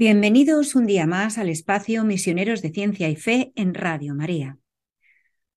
Bienvenidos 0.00 0.74
un 0.76 0.86
día 0.86 1.06
más 1.06 1.36
al 1.36 1.50
espacio 1.50 2.04
Misioneros 2.04 2.62
de 2.62 2.70
Ciencia 2.70 3.10
y 3.10 3.16
Fe 3.16 3.52
en 3.54 3.74
Radio 3.74 4.14
María. 4.14 4.56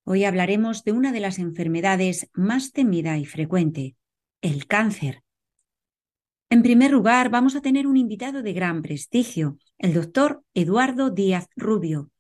Hoy 0.04 0.26
hablaremos 0.26 0.84
de 0.84 0.92
una 0.92 1.14
de 1.14 1.22
las 1.22 1.40
enfermedades 1.40 2.30
más 2.34 2.74
temida 2.74 3.18
y 3.18 3.24
frecuente, 3.24 3.96
el 4.42 4.68
cáncer. 4.68 5.24
En 6.50 6.62
primer 6.62 6.92
lugar, 6.92 7.30
vamos 7.30 7.56
a 7.56 7.62
tener 7.62 7.88
un 7.88 7.96
invitado 7.96 8.44
de 8.44 8.52
gran 8.52 8.82
prestigio, 8.82 9.58
el 9.78 9.94
doctor 9.94 10.44
Eduardo 10.54 11.10
Díaz 11.10 11.48
Rubio, 11.56 12.12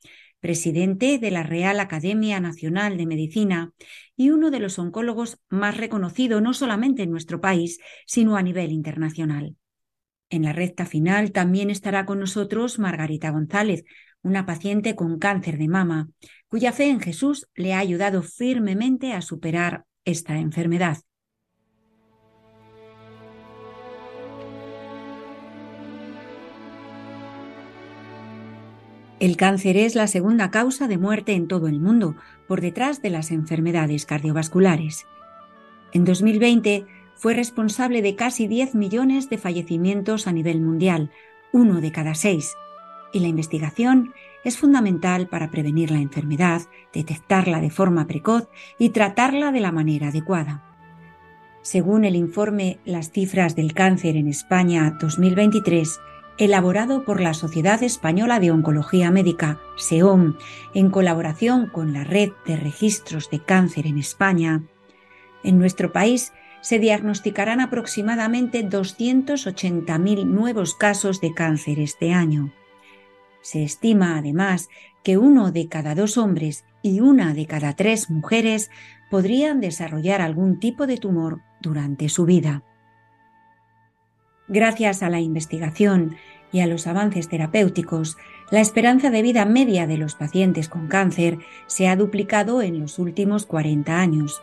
presidente 0.44 1.20
de 1.20 1.32
la 1.32 1.42
Real 1.42 1.80
Academia 1.80 2.42
Nacional 2.42 2.98
de 2.98 3.06
Medicina 3.06 3.72
y 4.18 4.32
uno 4.32 4.52
de 4.52 4.60
los 4.60 4.78
oncólogos 4.78 5.40
más 5.48 5.78
reconocidos 5.78 6.42
no 6.42 6.54
solamente 6.54 7.04
en 7.04 7.12
nuestro 7.12 7.40
país, 7.40 7.80
sino 8.06 8.36
a 8.36 8.44
nivel 8.44 8.74
internacional. 8.74 9.56
En 10.30 10.44
la 10.44 10.52
recta 10.52 10.86
final 10.86 11.32
también 11.32 11.70
estará 11.70 12.06
con 12.06 12.20
nosotros 12.20 12.78
Margarita 12.78 13.30
González, 13.30 13.86
una 14.22 14.46
paciente 14.46 14.96
con 14.96 15.18
cáncer 15.18 15.58
de 15.58 15.70
mama, 15.70 16.10
cuya 16.50 16.74
fe 16.74 16.90
en 16.90 17.00
Jesús 17.00 17.48
le 17.56 17.74
ha 17.74 17.80
ayudado 17.80 18.22
firmemente 18.22 19.14
a 19.14 19.22
superar 19.22 19.86
esta 20.04 20.40
enfermedad. 20.40 20.98
El 29.20 29.38
cáncer 29.38 29.78
es 29.78 29.96
la 29.96 30.08
segunda 30.08 30.52
causa 30.52 30.88
de 30.88 30.98
muerte 30.98 31.34
en 31.34 31.48
todo 31.48 31.68
el 31.68 31.80
mundo, 31.80 32.16
por 32.48 32.62
detrás 32.62 33.02
de 33.02 33.10
las 33.10 33.32
enfermedades 33.32 34.06
cardiovasculares. 34.06 35.06
En 35.94 36.04
2020 36.06 36.86
fue 37.16 37.34
responsable 37.34 38.02
de 38.02 38.16
casi 38.16 38.48
10 38.48 38.76
millones 38.76 39.30
de 39.30 39.38
fallecimientos 39.38 40.28
a 40.28 40.32
nivel 40.32 40.60
mundial, 40.60 41.12
uno 41.52 41.80
de 41.80 41.92
cada 41.92 42.16
seis, 42.16 42.56
y 43.14 43.20
la 43.20 43.28
investigación 43.28 44.14
es 44.44 44.58
fundamental 44.58 45.28
para 45.30 45.52
prevenir 45.52 45.92
la 45.92 46.00
enfermedad, 46.00 46.64
detectarla 46.94 47.62
de 47.62 47.70
forma 47.70 48.08
precoz 48.08 48.50
y 48.78 48.90
tratarla 48.90 49.52
de 49.52 49.62
la 49.62 49.72
manera 49.72 50.08
adecuada. 50.10 50.64
Según 51.62 52.04
el 52.04 52.18
informe 52.18 52.80
Las 52.84 53.12
cifras 53.12 53.56
del 53.56 53.74
cáncer 53.74 54.18
en 54.18 54.28
España 54.28 54.98
2023, 55.00 55.98
elaborado 56.38 57.06
por 57.06 57.22
la 57.22 57.34
Sociedad 57.34 57.84
Española 57.84 58.40
de 58.40 58.52
Oncología 58.52 59.12
Médica, 59.12 59.60
SEOM, 59.78 60.38
en 60.74 60.90
colaboración 60.90 61.68
con 61.68 61.94
la 61.94 62.04
Red 62.04 62.32
de 62.46 62.58
Registros 62.58 63.30
de 63.30 63.44
Cáncer 63.44 63.88
en 63.88 63.98
España, 63.98 64.64
en 65.44 65.60
nuestro 65.60 65.92
país 65.92 66.32
se 66.62 66.80
diagnosticarán 66.80 67.60
aproximadamente 67.60 68.68
280.000 68.68 70.26
nuevos 70.26 70.76
casos 70.76 71.20
de 71.20 71.34
cáncer 71.34 71.80
este 71.80 72.14
año. 72.14 72.54
Se 73.42 73.64
estima 73.64 74.18
además 74.18 74.70
que 75.04 75.18
uno 75.18 75.52
de 75.52 75.68
cada 75.68 75.94
dos 75.94 76.18
hombres 76.18 76.64
y 76.82 77.02
una 77.02 77.34
de 77.34 77.46
cada 77.46 77.76
tres 77.76 78.10
mujeres 78.10 78.72
podrían 79.12 79.60
desarrollar 79.60 80.22
algún 80.22 80.60
tipo 80.60 80.88
de 80.88 80.98
tumor 80.98 81.42
durante 81.62 82.08
su 82.08 82.26
vida. 82.26 82.64
Gracias 84.48 85.04
a 85.04 85.10
la 85.10 85.22
investigación 85.22 86.18
y 86.52 86.60
a 86.60 86.68
los 86.68 86.86
avances 86.86 87.30
terapéuticos, 87.30 88.18
la 88.52 88.60
esperanza 88.60 89.10
de 89.10 89.22
vida 89.22 89.46
media 89.46 89.88
de 89.88 89.98
los 89.98 90.16
pacientes 90.16 90.68
con 90.68 90.88
cáncer 90.88 91.40
se 91.66 91.88
ha 91.88 91.96
duplicado 91.96 92.62
en 92.62 92.80
los 92.80 93.00
últimos 93.00 93.46
40 93.46 93.98
años. 93.98 94.42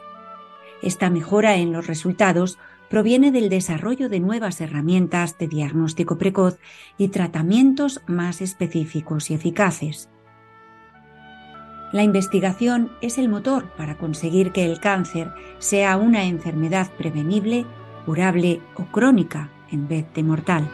Esta 0.82 1.10
mejora 1.10 1.56
en 1.56 1.72
los 1.72 1.86
resultados 1.86 2.58
proviene 2.88 3.30
del 3.30 3.50
desarrollo 3.50 4.08
de 4.08 4.20
nuevas 4.20 4.60
herramientas 4.62 5.36
de 5.38 5.48
diagnóstico 5.48 6.16
precoz 6.16 6.58
y 6.96 7.08
tratamientos 7.08 8.00
más 8.06 8.40
específicos 8.40 9.30
y 9.30 9.34
eficaces. 9.34 10.08
La 11.92 12.02
investigación 12.02 12.90
es 13.02 13.18
el 13.18 13.28
motor 13.28 13.70
para 13.76 13.98
conseguir 13.98 14.52
que 14.52 14.64
el 14.64 14.80
cáncer 14.80 15.30
sea 15.58 15.98
una 15.98 16.24
enfermedad 16.24 16.90
prevenible, 16.96 17.66
curable 18.06 18.60
o 18.76 18.84
crónica 18.86 19.50
en 19.72 19.88
vez 19.88 20.06
de 20.14 20.22
mortal. 20.22 20.70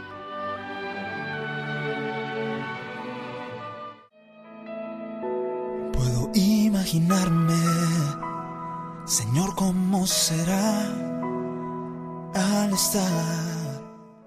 Puedo 5.92 6.30
imaginarme, 6.34 7.54
Señor, 9.04 9.54
cómo 9.54 10.06
será 10.06 10.86
al 12.34 12.72
estar. 12.72 13.56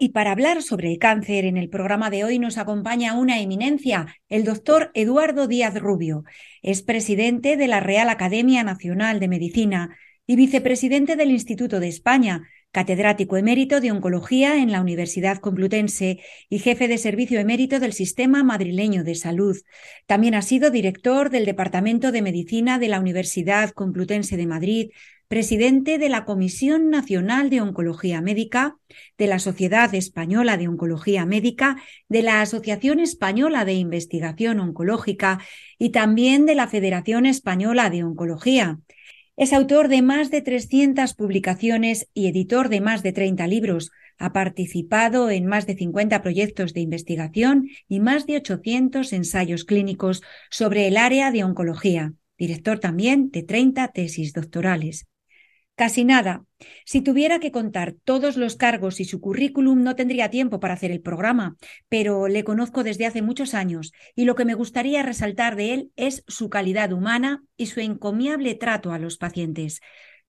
Y 0.02 0.10
para 0.10 0.32
hablar 0.32 0.62
sobre 0.62 0.90
el 0.90 0.98
cáncer 0.98 1.44
en 1.44 1.58
el 1.58 1.68
programa 1.70 2.10
de 2.10 2.24
hoy 2.24 2.40
nos 2.40 2.58
acompaña 2.58 3.20
una 3.20 3.42
eminencia, 3.42 4.16
el 4.30 4.46
doctor 4.46 4.92
Eduardo 4.94 5.46
Díaz 5.46 5.78
Rubio. 5.78 6.24
Es 6.62 6.82
presidente 6.82 7.58
de 7.58 7.68
la 7.68 7.82
Real 7.82 8.08
Academia 8.08 8.64
Nacional 8.64 9.20
de 9.20 9.28
Medicina 9.28 9.98
y 10.26 10.38
vicepresidente 10.38 11.18
del 11.18 11.32
Instituto 11.32 11.82
de 11.82 11.90
España, 11.90 12.44
catedrático 12.72 13.38
emérito 13.38 13.82
de 13.82 13.92
Oncología 13.92 14.58
en 14.58 14.72
la 14.72 14.82
Universidad 14.82 15.40
Complutense 15.40 16.20
y 16.50 16.60
jefe 16.60 16.88
de 16.88 16.98
servicio 16.98 17.40
emérito 17.40 17.80
del 17.80 17.94
Sistema 17.94 18.44
Madrileño 18.44 19.04
de 19.04 19.16
Salud. 19.16 19.58
También 20.06 20.36
ha 20.36 20.42
sido 20.42 20.70
director 20.70 21.30
del 21.30 21.46
Departamento 21.46 22.12
de 22.12 22.22
Medicina 22.22 22.80
de 22.80 22.88
la 22.90 23.00
Universidad 23.00 23.72
Complutense 23.72 24.38
de 24.38 24.48
Madrid, 24.48 24.90
presidente 25.30 26.00
de 26.00 26.10
la 26.10 26.26
Comisión 26.26 26.90
Nacional 26.90 27.52
de 27.52 27.62
Oncología 27.62 28.20
Médica, 28.20 28.78
de 29.18 29.28
la 29.28 29.38
Sociedad 29.38 29.94
Española 29.94 30.58
de 30.58 30.68
Oncología 30.68 31.26
Médica, 31.28 31.78
de 32.08 32.24
la 32.24 32.42
Asociación 32.42 33.00
Española 33.00 33.64
de 33.64 33.74
Investigación 33.74 34.60
Oncológica 34.60 35.40
y 35.78 35.92
también 35.92 36.48
de 36.48 36.56
la 36.56 36.68
Federación 36.68 37.28
Española 37.28 37.92
de 37.92 38.04
Oncología. 38.04 38.80
Es 39.40 39.54
autor 39.54 39.88
de 39.88 40.02
más 40.02 40.32
de 40.32 40.42
300 40.42 41.14
publicaciones 41.14 42.10
y 42.14 42.28
editor 42.28 42.68
de 42.68 42.82
más 42.82 43.04
de 43.04 43.14
30 43.14 43.48
libros. 43.48 43.90
Ha 44.18 44.34
participado 44.34 45.30
en 45.30 45.46
más 45.46 45.66
de 45.66 45.76
50 45.76 46.22
proyectos 46.22 46.74
de 46.74 46.82
investigación 46.82 47.70
y 47.88 48.02
más 48.02 48.26
de 48.26 48.36
800 48.36 49.14
ensayos 49.14 49.64
clínicos 49.64 50.22
sobre 50.50 50.90
el 50.90 50.98
área 50.98 51.32
de 51.32 51.46
oncología. 51.46 52.12
Director 52.38 52.80
también 52.80 53.32
de 53.32 53.44
30 53.44 53.88
tesis 53.94 54.34
doctorales. 54.34 55.09
Casi 55.80 56.04
nada. 56.04 56.44
Si 56.84 57.00
tuviera 57.00 57.40
que 57.40 57.54
contar 57.54 57.96
todos 58.04 58.36
los 58.36 58.58
cargos 58.58 59.00
y 59.00 59.06
su 59.06 59.22
currículum 59.22 59.82
no 59.82 59.96
tendría 59.96 60.30
tiempo 60.30 60.60
para 60.60 60.74
hacer 60.74 60.92
el 60.92 61.00
programa, 61.00 61.56
pero 61.88 62.28
le 62.28 62.44
conozco 62.44 62.84
desde 62.84 63.06
hace 63.06 63.22
muchos 63.22 63.54
años 63.54 63.94
y 64.14 64.26
lo 64.26 64.36
que 64.36 64.44
me 64.44 64.56
gustaría 64.56 65.04
resaltar 65.04 65.56
de 65.56 65.74
él 65.74 65.92
es 65.96 66.26
su 66.28 66.50
calidad 66.50 66.92
humana 66.92 67.44
y 67.56 67.68
su 67.68 67.80
encomiable 67.80 68.56
trato 68.56 68.92
a 68.92 69.00
los 69.00 69.18
pacientes. 69.18 69.80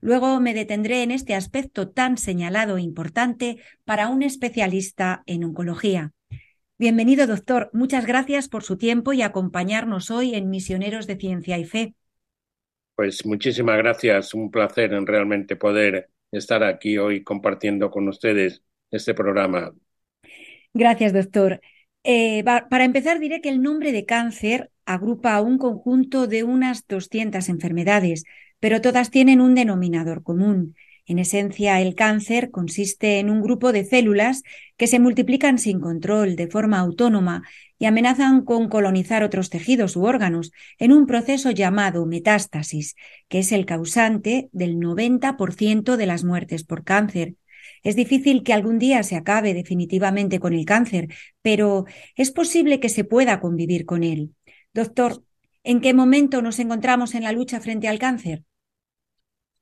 Luego 0.00 0.38
me 0.38 0.54
detendré 0.54 1.02
en 1.02 1.10
este 1.10 1.34
aspecto 1.34 1.88
tan 1.88 2.16
señalado 2.16 2.76
e 2.76 2.82
importante 2.82 3.56
para 3.84 4.06
un 4.06 4.22
especialista 4.22 5.24
en 5.26 5.42
oncología. 5.42 6.12
Bienvenido, 6.78 7.26
doctor. 7.26 7.70
Muchas 7.72 8.06
gracias 8.06 8.48
por 8.48 8.62
su 8.62 8.76
tiempo 8.76 9.12
y 9.12 9.22
acompañarnos 9.22 10.12
hoy 10.12 10.36
en 10.36 10.48
Misioneros 10.48 11.08
de 11.08 11.16
Ciencia 11.16 11.58
y 11.58 11.64
Fe. 11.64 11.94
Pues 13.00 13.24
muchísimas 13.24 13.78
gracias, 13.78 14.34
un 14.34 14.50
placer 14.50 14.92
en 14.92 15.06
realmente 15.06 15.56
poder 15.56 16.10
estar 16.30 16.62
aquí 16.62 16.98
hoy 16.98 17.24
compartiendo 17.24 17.90
con 17.90 18.06
ustedes 18.06 18.62
este 18.90 19.14
programa. 19.14 19.72
Gracias, 20.74 21.14
doctor. 21.14 21.62
Eh, 22.04 22.44
para 22.44 22.84
empezar, 22.84 23.18
diré 23.18 23.40
que 23.40 23.48
el 23.48 23.62
nombre 23.62 23.92
de 23.92 24.04
cáncer 24.04 24.70
agrupa 24.84 25.40
un 25.40 25.56
conjunto 25.56 26.26
de 26.26 26.44
unas 26.44 26.86
200 26.86 27.48
enfermedades, 27.48 28.24
pero 28.58 28.82
todas 28.82 29.10
tienen 29.10 29.40
un 29.40 29.54
denominador 29.54 30.22
común. 30.22 30.74
En 31.06 31.18
esencia, 31.18 31.80
el 31.80 31.94
cáncer 31.94 32.50
consiste 32.50 33.18
en 33.18 33.30
un 33.30 33.42
grupo 33.42 33.72
de 33.72 33.84
células 33.84 34.42
que 34.76 34.86
se 34.86 35.00
multiplican 35.00 35.58
sin 35.58 35.80
control, 35.80 36.36
de 36.36 36.46
forma 36.46 36.78
autónoma, 36.78 37.42
y 37.78 37.86
amenazan 37.86 38.44
con 38.44 38.68
colonizar 38.68 39.22
otros 39.24 39.50
tejidos 39.50 39.96
u 39.96 40.04
órganos 40.04 40.52
en 40.78 40.92
un 40.92 41.06
proceso 41.06 41.50
llamado 41.50 42.04
metástasis, 42.06 42.94
que 43.28 43.40
es 43.40 43.52
el 43.52 43.64
causante 43.64 44.50
del 44.52 44.76
90% 44.76 45.96
de 45.96 46.06
las 46.06 46.22
muertes 46.24 46.64
por 46.64 46.84
cáncer. 46.84 47.34
Es 47.82 47.96
difícil 47.96 48.42
que 48.42 48.52
algún 48.52 48.78
día 48.78 49.02
se 49.02 49.16
acabe 49.16 49.54
definitivamente 49.54 50.38
con 50.38 50.52
el 50.52 50.64
cáncer, 50.66 51.08
pero 51.42 51.86
es 52.16 52.30
posible 52.30 52.80
que 52.80 52.90
se 52.90 53.04
pueda 53.04 53.40
convivir 53.40 53.86
con 53.86 54.04
él. 54.04 54.34
Doctor, 54.74 55.24
¿en 55.64 55.80
qué 55.80 55.94
momento 55.94 56.42
nos 56.42 56.58
encontramos 56.58 57.14
en 57.14 57.22
la 57.22 57.32
lucha 57.32 57.60
frente 57.60 57.88
al 57.88 57.98
cáncer? 57.98 58.44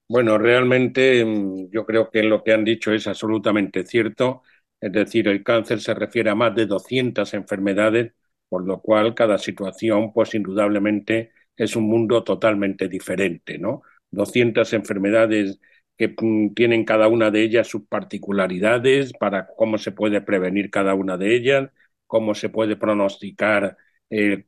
Bueno, 0.08 0.38
realmente 0.38 1.24
mm, 1.24 1.70
yo 1.70 1.84
creo 1.84 2.10
que 2.10 2.22
lo 2.22 2.42
que 2.42 2.52
han 2.52 2.64
dicho 2.64 2.92
es 2.92 3.06
absolutamente 3.06 3.84
cierto. 3.84 4.42
Es 4.80 4.92
decir, 4.92 5.28
el 5.28 5.42
cáncer 5.42 5.80
se 5.80 5.92
refiere 5.94 6.30
a 6.30 6.34
más 6.34 6.54
de 6.54 6.66
200 6.66 7.34
enfermedades, 7.34 8.12
por 8.48 8.64
lo 8.66 8.80
cual 8.80 9.14
cada 9.14 9.36
situación, 9.38 10.12
pues 10.12 10.34
indudablemente, 10.34 11.32
es 11.56 11.76
un 11.76 11.84
mundo 11.88 12.24
totalmente 12.24 12.88
diferente, 12.88 13.58
¿no? 13.58 13.82
200 14.10 14.72
enfermedades 14.72 15.60
que 15.96 16.08
mm, 16.18 16.54
tienen 16.54 16.84
cada 16.84 17.08
una 17.08 17.30
de 17.30 17.42
ellas 17.42 17.66
sus 17.68 17.86
particularidades 17.86 19.12
para 19.12 19.46
cómo 19.56 19.76
se 19.78 19.92
puede 19.92 20.20
prevenir 20.22 20.70
cada 20.70 20.94
una 20.94 21.18
de 21.18 21.34
ellas, 21.36 21.70
cómo 22.06 22.34
se 22.34 22.48
puede 22.48 22.76
pronosticar 22.76 23.76
eh, 24.10 24.44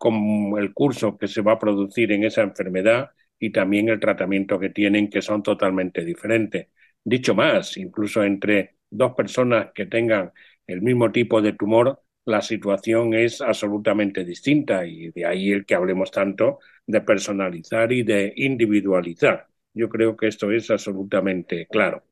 el 0.58 0.72
curso 0.74 1.18
que 1.18 1.28
se 1.28 1.42
va 1.42 1.52
a 1.52 1.58
producir 1.58 2.12
en 2.12 2.24
esa 2.24 2.42
enfermedad 2.42 3.10
y 3.40 3.50
también 3.50 3.88
el 3.88 3.98
tratamiento 3.98 4.58
que 4.60 4.70
tienen, 4.70 5.10
que 5.10 5.22
son 5.22 5.42
totalmente 5.42 6.04
diferentes. 6.04 6.68
Dicho 7.02 7.34
más, 7.34 7.76
incluso 7.78 8.22
entre 8.22 8.76
dos 8.90 9.14
personas 9.14 9.68
que 9.74 9.86
tengan 9.86 10.32
el 10.66 10.82
mismo 10.82 11.10
tipo 11.10 11.40
de 11.42 11.54
tumor, 11.54 12.02
la 12.26 12.42
situación 12.42 13.14
es 13.14 13.40
absolutamente 13.40 14.24
distinta 14.24 14.86
y 14.86 15.10
de 15.10 15.24
ahí 15.26 15.50
el 15.52 15.64
que 15.66 15.74
hablemos 15.74 16.10
tanto 16.10 16.60
de 16.86 17.00
personalizar 17.00 17.90
y 17.92 18.02
de 18.02 18.32
individualizar. 18.36 19.48
Yo 19.72 19.88
creo 19.88 20.16
que 20.16 20.28
esto 20.28 20.50
es 20.52 20.70
absolutamente 20.70 21.66
claro. 21.66 22.04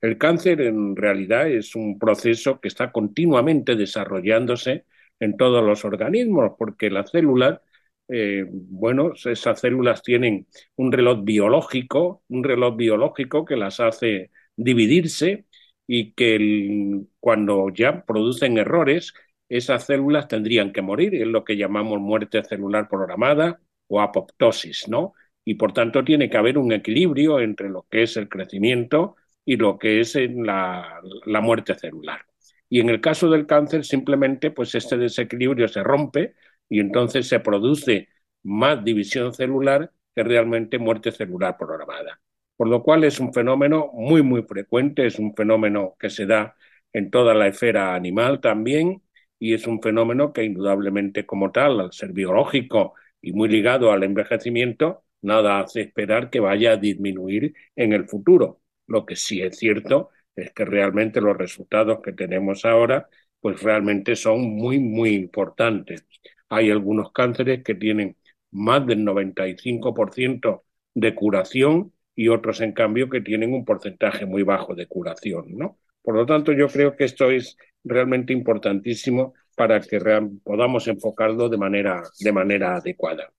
El 0.00 0.16
cáncer 0.16 0.60
en 0.60 0.94
realidad 0.96 1.48
es 1.50 1.74
un 1.74 1.98
proceso 1.98 2.60
que 2.60 2.68
está 2.68 2.92
continuamente 2.92 3.74
desarrollándose 3.74 4.84
en 5.18 5.36
todos 5.36 5.64
los 5.64 5.84
organismos 5.84 6.52
porque 6.56 6.90
las 6.90 7.10
células 7.10 7.60
eh, 8.08 8.46
bueno, 8.50 9.12
esas 9.14 9.60
células 9.60 10.02
tienen 10.02 10.46
un 10.76 10.92
reloj 10.92 11.24
biológico, 11.24 12.22
un 12.28 12.44
reloj 12.44 12.76
biológico 12.76 13.44
que 13.44 13.56
las 13.56 13.80
hace 13.80 14.30
dividirse 14.56 15.46
y 15.86 16.12
que 16.12 17.02
cuando 17.20 17.68
ya 17.70 18.04
producen 18.04 18.58
errores, 18.58 19.14
esas 19.48 19.86
células 19.86 20.28
tendrían 20.28 20.72
que 20.72 20.82
morir, 20.82 21.14
es 21.14 21.26
lo 21.26 21.44
que 21.44 21.56
llamamos 21.56 22.00
muerte 22.00 22.42
celular 22.44 22.88
programada 22.88 23.60
o 23.86 24.00
apoptosis, 24.00 24.88
¿no? 24.88 25.14
Y 25.44 25.54
por 25.54 25.72
tanto 25.72 26.04
tiene 26.04 26.28
que 26.28 26.36
haber 26.36 26.58
un 26.58 26.72
equilibrio 26.72 27.40
entre 27.40 27.70
lo 27.70 27.86
que 27.90 28.02
es 28.02 28.16
el 28.16 28.28
crecimiento 28.28 29.16
y 29.44 29.56
lo 29.56 29.78
que 29.78 30.00
es 30.00 30.14
la, 30.16 31.00
la 31.26 31.40
muerte 31.40 31.74
celular. 31.74 32.20
Y 32.68 32.80
en 32.80 32.90
el 32.90 33.00
caso 33.00 33.30
del 33.30 33.46
cáncer, 33.46 33.84
simplemente, 33.84 34.50
pues 34.50 34.74
este 34.74 34.98
desequilibrio 34.98 35.68
se 35.68 35.82
rompe 35.82 36.34
y 36.68 36.80
entonces 36.80 37.28
se 37.28 37.40
produce 37.40 38.08
más 38.42 38.84
división 38.84 39.34
celular 39.34 39.92
que 40.14 40.22
realmente 40.22 40.78
muerte 40.78 41.12
celular 41.12 41.56
programada. 41.58 42.20
Por 42.56 42.68
lo 42.68 42.82
cual 42.82 43.04
es 43.04 43.20
un 43.20 43.32
fenómeno 43.32 43.90
muy, 43.94 44.22
muy 44.22 44.42
frecuente, 44.42 45.06
es 45.06 45.18
un 45.18 45.34
fenómeno 45.34 45.96
que 45.98 46.10
se 46.10 46.26
da 46.26 46.56
en 46.92 47.10
toda 47.10 47.34
la 47.34 47.46
esfera 47.48 47.94
animal 47.94 48.40
también 48.40 49.02
y 49.38 49.54
es 49.54 49.66
un 49.66 49.80
fenómeno 49.80 50.32
que 50.32 50.44
indudablemente 50.44 51.24
como 51.26 51.52
tal, 51.52 51.80
al 51.80 51.92
ser 51.92 52.12
biológico 52.12 52.94
y 53.20 53.32
muy 53.32 53.48
ligado 53.48 53.92
al 53.92 54.02
envejecimiento, 54.02 55.04
nada 55.22 55.60
hace 55.60 55.82
esperar 55.82 56.30
que 56.30 56.40
vaya 56.40 56.72
a 56.72 56.76
disminuir 56.76 57.54
en 57.76 57.92
el 57.92 58.08
futuro. 58.08 58.60
Lo 58.86 59.06
que 59.06 59.16
sí 59.16 59.42
es 59.42 59.56
cierto 59.58 60.10
es 60.34 60.52
que 60.52 60.64
realmente 60.64 61.20
los 61.20 61.36
resultados 61.36 62.00
que 62.02 62.12
tenemos 62.12 62.64
ahora 62.64 63.08
pues 63.40 63.62
realmente 63.62 64.16
son 64.16 64.40
muy, 64.56 64.78
muy 64.80 65.10
importantes. 65.14 66.04
Hay 66.48 66.70
algunos 66.70 67.12
cánceres 67.12 67.62
que 67.62 67.74
tienen 67.74 68.16
más 68.50 68.86
del 68.86 69.04
95% 69.04 70.64
de 70.94 71.14
curación 71.14 71.92
y 72.14 72.28
otros, 72.28 72.60
en 72.60 72.72
cambio, 72.72 73.08
que 73.08 73.20
tienen 73.20 73.52
un 73.52 73.64
porcentaje 73.64 74.26
muy 74.26 74.42
bajo 74.42 74.74
de 74.74 74.86
curación, 74.86 75.56
¿no? 75.56 75.78
Por 76.02 76.14
lo 76.16 76.26
tanto, 76.26 76.52
yo 76.52 76.68
creo 76.68 76.96
que 76.96 77.04
esto 77.04 77.30
es 77.30 77.56
realmente 77.84 78.32
importantísimo 78.32 79.34
para 79.56 79.80
que 79.80 80.00
podamos 80.42 80.88
enfocarlo 80.88 81.48
de 81.48 81.58
manera, 81.58 82.02
de 82.18 82.32
manera 82.32 82.76
adecuada. 82.76 83.32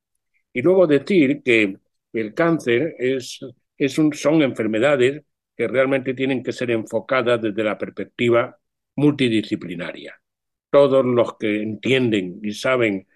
Y 0.54 0.62
luego 0.62 0.88
decir 0.88 1.42
que 1.44 1.78
el 2.14 2.34
cáncer 2.34 2.96
es, 3.00 3.40
son 4.14 4.42
enfermedades 4.42 5.24
que 5.56 5.68
realmente 5.68 6.14
tienen 6.14 6.44
que 6.44 6.52
ser 6.52 6.72
enfocadas 6.72 7.42
desde 7.42 7.64
la 7.64 7.78
perspectiva 7.78 8.58
multidisciplinaria 8.96 10.20
todos 10.70 11.06
los 11.06 11.38
que 11.38 11.62
entienden 11.62 12.40
y 12.44 12.54
saben 12.54 13.08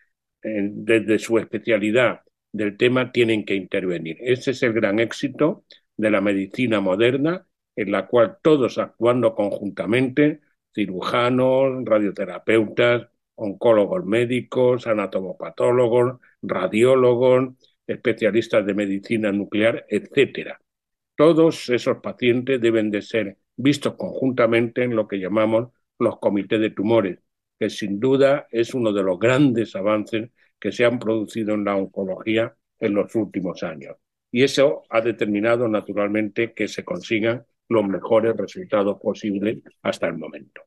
eh, 0.44 0.70
desde 0.72 1.20
su 1.20 1.38
especialidad 1.40 2.22
del 2.52 2.78
tema 2.78 3.12
tienen 3.12 3.46
que 3.46 3.56
intervenir. 3.56 4.18
Ese 4.22 4.52
es 4.52 4.64
el 4.64 4.74
gran 4.74 5.00
éxito 5.00 5.66
de 5.98 6.12
la 6.12 6.22
medicina 6.22 6.82
moderna, 6.82 7.48
en 7.76 7.92
la 7.92 8.08
cual 8.08 8.38
todos 8.42 8.78
actuando 8.78 9.36
conjuntamente, 9.36 10.42
cirujanos, 10.74 11.84
radioterapeutas, 11.86 13.08
oncólogos 13.36 14.06
médicos, 14.06 14.88
anatomopatólogos, 14.88 16.20
radiólogos, 16.42 17.56
especialistas 17.88 18.66
de 18.66 18.74
medicina 18.74 19.32
nuclear, 19.32 19.86
etcétera. 19.90 20.60
Todos 21.16 21.70
esos 21.70 21.98
pacientes 22.00 22.62
deben 22.62 22.92
de 22.92 23.02
ser 23.02 23.38
vistos 23.56 23.96
conjuntamente 23.96 24.84
en 24.84 24.96
lo 24.96 25.08
que 25.08 25.20
llamamos 25.20 25.70
los 26.00 26.20
comités 26.20 26.60
de 26.60 26.72
tumores, 26.72 27.20
que 27.64 27.70
sin 27.70 27.98
duda 27.98 28.46
es 28.52 28.74
uno 28.74 28.92
de 28.92 29.04
los 29.04 29.18
grandes 29.18 29.74
avances 29.74 30.32
que 30.60 30.74
se 30.74 30.84
han 30.84 31.00
producido 31.00 31.54
en 31.54 31.64
la 31.64 31.78
oncología 31.78 32.54
en 32.78 32.94
los 32.94 33.16
últimos 33.16 33.64
años. 33.64 33.96
Y 34.30 34.44
eso 34.44 34.84
ha 34.90 35.00
determinado 35.00 35.70
naturalmente 35.70 36.54
que 36.54 36.68
se 36.68 36.84
consigan 36.84 37.46
los 37.70 37.88
mejores 37.88 38.36
resultados 38.36 39.00
posibles 39.00 39.60
hasta 39.82 40.08
el 40.08 40.18
momento. 40.18 40.64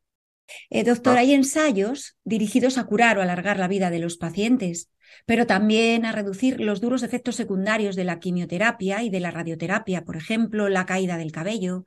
Eh, 0.71 0.85
doctor, 0.85 1.19
hay 1.19 1.35
ensayos 1.35 2.17
dirigidos 2.25 2.79
a 2.79 2.87
curar 2.87 3.19
o 3.19 3.21
alargar 3.21 3.59
la 3.59 3.69
vida 3.69 3.91
de 3.91 3.99
los 3.99 4.17
pacientes, 4.17 4.91
pero 5.27 5.47
también 5.47 6.07
a 6.07 6.13
reducir 6.13 6.63
los 6.63 6.81
duros 6.81 7.03
efectos 7.03 7.37
secundarios 7.37 7.95
de 7.95 8.05
la 8.05 8.21
quimioterapia 8.21 9.03
y 9.03 9.11
de 9.11 9.21
la 9.21 9.33
radioterapia, 9.33 10.03
por 10.07 10.17
ejemplo, 10.17 10.71
la 10.71 10.87
caída 10.87 11.19
del 11.19 11.31
cabello. 11.31 11.85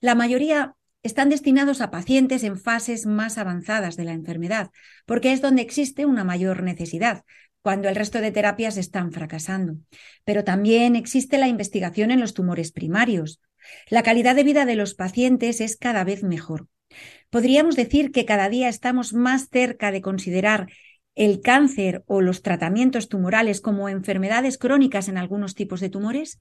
La 0.00 0.14
mayoría 0.14 0.74
están 1.08 1.30
destinados 1.30 1.80
a 1.80 1.90
pacientes 1.90 2.44
en 2.44 2.58
fases 2.58 3.06
más 3.06 3.38
avanzadas 3.38 3.96
de 3.96 4.04
la 4.04 4.12
enfermedad, 4.12 4.70
porque 5.06 5.32
es 5.32 5.40
donde 5.40 5.62
existe 5.62 6.06
una 6.06 6.22
mayor 6.22 6.62
necesidad, 6.62 7.24
cuando 7.62 7.88
el 7.88 7.96
resto 7.96 8.20
de 8.20 8.30
terapias 8.30 8.76
están 8.76 9.10
fracasando. 9.10 9.76
Pero 10.24 10.44
también 10.44 10.94
existe 10.94 11.38
la 11.38 11.48
investigación 11.48 12.10
en 12.10 12.20
los 12.20 12.34
tumores 12.34 12.70
primarios. 12.70 13.40
La 13.88 14.02
calidad 14.02 14.36
de 14.36 14.44
vida 14.44 14.66
de 14.66 14.76
los 14.76 14.94
pacientes 14.94 15.60
es 15.60 15.76
cada 15.76 16.04
vez 16.04 16.22
mejor. 16.22 16.68
Podríamos 17.30 17.74
decir 17.74 18.12
que 18.12 18.24
cada 18.24 18.48
día 18.48 18.68
estamos 18.68 19.12
más 19.12 19.48
cerca 19.50 19.90
de 19.90 20.00
considerar 20.00 20.68
el 21.14 21.40
cáncer 21.40 22.04
o 22.06 22.20
los 22.20 22.42
tratamientos 22.42 23.08
tumorales 23.08 23.60
como 23.60 23.88
enfermedades 23.88 24.56
crónicas 24.56 25.08
en 25.08 25.18
algunos 25.18 25.54
tipos 25.54 25.80
de 25.80 25.90
tumores? 25.90 26.40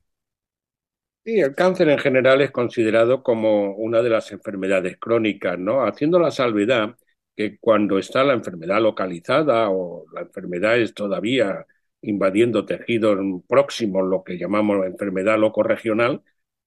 Sí, 1.27 1.41
el 1.41 1.53
cáncer 1.55 1.89
en 1.89 1.99
general 1.99 2.39
es 2.39 2.51
considerado 2.51 3.21
como 3.21 3.73
una 3.75 4.01
de 4.01 4.09
las 4.09 4.31
enfermedades 4.31 4.97
crónicas, 4.97 5.59
¿no? 5.59 5.83
Haciendo 5.85 6.19
la 6.19 6.31
salvedad 6.31 6.95
que 7.35 7.57
cuando 7.59 7.99
está 7.99 8.23
la 8.23 8.31
enfermedad 8.33 8.81
localizada 8.81 9.69
o 9.69 10.05
la 10.13 10.21
enfermedad 10.21 10.79
es 10.79 10.93
todavía 10.93 11.65
invadiendo 12.01 12.65
tejidos 12.65 13.19
próximos, 13.45 14.07
lo 14.07 14.23
que 14.23 14.37
llamamos 14.37 14.85
enfermedad 14.85 15.37
locorregional, 15.37 16.21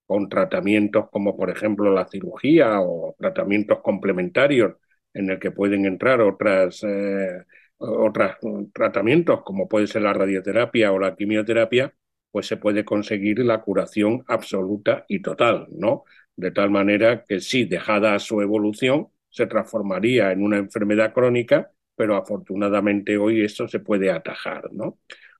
con 0.06 0.28
tratamientos 0.28 1.08
como 1.10 1.36
por 1.38 1.48
ejemplo 1.50 1.90
la 1.92 2.06
cirugía 2.06 2.80
o 2.82 3.14
tratamientos 3.18 3.80
complementarios 3.80 4.74
en 5.14 5.30
el 5.30 5.38
que 5.38 5.52
pueden 5.52 5.86
entrar 5.86 6.20
otras, 6.20 6.82
eh, 6.84 7.44
otros 7.78 8.32
tratamientos 8.74 9.42
como 9.42 9.68
puede 9.68 9.86
ser 9.86 10.02
la 10.02 10.12
radioterapia 10.12 10.92
o 10.92 10.98
la 10.98 11.16
quimioterapia, 11.16 11.94
pues 12.30 12.46
se 12.46 12.56
puede 12.56 12.84
conseguir 12.84 13.40
la 13.40 13.60
curación 13.62 14.24
absoluta 14.28 15.04
y 15.08 15.20
total, 15.22 15.66
¿no? 15.70 16.04
De 16.36 16.50
tal 16.50 16.70
manera 16.70 17.24
que 17.24 17.40
sí, 17.40 17.64
dejada 17.64 18.18
su 18.18 18.40
evolución, 18.40 19.08
se 19.28 19.46
transformaría 19.46 20.32
en 20.32 20.42
una 20.42 20.58
enfermedad 20.58 21.12
crónica, 21.12 21.70
pero 21.94 22.16
afortunadamente 22.16 23.18
hoy 23.18 23.44
esto 23.44 23.68
se 23.68 23.80
puede 23.80 24.10
atajar, 24.10 24.72
¿no? 24.72 24.98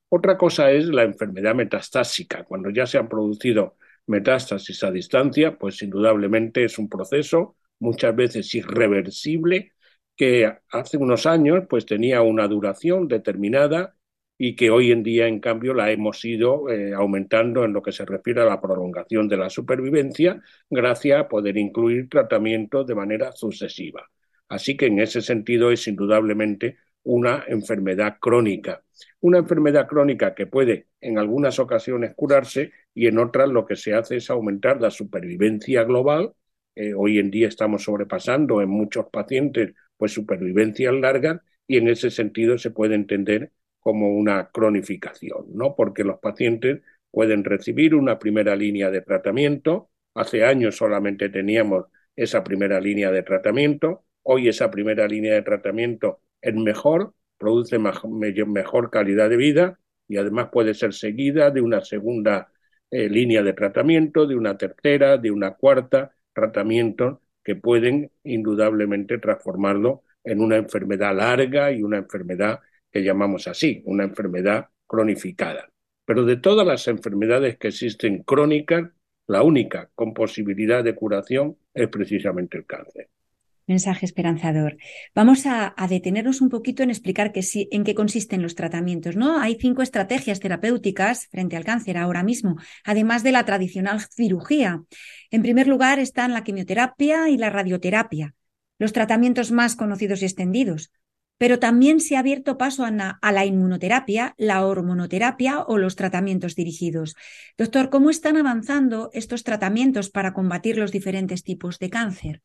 Otra 0.09 0.37
cosa 0.37 0.71
es 0.71 0.87
la 0.87 1.03
enfermedad 1.03 1.55
metastásica, 1.55 2.43
cuando 2.43 2.69
ya 2.69 2.85
se 2.85 2.97
han 2.97 3.07
producido 3.07 3.77
metástasis 4.07 4.83
a 4.83 4.91
distancia, 4.91 5.57
pues 5.57 5.81
indudablemente 5.81 6.63
es 6.65 6.77
un 6.77 6.89
proceso 6.89 7.55
muchas 7.79 8.15
veces 8.15 8.53
irreversible 8.55 9.73
que 10.15 10.53
hace 10.69 10.97
unos 10.97 11.25
años 11.25 11.63
pues 11.69 11.85
tenía 11.85 12.21
una 12.21 12.47
duración 12.47 13.07
determinada 13.07 13.95
y 14.43 14.55
que 14.55 14.71
hoy 14.71 14.91
en 14.91 15.03
día, 15.03 15.27
en 15.27 15.39
cambio, 15.39 15.71
la 15.75 15.91
hemos 15.91 16.25
ido 16.25 16.67
eh, 16.67 16.95
aumentando 16.95 17.63
en 17.63 17.73
lo 17.73 17.83
que 17.83 17.91
se 17.91 18.05
refiere 18.05 18.41
a 18.41 18.45
la 18.45 18.59
prolongación 18.59 19.27
de 19.27 19.37
la 19.37 19.51
supervivencia, 19.51 20.41
gracias 20.67 21.19
a 21.19 21.27
poder 21.27 21.57
incluir 21.57 22.09
tratamientos 22.09 22.87
de 22.87 22.95
manera 22.95 23.33
sucesiva. 23.33 24.09
Así 24.49 24.75
que 24.75 24.87
en 24.87 24.99
ese 24.99 25.21
sentido 25.21 25.69
es 25.69 25.87
indudablemente 25.87 26.77
una 27.03 27.43
enfermedad 27.47 28.17
crónica. 28.19 28.81
Una 29.19 29.37
enfermedad 29.37 29.85
crónica 29.87 30.33
que 30.33 30.47
puede 30.47 30.87
en 31.01 31.19
algunas 31.19 31.59
ocasiones 31.59 32.13
curarse 32.15 32.71
y 32.95 33.05
en 33.05 33.19
otras 33.19 33.47
lo 33.47 33.67
que 33.67 33.75
se 33.75 33.93
hace 33.93 34.15
es 34.15 34.31
aumentar 34.31 34.81
la 34.81 34.89
supervivencia 34.89 35.83
global. 35.83 36.33
Eh, 36.73 36.95
hoy 36.95 37.19
en 37.19 37.29
día 37.29 37.47
estamos 37.47 37.83
sobrepasando 37.83 38.59
en 38.63 38.69
muchos 38.69 39.05
pacientes 39.11 39.75
pues 39.97 40.13
supervivencias 40.13 40.95
largas 40.95 41.41
y 41.67 41.77
en 41.77 41.89
ese 41.89 42.09
sentido 42.09 42.57
se 42.57 42.71
puede 42.71 42.95
entender 42.95 43.51
como 43.81 44.15
una 44.15 44.49
cronificación, 44.51 45.47
¿no? 45.53 45.75
Porque 45.75 46.03
los 46.03 46.19
pacientes 46.19 46.81
pueden 47.11 47.43
recibir 47.43 47.95
una 47.95 48.19
primera 48.19 48.55
línea 48.55 48.89
de 48.89 49.01
tratamiento. 49.01 49.89
Hace 50.13 50.45
años 50.45 50.77
solamente 50.77 51.29
teníamos 51.29 51.85
esa 52.15 52.43
primera 52.43 52.79
línea 52.79 53.11
de 53.11 53.23
tratamiento. 53.23 54.05
Hoy 54.23 54.47
esa 54.47 54.71
primera 54.71 55.07
línea 55.07 55.33
de 55.33 55.41
tratamiento 55.41 56.21
es 56.41 56.55
mejor, 56.55 57.13
produce 57.37 57.79
mejor 57.79 58.89
calidad 58.91 59.29
de 59.29 59.37
vida 59.37 59.79
y 60.07 60.17
además 60.17 60.49
puede 60.51 60.73
ser 60.73 60.93
seguida 60.93 61.51
de 61.51 61.61
una 61.61 61.81
segunda 61.81 62.51
eh, 62.91 63.09
línea 63.09 63.41
de 63.43 63.53
tratamiento, 63.53 64.27
de 64.27 64.35
una 64.35 64.57
tercera, 64.57 65.17
de 65.17 65.31
una 65.31 65.55
cuarta 65.55 66.13
tratamiento 66.33 67.21
que 67.43 67.55
pueden 67.55 68.11
indudablemente 68.23 69.17
transformarlo 69.17 70.03
en 70.23 70.41
una 70.41 70.57
enfermedad 70.57 71.15
larga 71.15 71.71
y 71.71 71.81
una 71.81 71.97
enfermedad 71.97 72.59
que 72.91 73.03
llamamos 73.03 73.47
así, 73.47 73.81
una 73.85 74.03
enfermedad 74.03 74.69
cronificada. 74.87 75.71
Pero 76.05 76.25
de 76.25 76.37
todas 76.37 76.67
las 76.67 76.87
enfermedades 76.87 77.57
que 77.57 77.69
existen 77.69 78.23
crónicas, 78.23 78.89
la 79.27 79.43
única 79.43 79.89
con 79.95 80.13
posibilidad 80.13 80.83
de 80.83 80.95
curación 80.95 81.57
es 81.73 81.87
precisamente 81.87 82.57
el 82.57 82.65
cáncer. 82.65 83.09
Mensaje 83.67 84.05
esperanzador. 84.05 84.75
Vamos 85.15 85.45
a, 85.45 85.73
detenernos 85.87 86.41
un 86.41 86.49
poquito 86.49 86.83
en 86.83 86.89
explicar 86.89 87.31
en 87.33 87.83
qué 87.85 87.95
consisten 87.95 88.41
los 88.41 88.55
tratamientos. 88.55 89.15
¿no? 89.15 89.39
Hay 89.39 89.55
cinco 89.55 89.81
estrategias 89.81 90.41
terapéuticas 90.41 91.27
frente 91.27 91.55
al 91.55 91.63
cáncer 91.63 91.97
ahora 91.97 92.23
mismo, 92.23 92.57
además 92.83 93.23
de 93.23 93.31
la 93.31 93.45
tradicional 93.45 94.01
cirugía. 94.01 94.83
En 95.29 95.41
primer 95.41 95.67
lugar 95.67 95.99
están 95.99 96.33
la 96.33 96.43
quimioterapia 96.43 97.29
y 97.29 97.37
la 97.37 97.49
radioterapia, 97.49 98.35
los 98.77 98.91
tratamientos 98.91 99.51
más 99.51 99.77
conocidos 99.77 100.21
y 100.21 100.25
extendidos 100.25 100.91
pero 101.41 101.57
también 101.57 101.99
se 102.01 102.15
ha 102.15 102.19
abierto 102.19 102.55
paso 102.59 102.85
a, 102.85 103.31
la 103.31 103.45
inmunoterapia, 103.47 104.35
la 104.37 104.63
hormonoterapia 104.63 105.61
o 105.61 105.79
los 105.79 105.95
tratamientos 105.95 106.53
dirigidos. 106.53 107.15
Doctor, 107.57 107.89
¿cómo 107.89 108.11
están 108.11 108.37
avanzando 108.37 109.09
estos 109.13 109.43
tratamientos 109.43 110.11
para 110.11 110.33
combatir 110.33 110.77
los 110.77 110.91
diferentes 110.91 111.43
tipos 111.43 111.79
de 111.79 111.89
cáncer? 111.89 112.41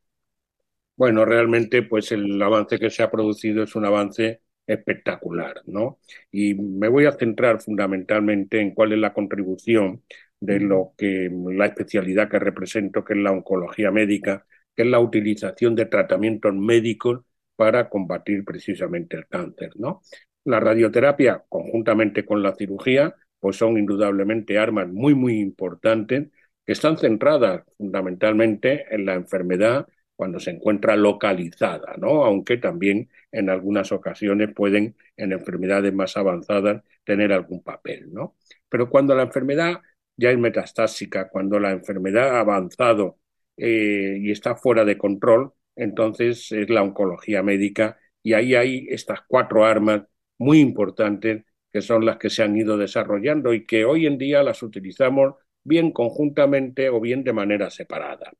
Bueno, 0.96 1.26
realmente, 1.26 1.82
pues 1.82 2.10
el 2.10 2.40
avance 2.40 2.78
que 2.78 2.88
se 2.88 3.02
ha 3.02 3.10
producido 3.10 3.64
es 3.64 3.76
un 3.76 3.84
avance 3.84 4.40
espectacular, 4.66 5.60
¿no? 5.66 5.98
Y 6.32 6.54
me 6.54 6.88
voy 6.88 7.04
a 7.04 7.12
centrar 7.12 7.60
fundamentalmente 7.60 8.62
en 8.62 8.72
cuál 8.72 8.94
es 8.94 8.98
la 8.98 9.12
contribución 9.12 10.04
de 10.40 10.58
lo 10.58 10.94
que 10.96 11.30
la 11.30 11.66
especialidad 11.66 12.30
que 12.30 12.38
represento, 12.38 13.04
que 13.04 13.12
es 13.12 13.18
la 13.18 13.32
oncología 13.32 13.90
médica, 13.90 14.46
que 14.74 14.84
es 14.84 14.88
la 14.88 15.00
utilización 15.00 15.74
de 15.74 15.84
tratamientos 15.84 16.54
médicos 16.54 17.26
para 17.56 17.88
combatir 17.88 18.44
precisamente 18.44 19.16
el 19.16 19.26
cáncer, 19.26 19.70
¿no? 19.76 20.02
La 20.44 20.60
radioterapia, 20.60 21.44
conjuntamente 21.48 22.24
con 22.24 22.42
la 22.42 22.54
cirugía, 22.54 23.14
pues 23.40 23.56
son 23.56 23.78
indudablemente 23.78 24.58
armas 24.58 24.88
muy, 24.88 25.14
muy 25.14 25.40
importantes 25.40 26.28
que 26.64 26.72
están 26.72 26.98
centradas 26.98 27.64
fundamentalmente 27.78 28.86
en 28.94 29.06
la 29.06 29.14
enfermedad 29.14 29.86
cuando 30.16 30.40
se 30.40 30.50
encuentra 30.50 30.96
localizada, 30.96 31.94
¿no? 31.98 32.24
Aunque 32.24 32.56
también 32.56 33.10
en 33.30 33.50
algunas 33.50 33.92
ocasiones 33.92 34.52
pueden, 34.54 34.96
en 35.16 35.32
enfermedades 35.32 35.92
más 35.92 36.16
avanzadas, 36.16 36.82
tener 37.04 37.32
algún 37.32 37.62
papel, 37.62 38.12
¿no? 38.12 38.36
Pero 38.68 38.88
cuando 38.90 39.14
la 39.14 39.22
enfermedad 39.24 39.80
ya 40.16 40.30
es 40.30 40.38
metastásica, 40.38 41.28
cuando 41.28 41.60
la 41.60 41.70
enfermedad 41.72 42.36
ha 42.36 42.40
avanzado 42.40 43.18
eh, 43.56 44.18
y 44.20 44.30
está 44.30 44.56
fuera 44.56 44.84
de 44.84 44.98
control, 44.98 45.52
entonces 45.76 46.50
es 46.52 46.70
la 46.70 46.82
oncología 46.82 47.42
médica 47.42 47.98
y 48.22 48.32
ahí 48.32 48.54
hay 48.54 48.86
estas 48.90 49.20
cuatro 49.28 49.64
armas 49.64 50.02
muy 50.38 50.60
importantes 50.60 51.44
que 51.72 51.82
son 51.82 52.04
las 52.04 52.16
que 52.16 52.30
se 52.30 52.42
han 52.42 52.56
ido 52.56 52.76
desarrollando 52.78 53.52
y 53.54 53.66
que 53.66 53.84
hoy 53.84 54.06
en 54.06 54.18
día 54.18 54.42
las 54.42 54.62
utilizamos 54.62 55.34
bien 55.62 55.92
conjuntamente 55.92 56.88
o 56.88 57.00
bien 57.00 57.24
de 57.24 57.32
manera 57.32 57.70
separada. 57.70 58.32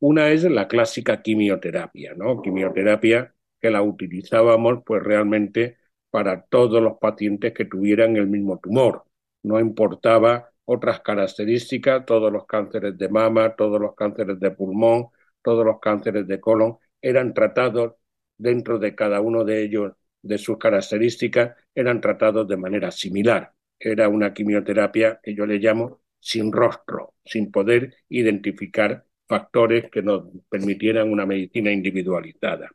Una 0.00 0.30
es 0.30 0.44
la 0.44 0.68
clásica 0.68 1.22
quimioterapia, 1.22 2.14
¿no? 2.14 2.42
Quimioterapia 2.42 3.34
que 3.60 3.70
la 3.70 3.82
utilizábamos 3.82 4.82
pues 4.84 5.02
realmente 5.02 5.78
para 6.10 6.42
todos 6.42 6.82
los 6.82 6.98
pacientes 6.98 7.54
que 7.54 7.64
tuvieran 7.64 8.16
el 8.16 8.26
mismo 8.28 8.58
tumor. 8.58 9.04
No 9.42 9.58
importaba 9.60 10.50
otras 10.64 11.00
características, 11.00 12.04
todos 12.06 12.32
los 12.32 12.46
cánceres 12.46 12.96
de 12.98 13.08
mama, 13.08 13.56
todos 13.56 13.80
los 13.80 13.94
cánceres 13.94 14.38
de 14.40 14.50
pulmón, 14.50 15.08
todos 15.44 15.64
los 15.64 15.78
cánceres 15.78 16.26
de 16.26 16.40
colon 16.40 16.78
eran 17.00 17.34
tratados 17.34 17.94
dentro 18.36 18.78
de 18.78 18.94
cada 18.94 19.20
uno 19.20 19.44
de 19.44 19.62
ellos, 19.62 19.92
de 20.22 20.38
sus 20.38 20.58
características, 20.58 21.54
eran 21.74 22.00
tratados 22.00 22.48
de 22.48 22.56
manera 22.56 22.90
similar. 22.90 23.52
Era 23.78 24.08
una 24.08 24.32
quimioterapia 24.32 25.20
que 25.22 25.34
yo 25.34 25.46
le 25.46 25.58
llamo 25.58 26.00
sin 26.18 26.50
rostro, 26.50 27.14
sin 27.24 27.52
poder 27.52 27.94
identificar 28.08 29.04
factores 29.28 29.90
que 29.90 30.02
nos 30.02 30.24
permitieran 30.48 31.12
una 31.12 31.26
medicina 31.26 31.70
individualizada. 31.70 32.70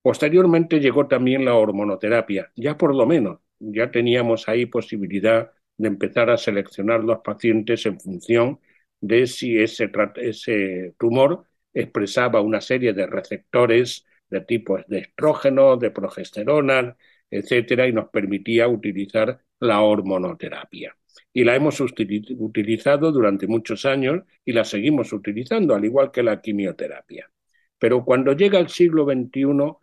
Posteriormente 0.00 0.78
llegó 0.78 1.08
también 1.08 1.44
la 1.44 1.54
hormonoterapia, 1.54 2.52
ya 2.54 2.78
por 2.78 2.94
lo 2.94 3.04
menos, 3.04 3.40
ya 3.58 3.90
teníamos 3.90 4.48
ahí 4.48 4.66
posibilidad 4.66 5.50
de 5.76 5.88
empezar 5.88 6.30
a 6.30 6.36
seleccionar 6.36 7.02
los 7.02 7.18
pacientes 7.18 7.84
en 7.86 7.98
función 8.00 8.60
de 9.00 9.26
si 9.26 9.58
ese, 9.58 9.90
ese 10.16 10.94
tumor 10.98 11.47
expresaba 11.80 12.40
una 12.40 12.60
serie 12.60 12.92
de 12.92 13.06
receptores 13.06 14.04
de 14.28 14.40
tipos 14.42 14.82
de 14.88 14.98
estrógeno, 14.98 15.76
de 15.76 15.90
progesterona, 15.90 16.96
etcétera, 17.30 17.86
y 17.86 17.92
nos 17.92 18.08
permitía 18.10 18.68
utilizar 18.68 19.40
la 19.60 19.80
hormonoterapia. 19.82 20.96
Y 21.32 21.44
la 21.44 21.54
hemos 21.54 21.80
utilizado 21.80 23.12
durante 23.12 23.46
muchos 23.46 23.84
años 23.84 24.22
y 24.44 24.52
la 24.52 24.64
seguimos 24.64 25.12
utilizando, 25.12 25.74
al 25.74 25.84
igual 25.84 26.10
que 26.10 26.22
la 26.22 26.40
quimioterapia. 26.40 27.30
Pero 27.78 28.04
cuando 28.04 28.32
llega 28.32 28.58
el 28.58 28.68
siglo 28.68 29.04
XXI, 29.04 29.76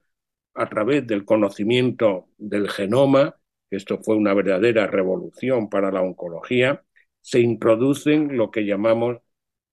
a 0.56 0.70
través 0.70 1.06
del 1.08 1.26
conocimiento 1.26 2.30
del 2.38 2.70
genoma, 2.70 3.36
esto 3.70 4.00
fue 4.00 4.16
una 4.16 4.34
verdadera 4.34 4.88
revolución 4.88 5.70
para 5.70 5.92
la 5.92 6.02
oncología, 6.02 6.84
se 7.22 7.40
introducen 7.40 8.38
lo 8.38 8.52
que 8.52 8.66
llamamos 8.66 9.18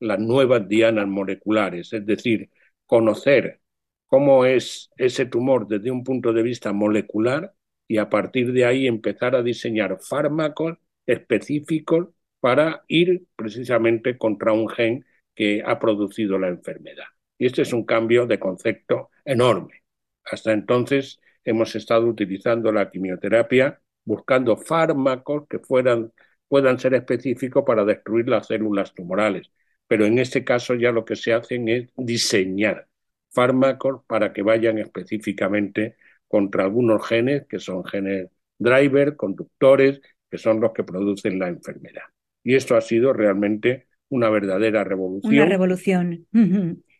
las 0.03 0.19
nuevas 0.19 0.69
dianas 0.69 1.07
moleculares, 1.07 1.93
es 1.93 2.05
decir, 2.05 2.51
conocer 2.87 3.61
cómo 4.07 4.45
es 4.45 4.91
ese 4.97 5.27
tumor 5.27 5.69
desde 5.69 5.91
un 5.91 6.05
punto 6.05 6.33
de 6.33 6.43
vista 6.43 6.73
molecular 6.73 7.55
y 7.89 7.99
a 7.99 8.11
partir 8.11 8.53
de 8.53 8.65
ahí 8.65 8.87
empezar 8.87 9.37
a 9.37 9.43
diseñar 9.43 9.99
fármacos 10.01 10.79
específicos 11.07 12.09
para 12.41 12.85
ir 12.89 13.27
precisamente 13.37 14.19
contra 14.19 14.53
un 14.53 14.69
gen 14.69 15.05
que 15.35 15.63
ha 15.65 15.79
producido 15.79 16.39
la 16.39 16.49
enfermedad. 16.49 17.07
Y 17.39 17.47
este 17.47 17.63
es 17.63 17.73
un 17.73 17.85
cambio 17.85 18.27
de 18.27 18.39
concepto 18.39 19.11
enorme. 19.25 19.85
Hasta 20.25 20.53
entonces 20.53 21.21
hemos 21.45 21.75
estado 21.77 22.07
utilizando 22.07 22.73
la 22.73 22.91
quimioterapia 22.91 23.81
buscando 24.05 24.57
fármacos 24.57 25.47
que 25.49 25.59
fueran, 25.61 26.13
puedan 26.49 26.79
ser 26.79 26.95
específicos 26.95 27.65
para 27.65 27.85
destruir 27.85 28.29
las 28.29 28.49
células 28.49 28.95
tumorales 28.95 29.51
pero 29.93 30.07
en 30.07 30.19
este 30.19 30.43
caso 30.43 30.75
ya 30.75 30.91
lo 30.91 31.05
que 31.05 31.17
se 31.17 31.35
hacen 31.35 31.69
es 31.69 31.91
diseñar 31.95 32.89
fármacos 33.29 34.03
para 34.07 34.33
que 34.33 34.41
vayan 34.41 34.79
específicamente 34.79 35.97
contra 36.27 36.65
algunos 36.65 37.07
genes, 37.07 37.45
que 37.47 37.59
son 37.59 37.85
genes 37.85 38.31
driver, 38.57 39.17
conductores, 39.17 40.01
que 40.31 40.39
son 40.39 40.63
los 40.63 40.73
que 40.73 40.83
producen 40.83 41.39
la 41.39 41.49
enfermedad. 41.49 42.05
Y 42.43 42.55
esto 42.55 42.75
ha 42.75 42.81
sido 42.81 43.13
realmente 43.13 43.87
una 44.09 44.31
verdadera 44.31 44.83
revolución. 44.83 45.35
Una 45.35 45.45
revolución. 45.45 46.27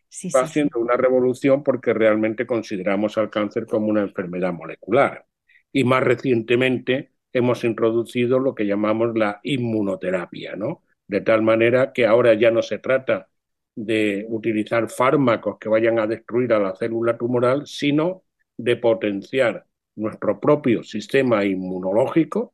Sí, 0.07 0.27
Está 0.27 0.45
siendo 0.45 0.77
una 0.79 0.95
revolución 0.95 1.63
porque 1.63 1.95
realmente 1.95 2.45
consideramos 2.45 3.17
al 3.17 3.31
cáncer 3.31 3.65
como 3.65 3.87
una 3.87 4.01
enfermedad 4.01 4.53
molecular. 4.53 5.25
Y 5.71 5.83
más 5.83 6.03
recientemente 6.03 7.13
hemos 7.31 7.63
introducido 7.63 8.37
lo 8.37 8.53
que 8.53 8.67
llamamos 8.67 9.17
la 9.17 9.39
inmunoterapia, 9.41 10.55
¿no? 10.55 10.83
De 11.07 11.21
tal 11.21 11.41
manera 11.41 11.93
que 11.93 12.05
ahora 12.05 12.33
ya 12.33 12.51
no 12.51 12.61
se 12.61 12.79
trata 12.79 13.29
de 13.75 14.25
utilizar 14.29 14.89
fármacos 14.89 15.57
que 15.59 15.69
vayan 15.69 15.99
a 15.99 16.07
destruir 16.07 16.53
a 16.53 16.59
la 16.59 16.75
célula 16.75 17.17
tumoral, 17.17 17.65
sino 17.67 18.23
de 18.57 18.77
potenciar 18.77 19.65
nuestro 19.95 20.39
propio 20.39 20.83
sistema 20.83 21.45
inmunológico, 21.45 22.53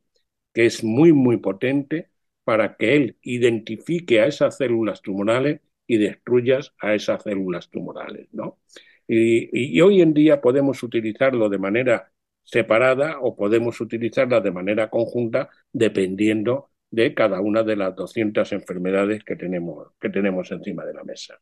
que 0.54 0.66
es 0.66 0.84
muy, 0.84 1.14
muy 1.14 1.38
potente, 1.38 2.10
para 2.44 2.76
que 2.78 2.96
él 2.96 3.18
identifique 3.22 4.22
a 4.22 4.28
esas 4.28 4.58
células 4.58 5.02
tumorales 5.02 5.62
y 5.86 5.98
destruya 5.98 6.60
a 6.80 6.96
esas 6.96 7.24
células 7.24 7.70
tumorales, 7.70 8.28
¿no? 8.32 8.60
Y, 9.08 9.78
y, 9.78 9.82
hoy 9.82 10.02
en 10.02 10.14
día 10.14 10.40
podemos 10.42 10.84
utilizarlo 10.84 11.50
de 11.50 11.58
manera 11.58 12.12
separada 12.44 13.20
o 13.22 13.36
podemos 13.36 13.82
utilizarla 13.82 14.42
de 14.42 14.52
manera 14.52 14.90
conjunta 14.90 15.50
dependiendo 15.72 16.70
de 16.92 17.14
cada 17.14 17.42
una 17.42 17.64
de 17.64 17.76
las 17.76 17.96
200 17.96 18.52
enfermedades 18.52 19.24
que 19.24 19.36
tenemos, 19.36 19.90
que 20.00 20.10
tenemos 20.10 20.52
encima 20.52 20.86
de 20.86 20.94
la 20.94 21.04
mesa. 21.04 21.40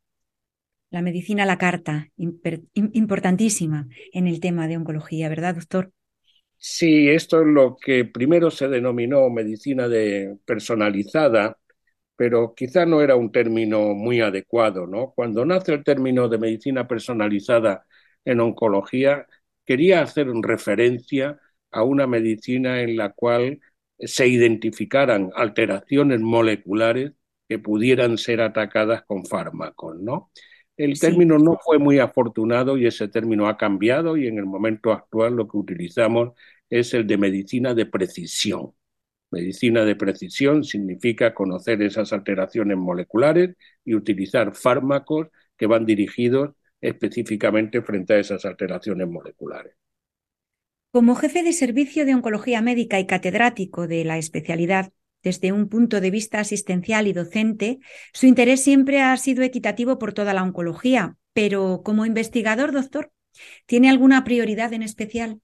La 0.90 1.02
medicina 1.02 1.44
a 1.44 1.46
la 1.46 1.58
carta, 1.58 2.10
importantísima 2.18 3.88
en 4.12 4.28
el 4.28 4.42
tema 4.42 4.68
de 4.68 4.76
oncología, 4.76 5.30
¿verdad, 5.30 5.56
doctor? 5.56 5.94
Sí, 6.58 7.10
esto 7.10 7.42
es 7.42 7.48
lo 7.48 7.78
que 7.78 8.06
primero 8.06 8.50
se 8.52 8.68
denominó 8.68 9.30
medicina 9.30 9.88
de 9.88 10.38
personalizada, 10.46 11.58
pero 12.16 12.54
quizá 12.56 12.86
no 12.86 13.02
era 13.02 13.16
un 13.16 13.32
término 13.32 13.94
muy 13.94 14.22
adecuado, 14.22 14.88
¿no? 14.88 15.12
Cuando 15.16 15.46
nace 15.46 15.74
el 15.74 15.84
término 15.84 16.28
de 16.30 16.40
medicina 16.40 16.88
personalizada 16.88 17.86
en 18.26 18.40
oncología, 18.40 19.28
quería 19.66 20.02
hacer 20.02 20.28
referencia 20.42 21.40
a 21.72 21.84
una 21.84 22.08
medicina 22.08 22.82
en 22.82 22.98
la 22.98 23.12
cual 23.14 23.60
se 24.00 24.28
identificaran 24.28 25.32
alteraciones 25.36 26.20
moleculares 26.22 27.14
que 27.48 27.60
pudieran 27.60 28.18
ser 28.18 28.42
atacadas 28.42 29.04
con 29.06 29.26
fármacos, 29.26 30.00
¿no? 30.00 30.32
El 30.76 31.00
término 31.00 31.40
no 31.40 31.58
fue 31.64 31.80
muy 31.80 31.98
afortunado 32.00 32.78
y 32.78 32.86
ese 32.86 33.08
término 33.08 33.48
ha 33.48 33.58
cambiado 33.58 34.16
y 34.16 34.28
en 34.28 34.38
el 34.38 34.46
momento 34.46 34.92
actual 34.92 35.36
lo 35.36 35.48
que 35.48 35.58
utilizamos 35.58 36.34
es 36.70 36.94
el 36.94 37.08
de 37.08 37.18
medicina 37.18 37.74
de 37.74 37.88
precisión. 37.88 38.74
Medicina 39.32 39.86
de 39.86 39.96
precisión 39.96 40.64
significa 40.64 41.34
conocer 41.34 41.82
esas 41.82 42.14
alteraciones 42.14 42.78
moleculares 42.78 43.56
y 43.84 43.96
utilizar 43.96 44.54
fármacos 44.56 45.28
que 45.58 45.68
van 45.68 45.86
dirigidos 45.86 46.56
específicamente 46.80 47.82
frente 47.82 48.14
a 48.14 48.20
esas 48.20 48.46
alteraciones 48.46 49.08
moleculares. 49.08 49.74
Como 50.98 51.14
jefe 51.14 51.44
de 51.44 51.54
servicio 51.54 52.06
de 52.06 52.16
oncología 52.16 52.60
médica 52.64 53.00
y 53.00 53.06
catedrático 53.06 53.86
de 53.86 54.04
la 54.04 54.18
especialidad, 54.18 54.92
desde 55.22 55.52
un 55.52 55.70
punto 55.70 56.02
de 56.02 56.10
vista 56.10 56.40
asistencial 56.40 57.06
y 57.06 57.14
docente, 57.14 57.78
su 58.14 58.26
interés 58.26 58.64
siempre 58.64 59.04
ha 59.04 59.16
sido 59.18 59.44
equitativo 59.44 60.00
por 60.00 60.14
toda 60.14 60.34
la 60.34 60.42
oncología, 60.42 61.16
pero 61.34 61.84
como 61.86 62.08
investigador, 62.08 62.72
doctor, 62.72 63.12
¿tiene 63.68 63.92
alguna 63.92 64.24
prioridad 64.24 64.74
en 64.74 64.82
especial? 64.82 65.40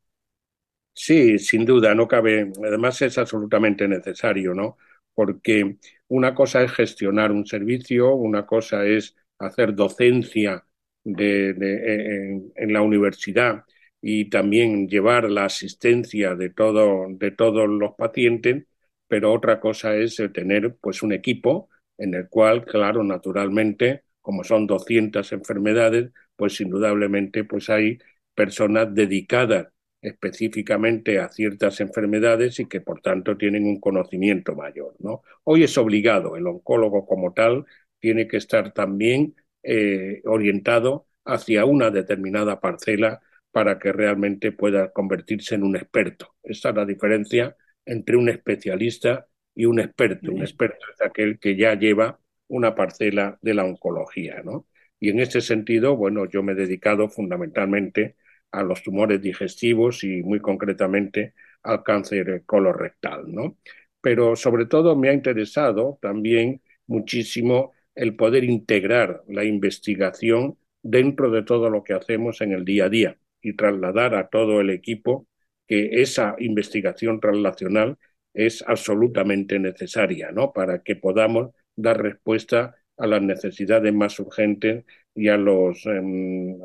Sí, 0.91 1.37
sin 1.37 1.65
duda, 1.65 1.93
no 1.93 2.07
cabe. 2.07 2.51
Además 2.65 2.99
es 3.03 3.19
absolutamente 3.19 3.87
necesario, 3.87 4.55
¿no? 4.55 4.77
Porque 5.13 5.77
una 6.07 6.33
cosa 6.33 6.63
es 6.63 6.71
gestionar 6.71 7.31
un 7.31 7.45
servicio, 7.45 8.15
una 8.15 8.47
cosa 8.47 8.87
es 8.87 9.15
hacer 9.37 9.75
docencia 9.75 10.65
en, 11.05 12.73
la 12.73 12.81
universidad 12.81 13.65
y 14.05 14.29
también 14.29 14.89
llevar 14.89 15.31
la 15.31 15.45
asistencia 15.45 16.35
de, 16.35 16.49
todo, 16.49 17.07
de 17.09 17.31
todos 17.31 17.69
los 17.69 17.95
pacientes, 17.95 18.65
pero 19.07 19.31
otra 19.33 19.61
cosa 19.61 19.95
es 19.95 20.21
tener 20.33 20.75
pues 20.81 21.03
un 21.03 21.13
equipo 21.13 21.69
en 21.97 22.13
el 22.13 22.27
cual, 22.27 22.65
claro, 22.65 23.03
naturalmente, 23.05 24.03
como 24.21 24.43
son 24.43 24.67
200 24.67 25.31
enfermedades, 25.31 26.11
pues 26.35 26.59
indudablemente 26.59 27.45
pues 27.45 27.69
hay 27.69 27.97
personas 28.35 28.93
dedicadas 28.93 29.67
específicamente 30.01 31.19
a 31.19 31.29
ciertas 31.29 31.79
enfermedades 31.79 32.59
y 32.59 32.65
que 32.67 32.81
por 32.81 32.99
tanto 33.01 33.37
tienen 33.37 33.65
un 33.65 33.79
conocimiento 33.79 34.53
mayor, 34.53 34.95
¿no? 34.99 35.21
Hoy 35.45 35.63
es 35.63 35.77
obligado, 35.77 36.35
el 36.35 36.45
oncólogo 36.47 37.05
como 37.05 37.33
tal 37.33 37.65
tiene 37.99 38.27
que 38.27 38.35
estar 38.37 38.73
también 38.73 39.35
eh, 39.63 40.21
orientado 40.25 41.07
hacia 41.23 41.63
una 41.63 41.89
determinada 41.89 42.59
parcela 42.59 43.21
para 43.53 43.77
que 43.77 43.93
realmente 43.93 44.51
pueda 44.51 44.91
convertirse 44.91 45.53
en 45.55 45.63
un 45.63 45.75
experto. 45.75 46.35
Esa 46.43 46.69
es 46.69 46.75
la 46.75 46.85
diferencia 46.85 47.55
entre 47.85 48.17
un 48.17 48.27
especialista 48.27 49.27
y 49.53 49.65
un 49.65 49.79
experto. 49.79 50.31
Un 50.31 50.41
experto 50.41 50.87
es 50.91 51.01
aquel 51.01 51.39
que 51.39 51.55
ya 51.55 51.75
lleva 51.75 52.19
una 52.47 52.73
parcela 52.73 53.37
de 53.43 53.53
la 53.53 53.63
oncología, 53.63 54.41
¿no? 54.43 54.67
Y 54.99 55.09
en 55.09 55.19
ese 55.19 55.39
sentido, 55.39 55.95
bueno, 55.95 56.27
yo 56.27 56.41
me 56.41 56.53
he 56.53 56.55
dedicado 56.55 57.09
fundamentalmente 57.09 58.15
a 58.51 58.63
los 58.63 58.81
tumores 58.81 59.21
digestivos 59.21 60.03
y 60.03 60.23
muy 60.23 60.39
concretamente 60.39 61.35
al 61.61 61.83
cáncer 61.83 62.43
colorectal, 62.47 63.31
¿no? 63.31 63.57
Pero 64.01 64.35
sobre 64.35 64.65
todo 64.65 64.95
me 64.95 65.09
ha 65.09 65.13
interesado 65.13 65.99
también 66.01 66.63
muchísimo 66.87 67.73
el 67.93 68.15
poder 68.15 68.43
integrar 68.45 69.23
la 69.27 69.43
investigación 69.43 70.57
dentro 70.81 71.29
de 71.29 71.43
todo 71.43 71.69
lo 71.69 71.83
que 71.83 71.93
hacemos 71.93 72.41
en 72.41 72.53
el 72.53 72.65
día 72.65 72.85
a 72.85 72.89
día 72.89 73.17
y 73.43 73.55
trasladar 73.55 74.15
a 74.15 74.29
todo 74.29 74.61
el 74.61 74.71
equipo 74.71 75.27
que 75.67 76.01
esa 76.01 76.35
investigación 76.39 77.19
translacional 77.19 77.97
es 78.33 78.63
absolutamente 78.67 79.59
necesaria, 79.59 80.31
¿no? 80.31 80.51
Para 80.53 80.81
que 80.81 80.95
podamos 80.95 81.51
dar 81.75 82.01
respuesta 82.01 82.75
a 82.97 83.07
las 83.07 83.21
necesidades 83.21 83.93
más 83.93 84.19
urgentes 84.19 84.85
y 85.15 85.27
a 85.29 85.37
los 85.37 85.85
eh, 85.85 86.01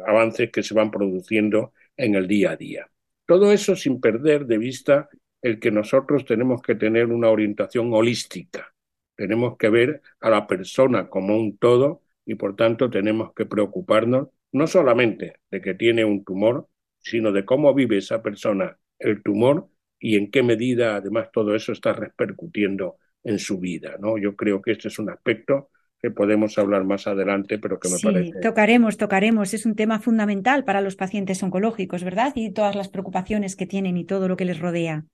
avances 0.06 0.50
que 0.50 0.62
se 0.62 0.74
van 0.74 0.90
produciendo 0.90 1.72
en 1.96 2.14
el 2.14 2.26
día 2.26 2.52
a 2.52 2.56
día. 2.56 2.90
Todo 3.26 3.52
eso 3.52 3.76
sin 3.76 4.00
perder 4.00 4.46
de 4.46 4.58
vista 4.58 5.08
el 5.42 5.60
que 5.60 5.70
nosotros 5.70 6.24
tenemos 6.24 6.62
que 6.62 6.74
tener 6.74 7.06
una 7.06 7.28
orientación 7.28 7.92
holística. 7.92 8.74
Tenemos 9.16 9.56
que 9.56 9.68
ver 9.68 10.02
a 10.20 10.30
la 10.30 10.46
persona 10.46 11.08
como 11.08 11.36
un 11.36 11.58
todo 11.58 12.02
y 12.24 12.34
por 12.36 12.56
tanto 12.56 12.90
tenemos 12.90 13.32
que 13.34 13.46
preocuparnos 13.46 14.28
no 14.52 14.66
solamente 14.66 15.34
de 15.50 15.60
que 15.60 15.74
tiene 15.74 16.04
un 16.04 16.24
tumor, 16.24 16.68
sino 16.98 17.32
de 17.32 17.44
cómo 17.44 17.74
vive 17.74 17.98
esa 17.98 18.22
persona 18.22 18.76
el 18.98 19.22
tumor 19.22 19.68
y 19.98 20.16
en 20.16 20.30
qué 20.30 20.42
medida 20.42 20.96
además 20.96 21.28
todo 21.32 21.54
eso 21.54 21.72
está 21.72 21.92
repercutiendo 21.92 22.96
en 23.24 23.38
su 23.38 23.58
vida. 23.58 23.96
¿no? 23.98 24.18
Yo 24.18 24.36
creo 24.36 24.62
que 24.62 24.72
este 24.72 24.88
es 24.88 24.98
un 24.98 25.10
aspecto 25.10 25.70
que 26.00 26.10
podemos 26.10 26.56
hablar 26.58 26.84
más 26.84 27.06
adelante, 27.06 27.58
pero 27.58 27.80
que 27.80 27.88
me 27.88 27.96
sí, 27.96 28.06
parece. 28.06 28.40
Tocaremos, 28.40 28.96
tocaremos. 28.96 29.52
Es 29.52 29.66
un 29.66 29.74
tema 29.74 29.98
fundamental 29.98 30.64
para 30.64 30.80
los 30.80 30.94
pacientes 30.94 31.42
oncológicos, 31.42 32.04
¿verdad? 32.04 32.32
Y 32.36 32.52
todas 32.52 32.76
las 32.76 32.88
preocupaciones 32.88 33.56
que 33.56 33.66
tienen 33.66 33.96
y 33.96 34.04
todo 34.04 34.28
lo 34.28 34.36
que 34.36 34.44
les 34.44 34.60
rodea. 34.60 35.06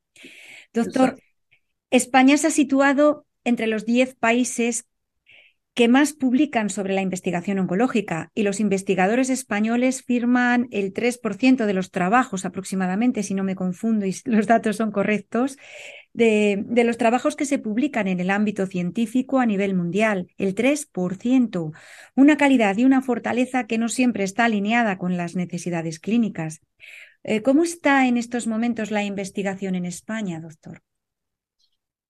Doctor, 0.75 1.11
Exacto. 1.11 1.23
España 1.91 2.37
se 2.37 2.49
ha 2.49 2.51
situado 2.51 3.25
entre 3.45 3.67
los 3.67 3.87
10 3.87 4.15
países 4.17 4.87
que 5.75 5.89
más 5.89 6.13
publican 6.13 6.71
sobre 6.71 6.95
la 6.95 7.03
investigación 7.03 7.59
oncológica 7.59 8.31
y 8.33 8.45
los 8.45 8.61
investigadores 8.61 9.29
españoles 9.29 10.05
firman 10.05 10.69
el 10.71 10.93
3% 10.93 11.67
de 11.67 11.75
los 11.75 11.91
trabajos 11.91 12.45
aproximadamente, 12.45 13.25
si 13.25 13.35
no 13.35 13.43
me 13.43 13.57
confundo 13.57 14.07
y 14.07 14.15
los 14.25 14.47
datos 14.47 14.77
son 14.77 14.93
correctos, 14.93 15.59
de, 16.13 16.65
los 16.85 16.97
trabajos 16.97 17.35
que 17.35 17.45
se 17.45 17.59
publican 17.59 18.07
en 18.07 18.21
el 18.21 18.31
ámbito 18.31 18.67
científico 18.67 19.41
a 19.41 19.47
nivel 19.47 19.75
mundial, 19.75 20.29
el 20.39 20.55
3%, 20.55 21.73
una 22.15 22.37
calidad 22.37 22.77
y 22.77 22.85
una 22.85 23.03
fortaleza 23.03 23.67
que 23.67 23.79
no 23.79 23.89
siempre 23.89 24.23
está 24.23 24.45
alineada 24.45 24.97
con 24.97 25.17
las 25.17 25.35
necesidades 25.35 25.99
clínicas. 25.99 26.61
Eh, 27.25 27.43
¿Cómo 27.43 27.65
está 27.65 28.07
en 28.07 28.17
estos 28.17 28.47
momentos 28.47 28.93
la 28.93 29.03
investigación 29.03 29.75
en 29.75 29.87
España, 29.87 30.41
doctor? 30.41 30.83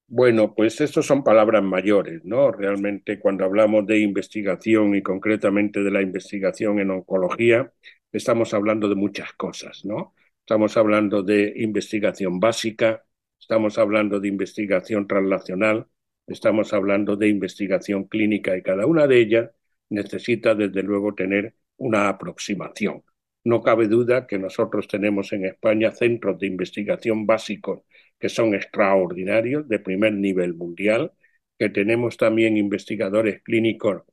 Bueno, 0.07 0.55
pues 0.55 0.81
estos 0.81 1.07
son 1.07 1.25
palabras 1.25 1.63
mayores, 1.63 2.25
¿no? 2.25 2.53
Realmente 2.53 3.19
cuando 3.19 3.45
hablamos 3.45 3.87
de 3.87 3.99
investigación 4.01 4.95
y 4.95 5.03
concretamente 5.03 5.83
de 5.83 5.91
la 5.91 6.03
investigación 6.03 6.79
en 6.79 6.91
oncología, 6.91 7.73
estamos 8.13 8.55
hablando 8.55 8.89
de 8.89 8.95
muchas 8.95 9.33
cosas, 9.33 9.85
¿no? 9.85 10.15
Estamos 10.41 10.77
hablando 10.77 11.23
de 11.23 11.55
investigación 11.57 12.39
básica, 12.39 13.05
estamos 13.41 13.79
hablando 13.79 14.21
de 14.21 14.29
investigación 14.29 15.07
translacional, 15.09 15.87
estamos 16.27 16.73
hablando 16.75 17.17
de 17.17 17.29
investigación 17.29 18.05
clínica 18.05 18.57
y 18.57 18.63
cada 18.63 18.87
una 18.87 19.07
de 19.07 19.19
ellas 19.21 19.51
necesita 19.89 20.55
desde 20.55 20.83
luego 20.83 21.15
tener 21.15 21.55
una 21.77 22.09
aproximación. 22.09 23.03
No 23.43 23.63
cabe 23.63 23.89
duda 23.89 24.27
que 24.27 24.39
nosotros 24.39 24.87
tenemos 24.87 25.33
en 25.33 25.47
España 25.47 25.91
centros 25.93 26.39
de 26.39 26.47
investigación 26.47 27.27
básicos 27.27 27.81
que 28.25 28.31
son 28.31 28.55
extraordinarios, 28.55 29.69
de 29.69 29.79
primer 29.79 30.15
nivel 30.15 30.55
mundial, 30.55 31.13
que 31.59 31.69
tenemos 31.69 32.17
también 32.17 32.57
investigadores 32.57 33.43
clínicos 33.43 34.05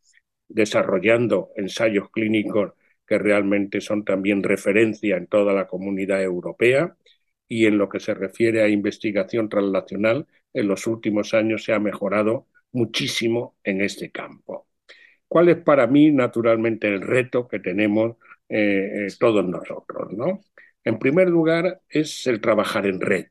desarrollando 0.50 1.52
ensayos 1.56 2.10
clínicos 2.12 2.74
que 3.08 3.18
realmente 3.18 3.80
son 3.80 4.04
también 4.04 4.44
referencia 4.44 5.16
en 5.16 5.28
toda 5.28 5.54
la 5.54 5.66
comunidad 5.66 6.22
europea 6.22 6.98
y 7.48 7.68
en 7.68 7.78
lo 7.78 7.88
que 7.88 8.02
se 8.02 8.14
refiere 8.14 8.62
a 8.62 8.68
investigación 8.68 9.48
translacional, 9.48 10.28
en 10.52 10.68
los 10.68 10.88
últimos 10.88 11.34
años 11.34 11.64
se 11.64 11.72
ha 11.72 11.80
mejorado 11.80 12.48
muchísimo 12.74 13.56
en 13.64 13.80
este 13.80 14.12
campo. 14.12 14.68
¿Cuál 15.26 15.48
es 15.48 15.58
para 15.64 15.88
mí, 15.88 16.12
naturalmente, 16.12 16.90
el 16.90 17.00
reto 17.00 17.48
que 17.48 17.62
tenemos 17.62 18.18
eh, 18.50 19.08
eh, 19.08 19.16
todos 19.18 19.48
nosotros? 19.48 20.12
¿no? 20.12 20.42
En 20.84 21.00
primer 21.00 21.30
lugar, 21.30 21.80
es 21.88 22.28
el 22.28 22.42
trabajar 22.42 22.86
en 22.88 23.00
red. 23.00 23.28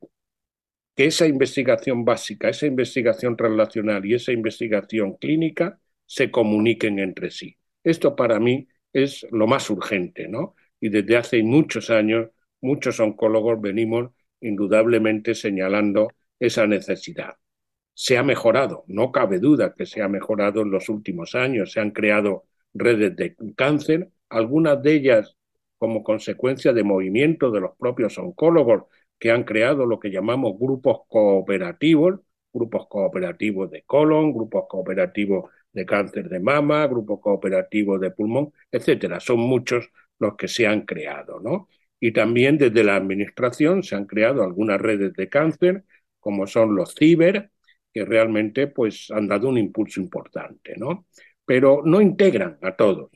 Que 0.94 1.06
esa 1.06 1.26
investigación 1.26 2.04
básica, 2.04 2.48
esa 2.48 2.66
investigación 2.66 3.36
relacional 3.38 4.04
y 4.04 4.14
esa 4.14 4.32
investigación 4.32 5.14
clínica 5.16 5.80
se 6.04 6.30
comuniquen 6.30 6.98
entre 6.98 7.30
sí. 7.30 7.56
Esto 7.82 8.14
para 8.16 8.38
mí 8.40 8.68
es 8.92 9.26
lo 9.30 9.46
más 9.46 9.70
urgente, 9.70 10.28
¿no? 10.28 10.54
Y 10.80 10.88
desde 10.88 11.16
hace 11.16 11.42
muchos 11.42 11.90
años, 11.90 12.30
muchos 12.60 13.00
oncólogos 13.00 13.60
venimos 13.60 14.10
indudablemente 14.40 15.34
señalando 15.34 16.08
esa 16.38 16.66
necesidad 16.66 17.36
se 18.02 18.16
ha 18.16 18.22
mejorado, 18.22 18.84
no 18.86 19.12
cabe 19.12 19.38
duda 19.40 19.74
que 19.74 19.84
se 19.84 20.00
ha 20.00 20.08
mejorado 20.08 20.62
en 20.62 20.70
los 20.70 20.88
últimos 20.88 21.34
años, 21.34 21.72
se 21.72 21.80
han 21.80 21.90
creado 21.90 22.46
redes 22.72 23.14
de 23.14 23.36
cáncer, 23.54 24.10
algunas 24.30 24.82
de 24.82 24.94
ellas 24.94 25.36
como 25.76 26.02
consecuencia 26.02 26.72
de 26.72 26.82
movimiento 26.82 27.50
de 27.50 27.60
los 27.60 27.76
propios 27.76 28.16
oncólogos 28.16 28.84
que 29.20 29.30
han 29.30 29.44
creado 29.44 29.86
lo 29.86 30.00
que 30.00 30.10
llamamos 30.10 30.58
grupos 30.58 31.02
cooperativos, 31.08 32.20
grupos 32.52 32.88
cooperativos 32.88 33.70
de 33.70 33.82
colon, 33.84 34.32
grupos 34.32 34.64
cooperativos 34.68 35.50
de 35.72 35.86
cáncer 35.86 36.28
de 36.28 36.40
mama, 36.40 36.86
grupos 36.86 37.20
cooperativos 37.20 38.00
de 38.00 38.10
pulmón, 38.10 38.52
etcétera. 38.72 39.20
Son 39.20 39.38
muchos 39.40 39.90
los 40.18 40.36
que 40.36 40.48
se 40.48 40.66
han 40.66 40.82
creado, 40.82 41.40
¿no? 41.40 41.68
Y 42.00 42.12
también 42.12 42.58
desde 42.58 42.82
la 42.82 42.96
administración 42.96 43.82
se 43.82 43.94
han 43.94 44.06
creado 44.06 44.42
algunas 44.42 44.80
redes 44.80 45.12
de 45.12 45.28
cáncer, 45.28 45.84
como 46.18 46.46
son 46.46 46.74
los 46.74 46.94
ciber, 46.94 47.50
que 47.92 48.04
realmente 48.04 48.66
pues 48.68 49.10
han 49.10 49.28
dado 49.28 49.48
un 49.48 49.58
impulso 49.58 50.00
importante, 50.00 50.74
¿no? 50.76 51.06
Pero 51.44 51.82
no 51.84 52.00
integran 52.00 52.58
a 52.62 52.74
todos. 52.76 53.10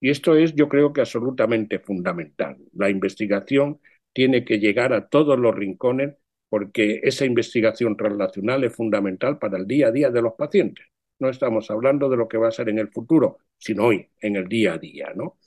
Y 0.00 0.10
esto 0.10 0.34
es, 0.36 0.54
yo 0.54 0.68
creo 0.68 0.92
que 0.92 1.02
absolutamente 1.02 1.78
fundamental. 1.78 2.56
La 2.72 2.88
investigación 2.88 3.80
tiene 4.12 4.44
que 4.44 4.58
llegar 4.58 4.92
a 4.92 5.08
todos 5.08 5.38
los 5.38 5.54
rincones 5.54 6.14
porque 6.48 7.00
esa 7.04 7.24
investigación 7.24 7.96
relacional 7.96 8.64
es 8.64 8.74
fundamental 8.74 9.38
para 9.38 9.56
el 9.58 9.66
día 9.66 9.88
a 9.88 9.92
día 9.92 10.10
de 10.10 10.22
los 10.22 10.34
pacientes. 10.34 10.86
No 11.20 11.28
estamos 11.28 11.70
hablando 11.70 12.08
de 12.08 12.16
lo 12.16 12.28
que 12.28 12.38
va 12.38 12.48
a 12.48 12.52
ser 12.52 12.68
en 12.68 12.78
el 12.78 12.88
futuro, 12.88 13.38
sino 13.56 13.84
hoy, 13.84 14.08
en 14.20 14.36
el 14.36 14.48
día 14.48 14.74
a 14.74 14.78
día, 14.78 15.12
¿no? 15.14 15.38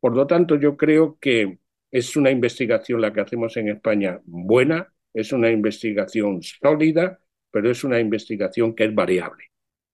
Por 0.00 0.16
lo 0.16 0.26
tanto, 0.26 0.56
yo 0.56 0.76
creo 0.76 1.18
que 1.20 1.58
es 1.90 2.16
una 2.16 2.30
investigación 2.30 3.00
la 3.00 3.12
que 3.12 3.20
hacemos 3.20 3.56
en 3.56 3.68
España 3.68 4.20
buena, 4.24 4.92
es 5.12 5.32
una 5.32 5.50
investigación 5.50 6.42
sólida, 6.42 7.20
pero 7.50 7.70
es 7.70 7.84
una 7.84 8.00
investigación 8.00 8.74
que 8.74 8.84
es 8.84 8.94
variable. 8.94 9.44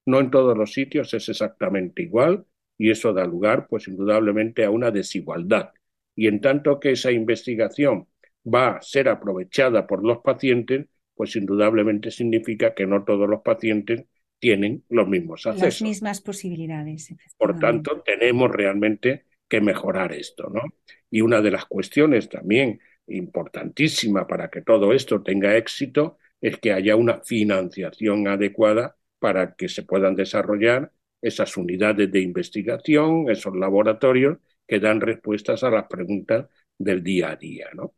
No 0.07 0.21
en 0.21 0.31
todos 0.31 0.57
los 0.57 0.73
sitios 0.73 1.15
es 1.15 1.29
exactamente 1.29 2.03
igual 2.03 2.45
y 2.77 2.91
eso 2.91 3.13
da 3.13 3.25
lugar, 3.25 3.67
pues 3.69 3.89
indudablemente, 3.89 4.65
a 4.65 4.71
una 4.71 4.91
desigualdad. 4.91 5.73
Y 6.15 6.27
en 6.27 6.41
tanto 6.41 6.81
que 6.81 6.93
esa 6.93 7.13
investigación 7.13 8.09
va 8.45 8.77
a 8.77 8.83
ser 8.83 9.09
aprovechada 9.09 9.87
por 9.87 10.05
los 10.05 10.19
pacientes, 10.19 10.87
pues 11.15 11.37
indudablemente 11.37 12.11
significa 12.11 12.75
que 12.75 12.87
no 12.87 13.05
todos 13.05 13.29
los 13.29 13.43
pacientes 13.43 14.05
tienen 14.39 14.85
los 14.89 15.07
mismos 15.07 15.47
accesos. 15.47 15.81
Las 15.81 15.83
mismas 15.83 16.21
posibilidades. 16.21 17.15
Por 17.39 17.59
tanto, 17.59 18.01
tenemos 18.01 18.51
realmente 18.51 19.27
que 19.49 19.61
mejorar 19.61 20.13
esto, 20.13 20.51
¿no? 20.51 20.63
Y 21.11 21.21
una 21.21 21.41
de 21.41 21.51
las 21.51 21.67
cuestiones 21.67 22.29
también 22.29 22.81
importantísima 23.07 24.27
para 24.27 24.51
que 24.51 24.63
todo 24.63 24.93
esto 24.93 25.23
tenga 25.23 25.57
éxito 25.57 26.19
es 26.41 26.59
que 26.59 26.73
haya 26.73 26.97
una 26.97 27.21
financiación 27.21 28.27
adecuada 28.27 28.97
para 29.19 29.55
que 29.55 29.69
se 29.69 29.85
puedan 29.85 30.17
desarrollar 30.17 30.93
esas 31.21 31.57
unidades 31.57 32.11
de 32.11 32.21
investigación, 32.21 33.31
esos 33.31 33.55
laboratorios 33.57 34.39
que 34.67 34.81
dan 34.81 35.01
respuestas 35.01 35.63
a 35.63 35.71
las 35.71 35.87
preguntas 35.87 36.49
del 36.77 37.03
día 37.03 37.31
a 37.31 37.37
día, 37.37 37.69
¿no? 37.75 37.95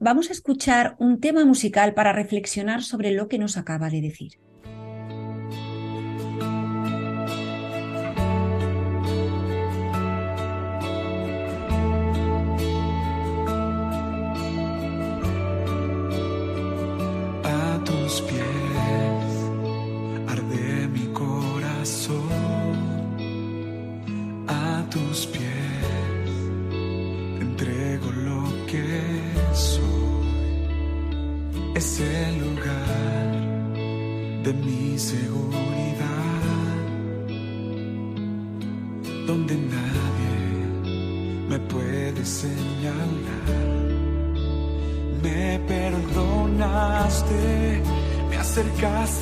Vamos 0.00 0.28
a 0.28 0.32
escuchar 0.32 0.94
un 1.00 1.18
tema 1.18 1.44
musical 1.44 1.92
para 1.92 2.12
reflexionar 2.12 2.84
sobre 2.84 3.10
lo 3.10 3.26
que 3.26 3.36
nos 3.36 3.56
acaba 3.56 3.90
de 3.90 4.00
decir. 4.00 4.38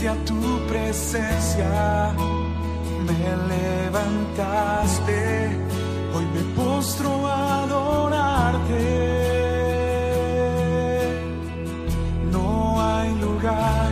A 0.09 0.15
tu 0.25 0.41
presencia, 0.69 2.15
me 3.07 3.19
levantaste, 3.55 5.21
hoy 6.15 6.25
me 6.35 6.43
postro 6.55 7.27
a 7.27 7.65
adorarte. 7.65 8.87
No 12.31 12.81
hay 12.81 13.15
lugar 13.21 13.91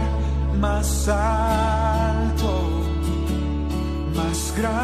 más 0.61 1.09
alto, 1.09 2.53
más 4.15 4.55
grande 4.57 4.84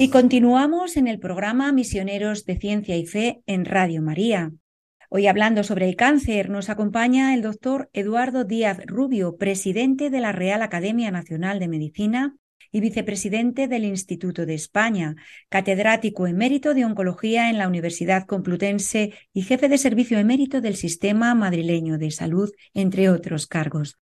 Y 0.00 0.10
continuamos 0.10 0.96
en 0.96 1.08
el 1.08 1.18
programa 1.18 1.72
Misioneros 1.72 2.44
de 2.44 2.56
Ciencia 2.56 2.96
y 2.96 3.04
Fe 3.04 3.42
en 3.46 3.64
Radio 3.64 4.00
María. 4.00 4.52
Hoy 5.10 5.26
hablando 5.26 5.64
sobre 5.64 5.88
el 5.88 5.96
cáncer 5.96 6.50
nos 6.50 6.70
acompaña 6.70 7.34
el 7.34 7.42
doctor 7.42 7.90
Eduardo 7.92 8.44
Díaz 8.44 8.78
Rubio, 8.86 9.36
presidente 9.36 10.08
de 10.08 10.20
la 10.20 10.30
Real 10.30 10.62
Academia 10.62 11.10
Nacional 11.10 11.58
de 11.58 11.66
Medicina 11.66 12.36
y 12.70 12.80
vicepresidente 12.80 13.66
del 13.66 13.84
Instituto 13.84 14.46
de 14.46 14.54
España, 14.54 15.16
catedrático 15.48 16.28
emérito 16.28 16.74
de 16.74 16.84
Oncología 16.84 17.50
en 17.50 17.58
la 17.58 17.66
Universidad 17.66 18.24
Complutense 18.24 19.14
y 19.32 19.42
jefe 19.42 19.68
de 19.68 19.78
servicio 19.78 20.20
emérito 20.20 20.60
del 20.60 20.76
Sistema 20.76 21.34
Madrileño 21.34 21.98
de 21.98 22.12
Salud, 22.12 22.52
entre 22.72 23.10
otros 23.10 23.48
cargos. 23.48 23.98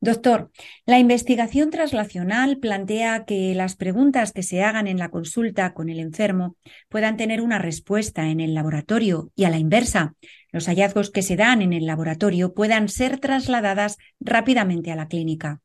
Doctor, 0.00 0.50
la 0.84 0.98
investigación 0.98 1.70
traslacional 1.70 2.58
plantea 2.58 3.24
que 3.24 3.54
las 3.54 3.76
preguntas 3.76 4.32
que 4.32 4.42
se 4.42 4.62
hagan 4.62 4.86
en 4.86 4.98
la 4.98 5.08
consulta 5.08 5.72
con 5.72 5.88
el 5.88 6.00
enfermo 6.00 6.56
puedan 6.88 7.16
tener 7.16 7.40
una 7.40 7.58
respuesta 7.58 8.28
en 8.28 8.40
el 8.40 8.54
laboratorio 8.54 9.30
y 9.34 9.44
a 9.44 9.50
la 9.50 9.58
inversa, 9.58 10.14
los 10.52 10.68
hallazgos 10.68 11.10
que 11.10 11.22
se 11.22 11.36
dan 11.36 11.60
en 11.60 11.72
el 11.72 11.86
laboratorio 11.86 12.54
puedan 12.54 12.88
ser 12.88 13.18
trasladadas 13.18 13.98
rápidamente 14.20 14.90
a 14.90 14.96
la 14.96 15.08
clínica. 15.08 15.60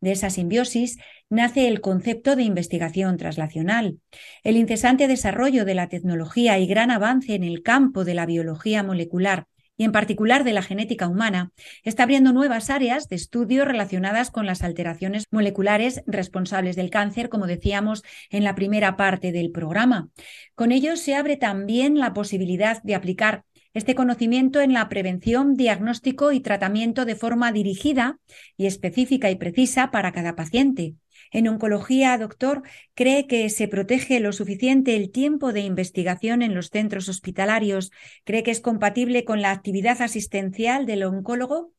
De 0.00 0.12
esa 0.12 0.30
simbiosis 0.30 0.98
nace 1.28 1.66
el 1.66 1.80
concepto 1.80 2.36
de 2.36 2.44
investigación 2.44 3.16
traslacional. 3.16 3.98
El 4.44 4.56
incesante 4.56 5.08
desarrollo 5.08 5.64
de 5.64 5.74
la 5.74 5.88
tecnología 5.88 6.58
y 6.58 6.66
gran 6.66 6.90
avance 6.90 7.34
en 7.34 7.44
el 7.44 7.62
campo 7.62 8.04
de 8.04 8.14
la 8.14 8.26
biología 8.26 8.82
molecular 8.82 9.46
y 9.76 9.84
en 9.84 9.92
particular 9.92 10.44
de 10.44 10.52
la 10.52 10.62
genética 10.62 11.08
humana, 11.08 11.52
está 11.82 12.04
abriendo 12.04 12.32
nuevas 12.32 12.70
áreas 12.70 13.08
de 13.08 13.16
estudio 13.16 13.64
relacionadas 13.64 14.30
con 14.30 14.46
las 14.46 14.62
alteraciones 14.62 15.24
moleculares 15.30 16.02
responsables 16.06 16.76
del 16.76 16.90
cáncer, 16.90 17.28
como 17.28 17.46
decíamos 17.46 18.02
en 18.30 18.44
la 18.44 18.54
primera 18.54 18.96
parte 18.96 19.32
del 19.32 19.50
programa. 19.50 20.08
Con 20.54 20.72
ello 20.72 20.96
se 20.96 21.14
abre 21.14 21.36
también 21.36 21.98
la 21.98 22.14
posibilidad 22.14 22.82
de 22.82 22.94
aplicar 22.94 23.44
este 23.74 23.94
conocimiento 23.94 24.62
en 24.62 24.72
la 24.72 24.88
prevención, 24.88 25.54
diagnóstico 25.54 26.32
y 26.32 26.40
tratamiento 26.40 27.04
de 27.04 27.14
forma 27.14 27.52
dirigida 27.52 28.18
y 28.56 28.64
específica 28.64 29.30
y 29.30 29.36
precisa 29.36 29.90
para 29.90 30.12
cada 30.12 30.34
paciente. 30.34 30.94
En 31.32 31.48
oncología, 31.48 32.16
doctor, 32.18 32.62
¿cree 32.94 33.26
que 33.26 33.48
se 33.50 33.68
protege 33.68 34.20
lo 34.20 34.32
suficiente 34.32 34.96
el 34.96 35.10
tiempo 35.12 35.52
de 35.52 35.60
investigación 35.60 36.42
en 36.42 36.54
los 36.54 36.70
centros 36.70 37.08
hospitalarios? 37.08 37.92
¿Cree 38.24 38.42
que 38.42 38.50
es 38.50 38.60
compatible 38.60 39.24
con 39.24 39.42
la 39.42 39.50
actividad 39.52 40.00
asistencial 40.02 40.86
del 40.86 41.04
oncólogo? 41.04 41.72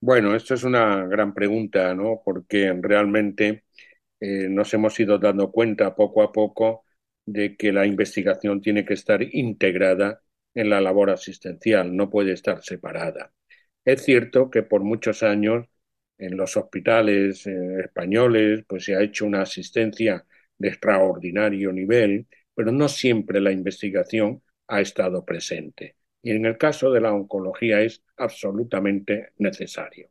Bueno, 0.00 0.34
esto 0.36 0.54
es 0.54 0.64
una 0.64 1.06
gran 1.06 1.32
pregunta, 1.34 1.94
¿no? 1.94 2.20
Porque 2.24 2.72
realmente 2.80 3.64
eh, 4.20 4.48
nos 4.50 4.74
hemos 4.74 4.98
ido 5.00 5.18
dando 5.18 5.50
cuenta 5.52 5.96
poco 5.96 6.22
a 6.22 6.32
poco 6.32 6.84
de 7.26 7.56
que 7.56 7.72
la 7.72 7.86
investigación 7.86 8.60
tiene 8.60 8.84
que 8.84 8.94
estar 8.94 9.22
integrada 9.22 10.22
en 10.54 10.70
la 10.70 10.80
labor 10.80 11.10
asistencial, 11.10 11.96
no 11.96 12.10
puede 12.10 12.32
estar 12.32 12.62
separada. 12.62 13.32
Es 13.84 14.04
cierto 14.04 14.50
que 14.50 14.62
por 14.62 14.82
muchos 14.84 15.22
años 15.22 15.66
en 16.18 16.36
los 16.36 16.56
hospitales 16.56 17.46
eh, 17.46 17.80
españoles 17.84 18.64
pues 18.66 18.84
se 18.84 18.94
ha 18.96 19.02
hecho 19.02 19.26
una 19.26 19.42
asistencia 19.42 20.24
de 20.58 20.68
extraordinario 20.68 21.72
nivel, 21.72 22.26
pero 22.54 22.72
no 22.72 22.88
siempre 22.88 23.40
la 23.40 23.52
investigación 23.52 24.42
ha 24.68 24.80
estado 24.80 25.24
presente. 25.24 25.96
Y 26.22 26.30
en 26.30 26.46
el 26.46 26.56
caso 26.58 26.90
de 26.90 27.00
la 27.00 27.12
oncología 27.12 27.82
es 27.82 28.02
absolutamente 28.16 29.32
necesario. 29.38 30.10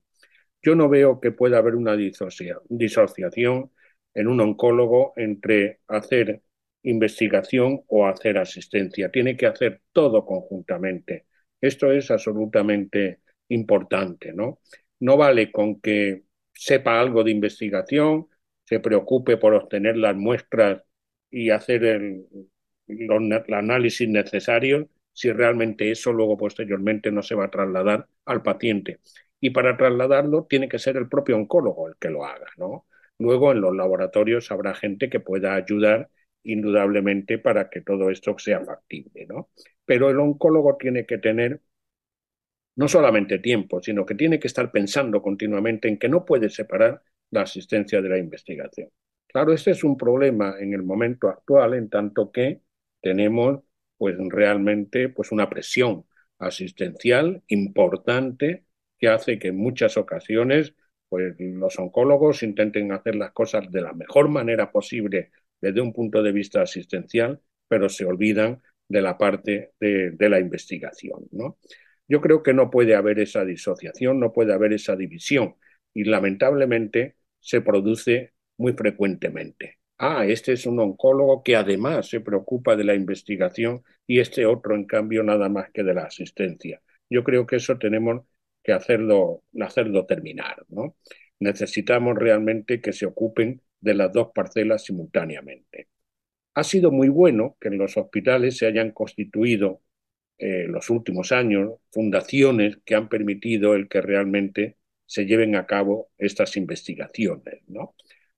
Yo 0.61 0.75
no 0.75 0.89
veo 0.89 1.19
que 1.19 1.31
pueda 1.31 1.57
haber 1.57 1.75
una 1.75 1.95
disociación 1.95 3.71
en 4.13 4.27
un 4.27 4.39
oncólogo 4.41 5.13
entre 5.17 5.79
hacer 5.87 6.41
investigación 6.83 7.81
o 7.87 8.07
hacer 8.07 8.37
asistencia. 8.37 9.11
Tiene 9.11 9.35
que 9.37 9.47
hacer 9.47 9.81
todo 9.91 10.25
conjuntamente. 10.25 11.25
Esto 11.59 11.91
es 11.91 12.11
absolutamente 12.11 13.21
importante, 13.49 14.33
¿no? 14.33 14.59
No 15.03 15.17
vale 15.17 15.51
con 15.51 15.81
que 15.81 16.23
sepa 16.53 16.97
algo 17.01 17.25
de 17.25 17.31
investigación, 17.31 18.29
se 18.63 18.79
preocupe 18.79 19.35
por 19.35 19.53
obtener 19.53 19.97
las 19.97 20.15
muestras 20.15 20.81
y 21.29 21.49
hacer 21.49 21.83
el, 21.83 22.25
análisis 23.53 24.07
necesario 24.07 24.87
si 25.11 25.29
realmente 25.33 25.91
eso 25.91 26.13
luego 26.13 26.37
posteriormente 26.37 27.11
no 27.11 27.21
se 27.21 27.35
va 27.35 27.45
a 27.45 27.51
trasladar 27.51 28.07
al 28.23 28.43
paciente. 28.43 29.01
Y 29.41 29.49
para 29.49 29.75
trasladarlo 29.75 30.45
tiene 30.49 30.69
que 30.69 30.79
ser 30.79 30.95
el 30.95 31.09
propio 31.09 31.35
oncólogo 31.35 31.89
el 31.89 31.95
que 31.99 32.09
lo 32.09 32.23
haga, 32.23 32.47
¿no? 32.57 32.87
Luego 33.19 33.51
en 33.51 33.59
los 33.59 33.75
laboratorios 33.75 34.51
habrá 34.51 34.73
gente 34.73 35.09
que 35.09 35.19
pueda 35.19 35.55
ayudar 35.55 36.09
indudablemente 36.43 37.39
para 37.39 37.69
que 37.69 37.81
todo 37.81 38.09
esto 38.09 38.37
sea 38.39 38.63
factible, 38.63 39.25
¿no? 39.27 39.49
Pero 39.83 40.09
el 40.09 40.19
oncólogo 40.19 40.77
tiene 40.77 41.05
que 41.05 41.17
tener 41.17 41.61
no 42.75 42.87
solamente 42.87 43.39
tiempo, 43.39 43.81
sino 43.81 44.05
que 44.05 44.15
tiene 44.15 44.39
que 44.39 44.47
estar 44.47 44.71
pensando 44.71 45.21
continuamente 45.21 45.87
en 45.87 45.97
que 45.97 46.09
no 46.09 46.25
puede 46.25 46.49
separar 46.49 47.01
la 47.31 47.41
asistencia 47.41 48.01
de 48.01 48.09
la 48.09 48.17
investigación. 48.17 48.89
Claro, 49.27 49.53
este 49.53 49.71
es 49.71 49.83
un 49.83 49.97
problema 49.97 50.55
en 50.59 50.73
el 50.73 50.83
momento 50.83 51.27
actual, 51.27 51.73
en 51.73 51.89
tanto 51.89 52.31
que 52.31 52.61
tenemos 53.01 53.61
pues 53.97 54.15
realmente 54.29 55.09
pues 55.09 55.31
una 55.31 55.49
presión 55.49 56.05
asistencial 56.39 57.43
importante 57.47 58.65
que 58.99 59.07
hace 59.07 59.39
que 59.39 59.49
en 59.49 59.57
muchas 59.57 59.97
ocasiones 59.97 60.75
pues 61.09 61.35
los 61.39 61.77
oncólogos 61.77 62.41
intenten 62.43 62.91
hacer 62.91 63.15
las 63.15 63.31
cosas 63.33 63.71
de 63.71 63.81
la 63.81 63.93
mejor 63.93 64.29
manera 64.29 64.71
posible 64.71 65.31
desde 65.61 65.79
un 65.79 65.93
punto 65.93 66.23
de 66.23 66.31
vista 66.31 66.61
asistencial, 66.61 67.39
pero 67.67 67.87
se 67.87 68.03
olvidan 68.03 68.61
de 68.87 69.01
la 69.01 69.17
parte 69.17 69.73
de, 69.79 70.29
la 70.29 70.39
investigación. 70.39 71.27
¿no? 71.31 71.57
Yo 72.07 72.21
creo 72.21 72.43
que 72.43 72.53
no 72.53 72.69
puede 72.69 72.95
haber 72.95 73.19
esa 73.19 73.45
disociación, 73.45 74.19
no 74.19 74.33
puede 74.33 74.53
haber 74.53 74.73
esa 74.73 74.95
división 74.95 75.55
y 75.93 76.03
lamentablemente 76.05 77.15
se 77.39 77.61
produce 77.61 78.33
muy 78.57 78.73
frecuentemente. 78.73 79.79
Ah, 79.97 80.25
este 80.25 80.53
es 80.53 80.65
un 80.65 80.79
oncólogo 80.79 81.43
que 81.43 81.55
además 81.55 82.09
se 82.09 82.19
preocupa 82.19 82.75
de 82.75 82.83
la 82.83 82.95
investigación 82.95 83.83
y 84.05 84.19
este 84.19 84.45
otro, 84.45 84.75
en 84.75 84.85
cambio, 84.85 85.23
nada 85.23 85.49
más 85.49 85.71
que 85.71 85.83
de 85.83 85.93
la 85.93 86.03
asistencia. 86.03 86.81
Yo 87.09 87.23
creo 87.23 87.45
que 87.45 87.57
eso 87.57 87.77
tenemos 87.77 88.21
que 88.63 88.73
hacerlo, 88.73 89.43
hacerlo 89.61 90.05
terminar. 90.05 90.65
¿no? 90.69 90.95
Necesitamos 91.39 92.17
realmente 92.17 92.81
que 92.81 92.93
se 92.93 93.05
ocupen 93.05 93.61
de 93.81 93.93
las 93.93 94.11
dos 94.11 94.31
parcelas 94.33 94.83
simultáneamente. 94.83 95.89
Ha 96.55 96.63
sido 96.63 96.91
muy 96.91 97.09
bueno 97.09 97.57
que 97.59 97.69
en 97.69 97.77
los 97.77 97.97
hospitales 97.97 98.57
se 98.57 98.67
hayan 98.67 98.91
constituido 98.91 99.81
en 100.37 100.61
eh, 100.61 100.67
los 100.67 100.89
últimos 100.89 101.31
años 101.31 101.73
fundaciones 101.91 102.77
que 102.85 102.95
han 102.95 103.09
permitido 103.09 103.75
el 103.75 103.87
que 103.87 104.01
realmente 104.01 104.77
se 105.05 105.25
lleven 105.25 105.55
a 105.55 105.65
cabo 105.65 106.09
estas 106.17 106.57
investigaciones, 106.57 107.61
¿no? 107.67 107.95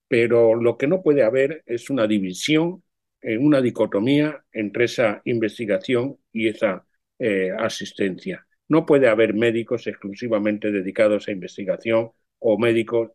Pero 0.08 0.56
lo 0.56 0.78
que 0.78 0.88
no 0.88 1.02
puede 1.02 1.24
haber 1.24 1.64
es 1.66 1.90
una 1.90 2.08
división, 2.08 2.84
eh, 3.22 3.38
una 3.38 3.62
dicotomía 3.62 4.44
entre 4.52 4.86
esa 4.86 5.22
investigación 5.26 6.18
y 6.32 6.48
esa 6.50 6.86
eh, 7.20 7.52
asistencia. 7.58 8.46
No 8.68 8.86
puede 8.86 9.08
haber 9.08 9.34
médicos 9.34 9.88
exclusivamente 9.88 10.72
dedicados 10.72 11.28
a 11.28 11.32
investigación 11.32 12.12
o 12.40 12.58
médicos 12.60 13.12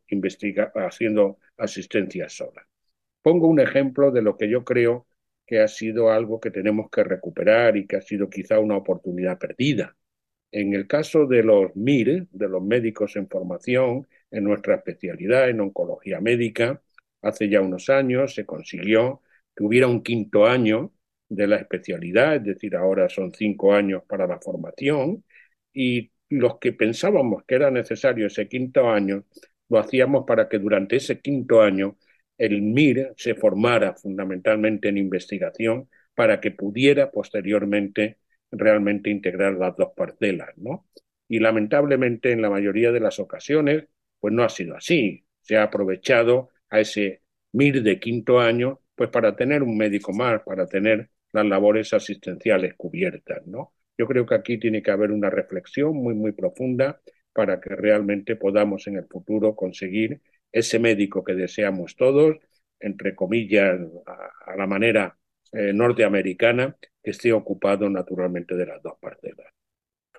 haciendo 0.75 1.39
asistencia 1.57 2.29
sola. 2.29 2.67
Pongo 3.23 3.47
un 3.49 3.61
ejemplo 3.61 4.11
de 4.11 4.23
lo 4.23 4.37
que 4.37 4.49
yo 4.49 4.65
creo 4.65 5.07
que 5.51 5.61
ha 5.61 5.67
sido 5.69 6.13
algo 6.13 6.41
que 6.41 6.53
tenemos 6.53 6.91
que 6.91 7.03
recuperar 7.03 7.77
y 7.77 7.85
que 7.89 7.97
ha 7.97 8.03
sido 8.03 8.31
quizá 8.31 8.61
una 8.61 8.77
oportunidad 8.77 9.37
perdida. 9.37 9.97
En 10.53 10.75
el 10.75 10.87
caso 10.87 11.27
de 11.27 11.43
los 11.43 11.73
MIR, 11.77 12.29
de 12.31 12.49
los 12.49 12.63
médicos 12.63 13.17
en 13.17 13.29
formación, 13.29 14.07
en 14.31 14.45
nuestra 14.45 14.77
especialidad, 14.77 15.51
en 15.51 15.61
oncología 15.61 16.21
médica, 16.21 16.83
hace 17.23 17.49
ya 17.49 17.61
unos 17.63 17.91
años 17.91 18.35
se 18.35 18.47
consiguió 18.47 19.23
que 19.57 19.65
hubiera 19.65 19.89
un 19.89 20.03
quinto 20.05 20.47
año 20.47 20.93
de 21.29 21.49
la 21.49 21.57
especialidad, 21.57 22.37
es 22.37 22.45
decir, 22.45 22.77
ahora 22.77 23.09
son 23.09 23.33
cinco 23.35 23.75
años 23.75 24.05
para 24.09 24.29
la 24.29 24.39
formación, 24.41 25.25
y 25.73 26.13
los 26.29 26.59
que 26.61 26.73
pensábamos 26.73 27.45
que 27.45 27.57
era 27.57 27.73
necesario 27.73 28.29
ese 28.29 28.49
quinto 28.49 28.89
año, 28.89 29.25
lo 29.69 29.79
hacíamos 29.81 30.25
para 30.27 30.49
que 30.49 30.59
durante 30.61 30.97
ese 30.97 31.21
quinto 31.21 31.61
año 31.63 31.97
el 32.41 32.63
MIR 32.63 33.13
se 33.19 33.35
formara 33.35 33.95
fundamentalmente 33.95 34.89
en 34.89 34.97
investigación 34.97 35.91
para 36.15 36.41
que 36.41 36.51
pudiera 36.51 37.11
posteriormente 37.11 38.19
realmente 38.51 39.11
integrar 39.11 39.53
las 39.55 39.77
dos 39.77 39.91
parcelas, 39.95 40.49
¿no? 40.57 40.89
Y 41.29 41.39
lamentablemente 41.39 42.33
en 42.33 42.41
la 42.41 42.49
mayoría 42.49 42.93
de 42.93 43.01
las 43.01 43.19
ocasiones, 43.19 43.85
pues 44.19 44.33
no 44.33 44.43
ha 44.43 44.49
sido 44.49 44.75
así. 44.75 45.25
Se 45.43 45.59
ha 45.59 45.65
aprovechado 45.65 46.49
a 46.71 46.81
ese 46.81 47.23
MIR 47.53 47.83
de 47.83 48.01
quinto 48.01 48.41
año, 48.41 48.81
pues 48.95 49.11
para 49.11 49.37
tener 49.37 49.63
un 49.63 49.77
médico 49.77 50.15
más, 50.15 50.41
para 50.43 50.67
tener 50.67 51.11
las 51.33 51.45
labores 51.45 51.93
asistenciales 51.93 52.73
cubiertas, 52.75 53.47
¿no? 53.47 53.75
Yo 53.99 54.07
creo 54.07 54.25
que 54.25 54.35
aquí 54.35 54.59
tiene 54.59 54.83
que 54.83 54.91
haber 54.91 55.13
una 55.13 55.29
reflexión 55.29 55.95
muy, 55.95 56.15
muy 56.15 56.33
profunda 56.33 57.03
para 57.35 57.61
que 57.61 57.77
realmente 57.77 58.35
podamos 58.35 58.87
en 58.87 58.97
el 58.97 59.07
futuro 59.07 59.55
conseguir 59.55 60.23
ese 60.53 60.79
médico 60.79 61.25
que 61.25 61.35
deseamos 61.35 61.97
todos, 61.97 62.37
entre 62.81 63.15
comillas, 63.15 63.81
a, 64.07 64.57
la 64.57 64.67
manera 64.67 65.19
eh, 65.53 65.73
norteamericana, 65.73 66.77
que 67.03 67.11
esté 67.11 67.33
ocupado 67.33 67.89
naturalmente 67.91 68.55
de 68.57 68.67
las 68.67 68.83
dos 68.83 68.95
parcelas. 69.01 69.53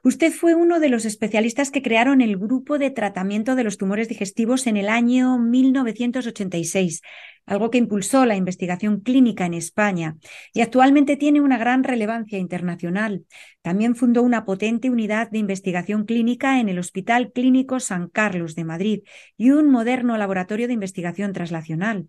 Usted 0.04 0.32
fue 0.34 0.56
uno 0.56 0.80
de 0.80 0.90
los 0.90 1.06
especialistas 1.06 1.70
que 1.70 1.84
crearon 1.84 2.22
el 2.22 2.36
grupo 2.36 2.80
de 2.80 2.90
tratamiento 2.90 3.54
de 3.56 3.64
los 3.64 3.78
tumores 3.78 4.10
digestivos 4.10 4.66
en 4.66 4.76
el 4.78 4.90
año 4.90 5.38
1986, 5.38 7.02
algo 7.46 7.70
que 7.70 7.78
impulsó 7.78 8.26
la 8.26 8.36
investigación 8.36 9.02
clínica 9.02 9.46
en 9.46 9.54
España 9.54 10.18
y 10.54 10.62
actualmente 10.62 11.18
tiene 11.18 11.40
una 11.40 11.60
gran 11.60 11.84
relevancia 11.84 12.40
internacional. 12.40 13.26
También 13.62 13.96
fundó 13.96 14.24
una 14.24 14.44
potente 14.44 14.90
unidad 14.90 15.30
de 15.30 15.38
investigación 15.38 16.06
clínica 16.06 16.60
en 16.60 16.70
el 16.70 16.80
Hospital 16.80 17.32
Clínico 17.32 17.80
San 17.80 18.10
Carlos 18.10 18.56
de 18.56 18.64
Madrid 18.64 19.02
y 19.38 19.52
un 19.52 19.70
moderno 19.70 20.18
laboratorio 20.18 20.66
de 20.66 20.74
investigación 20.74 21.32
traslacional. 21.32 22.08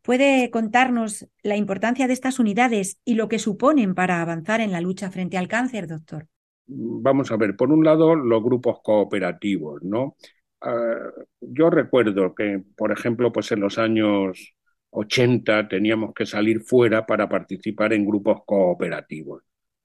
¿Puede 0.00 0.48
contarnos 0.48 1.28
la 1.42 1.56
importancia 1.56 2.06
de 2.06 2.14
estas 2.14 2.38
unidades 2.38 2.96
y 3.04 3.16
lo 3.16 3.28
que 3.28 3.38
suponen 3.38 3.94
para 3.94 4.22
avanzar 4.22 4.62
en 4.62 4.72
la 4.72 4.80
lucha 4.80 5.10
frente 5.10 5.36
al 5.36 5.48
cáncer, 5.48 5.88
doctor? 5.88 6.26
Vamos 6.66 7.30
a 7.30 7.36
ver, 7.36 7.56
por 7.56 7.70
un 7.72 7.84
lado, 7.84 8.14
los 8.14 8.42
grupos 8.42 8.80
cooperativos, 8.82 9.82
¿no? 9.82 10.16
Ah, 10.60 10.96
yo 11.40 11.70
recuerdo 11.70 12.34
que, 12.34 12.62
por 12.76 12.92
ejemplo, 12.92 13.32
pues 13.32 13.52
en 13.52 13.60
los 13.60 13.78
años 13.78 14.54
80 14.90 15.68
teníamos 15.68 16.14
que 16.14 16.26
salir 16.26 16.60
fuera 16.62 17.06
para 17.06 17.28
participar 17.28 17.92
en 17.92 18.06
grupos 18.06 18.42
cooperativos. 18.46 19.42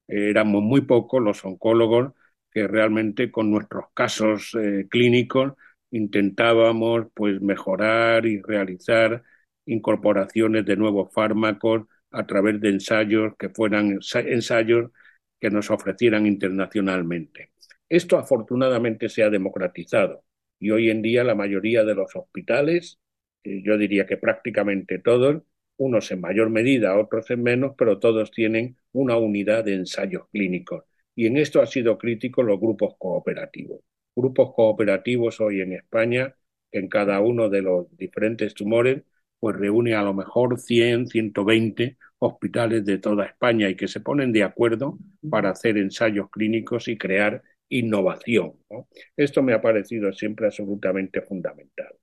Éramos 0.07 0.63
muy 0.63 0.81
pocos 0.81 1.21
los 1.21 1.43
oncólogos 1.45 2.13
que 2.51 2.67
realmente 2.67 3.31
con 3.31 3.51
nuestros 3.51 3.85
casos 3.93 4.55
eh, 4.59 4.87
clínicos 4.89 5.53
intentábamos 5.91 7.07
pues 7.13 7.41
mejorar 7.41 8.25
y 8.25 8.41
realizar 8.41 9.23
incorporaciones 9.65 10.65
de 10.65 10.75
nuevos 10.77 11.11
fármacos 11.13 11.83
a 12.11 12.25
través 12.25 12.59
de 12.59 12.69
ensayos 12.69 13.33
que 13.37 13.49
fueran 13.49 13.99
ensayos 14.15 14.91
que 15.39 15.49
nos 15.49 15.69
ofrecieran 15.71 16.25
internacionalmente. 16.25 17.51
Esto 17.87 18.17
afortunadamente 18.17 19.09
se 19.09 19.23
ha 19.23 19.29
democratizado 19.29 20.23
y 20.59 20.71
hoy 20.71 20.89
en 20.89 21.01
día 21.01 21.23
la 21.23 21.35
mayoría 21.35 21.83
de 21.83 21.95
los 21.95 22.15
hospitales 22.15 22.99
yo 23.43 23.77
diría 23.77 24.05
que 24.05 24.17
prácticamente 24.17 24.99
todos, 24.99 25.43
unos 25.77 26.11
en 26.11 26.21
mayor 26.21 26.49
medida, 26.49 26.97
otros 26.97 27.29
en 27.31 27.43
menos, 27.43 27.73
pero 27.77 27.99
todos 27.99 28.31
tienen 28.31 28.77
una 28.91 29.17
unidad 29.17 29.63
de 29.63 29.75
ensayos 29.75 30.27
clínicos. 30.31 30.83
Y 31.15 31.25
en 31.27 31.37
esto 31.37 31.61
ha 31.61 31.65
sido 31.65 31.97
crítico 31.97 32.43
los 32.43 32.59
grupos 32.59 32.95
cooperativos. 32.97 33.81
Grupos 34.15 34.53
cooperativos 34.53 35.39
hoy 35.39 35.61
en 35.61 35.73
España, 35.73 36.35
en 36.71 36.89
cada 36.89 37.19
uno 37.21 37.49
de 37.49 37.61
los 37.61 37.95
diferentes 37.97 38.53
tumores, 38.53 39.03
pues 39.39 39.55
reúne 39.55 39.95
a 39.95 40.01
lo 40.03 40.13
mejor 40.13 40.59
100, 40.59 41.07
120 41.07 41.97
hospitales 42.19 42.85
de 42.85 42.97
toda 42.99 43.25
España 43.25 43.69
y 43.69 43.75
que 43.75 43.87
se 43.87 44.01
ponen 44.01 44.31
de 44.31 44.43
acuerdo 44.43 44.97
para 45.29 45.51
hacer 45.51 45.77
ensayos 45.77 46.29
clínicos 46.29 46.87
y 46.87 46.97
crear 46.97 47.41
innovación. 47.69 48.53
Esto 49.15 49.41
me 49.41 49.53
ha 49.53 49.61
parecido 49.61 50.11
siempre 50.11 50.47
absolutamente 50.47 51.21
fundamental. 51.21 51.95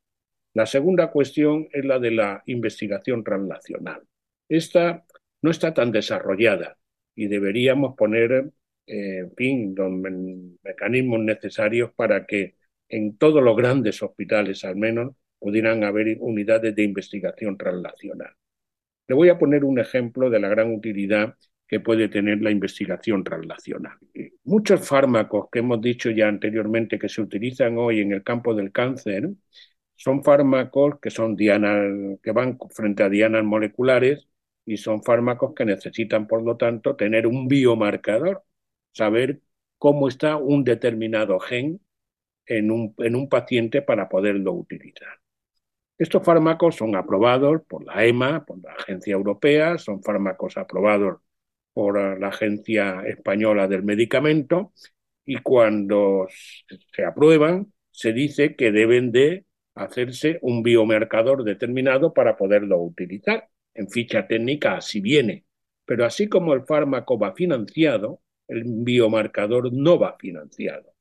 La 0.55 0.65
segunda 0.65 1.11
cuestión 1.11 1.69
es 1.71 1.85
la 1.85 1.99
de 1.99 2.13
la 2.13 2.43
investigación 2.47 3.23
translacional. 3.23 4.03
Esta 4.49 5.05
no 5.43 5.51
está 5.51 5.75
tan 5.75 5.93
desarrollada 5.93 6.79
y 7.15 7.27
deberíamos 7.27 7.95
poner, 7.97 8.53
eh, 8.87 9.19
en 9.19 9.35
fin, 9.35 9.75
los 9.77 9.91
mecanismos 10.63 11.21
necesarios 11.21 11.93
para 11.95 12.25
que 12.25 12.57
en 12.89 13.19
todos 13.19 13.43
los 13.43 13.57
grandes 13.57 14.03
hospitales, 14.03 14.65
al 14.65 14.77
menos, 14.77 15.15
pudieran 15.39 15.85
haber 15.85 16.17
unidades 16.21 16.75
de 16.75 16.85
investigación 16.85 17.59
translacional. 17.59 18.35
Le 19.09 19.15
voy 19.15 19.29
a 19.29 19.39
poner 19.39 19.65
un 19.65 19.79
ejemplo 19.79 20.31
de 20.31 20.41
la 20.41 20.49
gran 20.49 20.73
utilidad 20.75 21.37
que 21.67 21.81
puede 21.81 22.09
tener 22.09 22.41
la 22.43 22.51
investigación 22.51 23.25
translacional. 23.25 23.99
Muchos 24.45 24.87
fármacos 24.87 25.49
que 25.51 25.61
hemos 25.61 25.81
dicho 25.81 26.11
ya 26.11 26.29
anteriormente 26.29 26.99
que 26.99 27.09
se 27.09 27.21
utilizan 27.21 27.77
hoy 27.79 28.01
en 28.01 28.13
el 28.13 28.23
campo 28.23 28.55
del 28.55 28.73
cáncer 28.73 29.31
son 29.97 30.23
fármacos 30.23 31.01
que 31.01 31.11
son 31.11 31.37
dianas, 31.37 31.87
que 32.23 32.33
van 32.33 32.59
frente 32.71 33.03
a 33.03 33.09
dianas 33.09 33.45
moleculares 33.45 34.29
y 34.65 34.77
son 34.77 35.03
fármacos 35.03 35.55
que 35.55 35.65
necesitan, 35.65 36.27
por 36.27 36.43
lo 36.43 36.57
tanto, 36.57 36.97
tener 36.97 37.27
un 37.27 37.49
biomarcador, 37.49 38.45
saber 38.93 39.41
cómo 39.79 40.09
está 40.09 40.37
un 40.37 40.65
determinado 40.65 41.39
gen 41.41 41.81
en 42.47 42.71
un, 42.71 42.95
en 42.99 43.17
un 43.17 43.29
paciente 43.29 43.83
para 43.83 44.09
poderlo 44.09 44.53
utilizar. 44.53 45.21
Estos 45.99 46.23
fármacos 46.23 46.77
son 46.77 46.95
aprobados 46.95 47.63
por 47.67 47.85
la 47.85 48.05
EMA, 48.05 48.45
por 48.45 48.63
la 48.63 48.73
Agencia 48.73 49.15
Europea, 49.15 49.79
son 49.79 50.03
fármacos 50.03 50.57
aprobados 50.59 51.21
por 51.73 52.19
la 52.19 52.29
Agencia 52.29 53.03
Española 53.07 53.67
del 53.67 53.83
Medicamento 53.83 54.73
y 55.25 55.39
cuando 55.39 56.27
se 56.95 57.05
aprueban 57.05 57.73
se 57.91 58.13
dice 58.13 58.57
que 58.57 58.73
deben 58.73 59.11
de 59.11 59.47
hacerse 59.75 60.39
un 60.43 60.63
biomarcador 60.63 61.45
determinado 61.45 62.13
para 62.13 62.37
poderlo 62.37 62.79
utilizar. 62.79 63.49
En 63.75 63.89
ficha 63.89 64.27
técnica 64.27 64.77
así 64.77 65.01
viene. 65.01 65.45
Pero 65.85 66.05
así 66.05 66.29
como 66.29 66.53
el 66.53 66.65
fármaco 66.65 67.19
va 67.19 67.35
financiado, 67.35 68.21
el 68.49 68.65
biomarcador 68.65 69.73
no 69.73 69.99
va 69.99 70.17
financiado. 70.19 70.93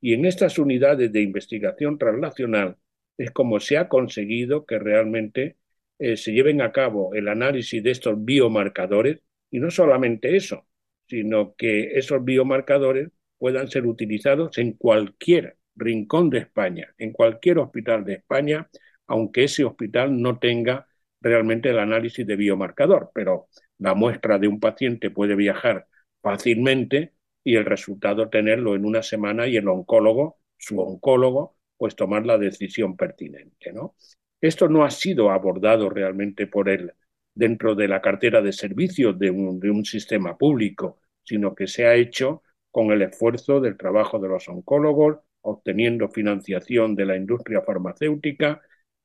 Y 0.00 0.14
en 0.14 0.24
estas 0.24 0.58
unidades 0.58 1.12
de 1.12 1.22
investigación 1.22 1.98
translacional 1.98 2.76
es 3.18 3.30
como 3.32 3.60
se 3.60 3.78
ha 3.78 3.88
conseguido 3.88 4.66
que 4.66 4.78
realmente 4.78 5.56
eh, 5.98 6.16
se 6.16 6.32
lleven 6.32 6.62
a 6.62 6.72
cabo 6.72 7.14
el 7.14 7.28
análisis 7.28 7.82
de 7.82 7.90
estos 7.90 8.24
biomarcadores. 8.24 9.20
Y 9.50 9.60
no 9.60 9.70
solamente 9.70 10.36
eso, 10.36 10.66
sino 11.08 11.54
que 11.56 11.98
esos 11.98 12.24
biomarcadores 12.24 13.10
puedan 13.38 13.68
ser 13.68 13.86
utilizados 13.86 14.58
en 14.58 14.72
cualquier 14.74 15.58
rincón 15.76 16.30
de 16.30 16.38
España, 16.38 16.94
en 16.98 17.12
cualquier 17.12 17.58
hospital 17.58 18.04
de 18.04 18.14
España, 18.14 18.68
aunque 19.06 19.44
ese 19.44 19.64
hospital 19.64 20.20
no 20.20 20.38
tenga 20.38 20.86
realmente 21.20 21.70
el 21.70 21.78
análisis 21.78 22.26
de 22.26 22.36
biomarcador, 22.36 23.10
pero 23.14 23.48
la 23.78 23.94
muestra 23.94 24.38
de 24.38 24.48
un 24.48 24.60
paciente 24.60 25.10
puede 25.10 25.34
viajar 25.34 25.86
fácilmente 26.22 27.14
y 27.44 27.56
el 27.56 27.64
resultado 27.64 28.28
tenerlo 28.28 28.74
en 28.74 28.84
una 28.84 29.02
semana 29.02 29.46
y 29.46 29.56
el 29.56 29.68
oncólogo, 29.68 30.38
su 30.58 30.80
oncólogo, 30.80 31.56
pues 31.78 31.96
tomar 31.96 32.26
la 32.26 32.36
decisión 32.38 32.96
pertinente, 32.96 33.72
¿no? 33.72 33.94
Esto 34.40 34.68
no 34.68 34.84
ha 34.84 34.90
sido 34.90 35.30
abordado 35.30 35.88
realmente 35.90 36.46
por 36.46 36.68
él 36.68 36.92
dentro 37.34 37.74
de 37.74 37.88
la 37.88 38.00
cartera 38.00 38.42
de 38.42 38.52
servicios 38.52 39.18
de 39.18 39.30
un, 39.30 39.60
de 39.60 39.70
un 39.70 39.84
sistema 39.84 40.36
público, 40.36 41.00
sino 41.24 41.54
que 41.54 41.66
se 41.66 41.86
ha 41.86 41.94
hecho 41.94 42.42
con 42.70 42.90
el 42.92 43.02
esfuerzo 43.02 43.60
del 43.60 43.76
trabajo 43.76 44.18
de 44.18 44.28
los 44.28 44.48
oncólogos, 44.48 45.18
obteniendo 45.40 46.08
financiación 46.08 46.94
de 46.94 47.06
la 47.06 47.16
industria 47.16 47.62
farmacéutica. 47.62 48.60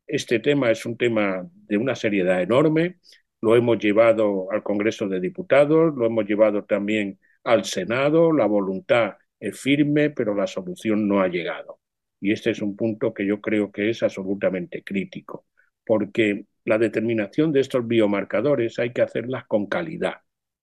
Este 0.08 0.40
tema 0.40 0.72
es 0.72 0.86
un 0.86 0.98
tema 0.98 1.48
de 1.54 1.78
una 1.78 1.96
seriedad 1.96 2.42
enorme. 2.42 3.00
Lo 3.42 3.56
hemos 3.56 3.78
llevado 3.80 4.52
al 4.52 4.64
Congreso 4.64 5.08
de 5.08 5.20
Diputados, 5.20 5.96
lo 5.96 6.06
hemos 6.06 6.26
llevado 6.26 6.66
también 6.66 7.20
al 7.44 7.66
Senado. 7.66 8.32
La 8.34 8.46
voluntad 8.46 9.16
es 9.40 9.60
firme, 9.60 10.10
pero 10.10 10.36
la 10.36 10.48
solución 10.48 11.08
no 11.08 11.22
ha 11.22 11.28
llegado. 11.28 11.80
Y 12.24 12.32
este 12.32 12.52
es 12.52 12.62
un 12.62 12.78
punto 12.78 13.14
que 13.14 13.26
yo 13.26 13.42
creo 13.42 13.70
que 13.70 13.90
es 13.90 14.02
absolutamente 14.02 14.82
crítico, 14.82 15.46
porque 15.86 16.46
la 16.64 16.78
determinación 16.78 17.52
de 17.52 17.60
estos 17.60 17.86
biomarcadores 17.86 18.80
hay 18.80 18.94
que 18.94 19.02
hacerlas 19.02 19.44
con 19.46 19.66
calidad. 19.66 20.22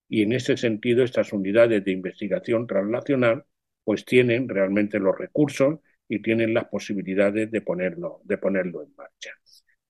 Y 0.09 0.23
en 0.23 0.33
ese 0.33 0.57
sentido, 0.57 1.05
estas 1.05 1.35
unidades 1.35 1.85
de 1.85 1.93
investigación 1.93 2.67
translacional 2.67 3.45
pues 3.85 4.07
tienen 4.07 4.49
realmente 4.49 4.99
los 4.99 5.19
recursos 5.19 5.81
y 6.09 6.23
tienen 6.23 6.55
las 6.55 6.65
posibilidades 6.65 7.51
de 7.51 7.61
ponerlo, 7.61 8.23
de 8.25 8.39
ponerlo 8.39 8.83
en 8.83 8.95
marcha. 8.97 9.33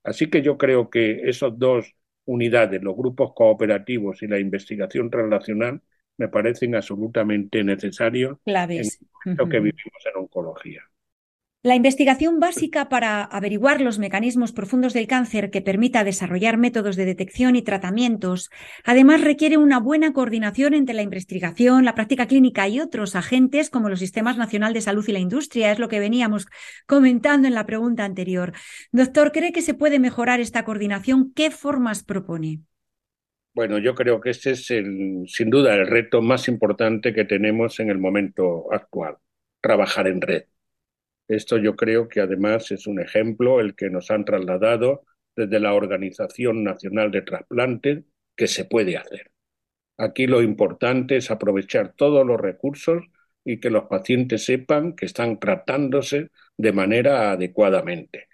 Así 0.02 0.28
que 0.28 0.42
yo 0.42 0.58
creo 0.58 0.90
que 0.90 1.28
esas 1.30 1.56
dos 1.56 1.94
unidades, 2.24 2.82
los 2.82 2.96
grupos 2.96 3.32
cooperativos 3.32 4.24
y 4.24 4.26
la 4.26 4.40
investigación 4.40 5.08
translacional, 5.08 5.80
me 6.16 6.26
parecen 6.26 6.74
absolutamente 6.74 7.62
necesarios 7.62 8.38
Claves. 8.44 8.98
en 9.24 9.36
lo 9.36 9.48
que 9.48 9.60
vivimos 9.60 10.04
en 10.12 10.20
oncología. 10.20 10.89
La 11.62 11.74
investigación 11.74 12.40
básica 12.40 12.88
para 12.88 13.22
averiguar 13.22 13.82
los 13.82 13.98
mecanismos 13.98 14.52
profundos 14.52 14.94
del 14.94 15.06
cáncer 15.06 15.50
que 15.50 15.60
permita 15.60 16.04
desarrollar 16.04 16.56
métodos 16.56 16.96
de 16.96 17.04
detección 17.04 17.54
y 17.54 17.60
tratamientos, 17.60 18.48
además 18.82 19.20
requiere 19.20 19.58
una 19.58 19.78
buena 19.78 20.14
coordinación 20.14 20.72
entre 20.72 20.94
la 20.94 21.02
investigación, 21.02 21.84
la 21.84 21.94
práctica 21.94 22.26
clínica 22.26 22.66
y 22.66 22.80
otros 22.80 23.14
agentes 23.14 23.68
como 23.68 23.90
los 23.90 23.98
sistemas 23.98 24.38
nacional 24.38 24.72
de 24.72 24.80
salud 24.80 25.06
y 25.06 25.12
la 25.12 25.18
industria, 25.18 25.70
es 25.70 25.78
lo 25.78 25.88
que 25.88 26.00
veníamos 26.00 26.46
comentando 26.86 27.46
en 27.46 27.52
la 27.52 27.66
pregunta 27.66 28.06
anterior. 28.06 28.54
Doctor, 28.90 29.30
¿cree 29.30 29.52
que 29.52 29.60
se 29.60 29.74
puede 29.74 29.98
mejorar 29.98 30.40
esta 30.40 30.64
coordinación? 30.64 31.30
¿Qué 31.34 31.50
formas 31.50 32.02
propone? 32.04 32.60
Bueno, 33.52 33.76
yo 33.76 33.94
creo 33.94 34.18
que 34.22 34.30
este 34.30 34.52
es 34.52 34.70
el, 34.70 35.24
sin 35.26 35.50
duda 35.50 35.74
el 35.74 35.86
reto 35.86 36.22
más 36.22 36.48
importante 36.48 37.12
que 37.12 37.26
tenemos 37.26 37.80
en 37.80 37.90
el 37.90 37.98
momento 37.98 38.72
actual, 38.72 39.18
trabajar 39.60 40.06
en 40.06 40.22
red 40.22 40.44
esto 41.30 41.58
yo 41.58 41.76
creo 41.76 42.08
que 42.08 42.20
además 42.20 42.72
es 42.72 42.88
un 42.88 43.00
ejemplo 43.00 43.60
el 43.60 43.76
que 43.76 43.88
nos 43.88 44.10
han 44.10 44.24
trasladado 44.24 45.04
desde 45.36 45.60
la 45.60 45.74
Organización 45.74 46.64
Nacional 46.64 47.12
de 47.12 47.22
Trasplantes 47.22 48.04
que 48.36 48.48
se 48.48 48.64
puede 48.64 48.96
hacer. 48.96 49.30
Aquí 49.96 50.26
lo 50.26 50.42
importante 50.42 51.16
es 51.16 51.30
aprovechar 51.30 51.94
todos 51.94 52.26
los 52.26 52.40
recursos 52.40 53.04
y 53.44 53.60
que 53.60 53.70
los 53.70 53.84
pacientes 53.84 54.44
sepan 54.44 54.96
que 54.96 55.06
están 55.06 55.38
tratándose 55.38 56.30
de 56.56 56.72
manera 56.72 57.30
adecuadamente. 57.30 58.26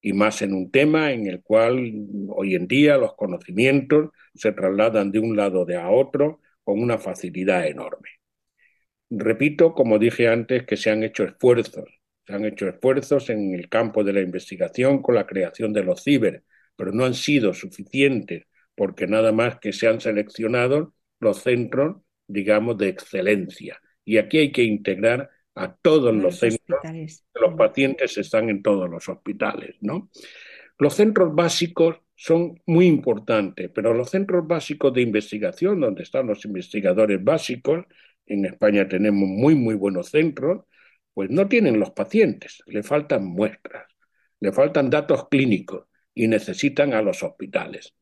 Y 0.00 0.12
más 0.12 0.40
en 0.42 0.54
un 0.54 0.70
tema 0.70 1.12
en 1.12 1.26
el 1.26 1.42
cual 1.42 1.92
hoy 2.28 2.54
en 2.54 2.68
día 2.68 2.96
los 2.96 3.14
conocimientos 3.16 4.10
se 4.34 4.52
trasladan 4.52 5.10
de 5.10 5.18
un 5.18 5.36
lado 5.36 5.64
de 5.64 5.76
a 5.76 5.90
otro 5.90 6.40
con 6.62 6.80
una 6.80 6.98
facilidad 6.98 7.66
enorme. 7.66 8.10
Repito, 9.10 9.74
como 9.74 9.98
dije 9.98 10.28
antes, 10.28 10.64
que 10.64 10.76
se 10.76 10.90
han 10.90 11.02
hecho 11.02 11.24
esfuerzos 11.24 11.95
se 12.26 12.34
han 12.34 12.44
hecho 12.44 12.68
esfuerzos 12.68 13.30
en 13.30 13.54
el 13.54 13.68
campo 13.68 14.02
de 14.02 14.12
la 14.12 14.20
investigación 14.20 15.00
con 15.00 15.14
la 15.14 15.26
creación 15.26 15.72
de 15.72 15.84
los 15.84 16.02
ciber, 16.02 16.42
pero 16.74 16.92
no 16.92 17.04
han 17.04 17.14
sido 17.14 17.54
suficientes 17.54 18.44
porque 18.74 19.06
nada 19.06 19.32
más 19.32 19.58
que 19.58 19.72
se 19.72 19.86
han 19.88 20.00
seleccionado 20.00 20.94
los 21.20 21.38
centros, 21.38 22.02
digamos, 22.26 22.76
de 22.76 22.88
excelencia. 22.88 23.80
Y 24.04 24.18
aquí 24.18 24.38
hay 24.38 24.52
que 24.52 24.62
integrar 24.62 25.30
a 25.54 25.74
todos 25.74 26.14
los, 26.14 26.38
centros. 26.38 26.80
Los 27.34 27.54
pacientes 27.54 28.18
están 28.18 28.50
en 28.50 28.62
todos 28.62 28.90
los 28.90 29.08
hospitales, 29.08 29.76
¿no? 29.80 30.10
Los 30.78 30.94
centros 30.94 31.34
básicos 31.34 31.96
son 32.14 32.60
muy 32.66 32.86
importantes, 32.86 33.70
pero 33.74 33.94
los 33.94 34.10
centros 34.10 34.46
básicos 34.46 34.92
de 34.92 35.02
investigación, 35.02 35.80
donde 35.80 36.02
están 36.02 36.26
los 36.26 36.44
investigadores 36.44 37.22
básicos, 37.24 37.86
en 38.26 38.44
España 38.44 38.86
tenemos 38.86 39.28
muy, 39.28 39.54
muy 39.54 39.74
buenos 39.74 40.10
centros, 40.10 40.64
pues 41.16 41.30
no 41.30 41.48
tienen 41.48 41.80
los 41.80 41.92
pacientes, 41.92 42.62
le 42.66 42.82
faltan 42.82 43.24
muestras, 43.24 43.86
le 44.38 44.52
faltan 44.52 44.90
datos 44.90 45.30
clínicos 45.30 45.86
y 46.12 46.28
necesitan 46.28 46.92
a 46.92 47.00
los 47.00 47.22
hospitales. 47.22 47.94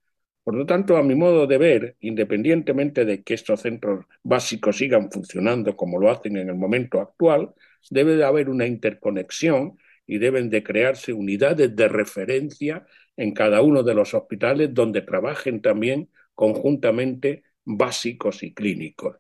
Por 0.43 0.57
lo 0.57 0.67
tanto, 0.67 0.97
a 0.97 1.05
mi 1.05 1.15
modo 1.15 1.47
de 1.47 1.57
ver, 1.57 1.97
independientemente 2.01 3.05
de 3.05 3.23
que 3.23 3.35
estos 3.35 3.61
centros 3.61 4.05
básicos 4.25 4.79
sigan 4.79 5.13
funcionando 5.13 5.77
como 5.77 6.01
lo 6.01 6.11
hacen 6.11 6.37
en 6.39 6.49
el 6.49 6.57
momento 6.57 7.01
actual, 7.01 7.55
debe 7.89 8.17
de 8.17 8.25
haber 8.25 8.49
una 8.49 8.67
interconexión 8.67 9.79
y 10.09 10.19
deben 10.19 10.51
de 10.51 10.65
crearse 10.65 11.13
unidades 11.13 11.77
de 11.77 11.87
referencia 11.87 12.85
en 13.17 13.33
cada 13.33 13.63
uno 13.63 13.85
de 13.85 13.95
los 13.95 14.13
hospitales 14.13 14.75
donde 14.75 15.03
trabajen 15.03 15.63
también 15.63 16.11
conjuntamente 16.35 17.45
básicos 17.65 18.43
y 18.43 18.53
clínicos. 18.53 19.19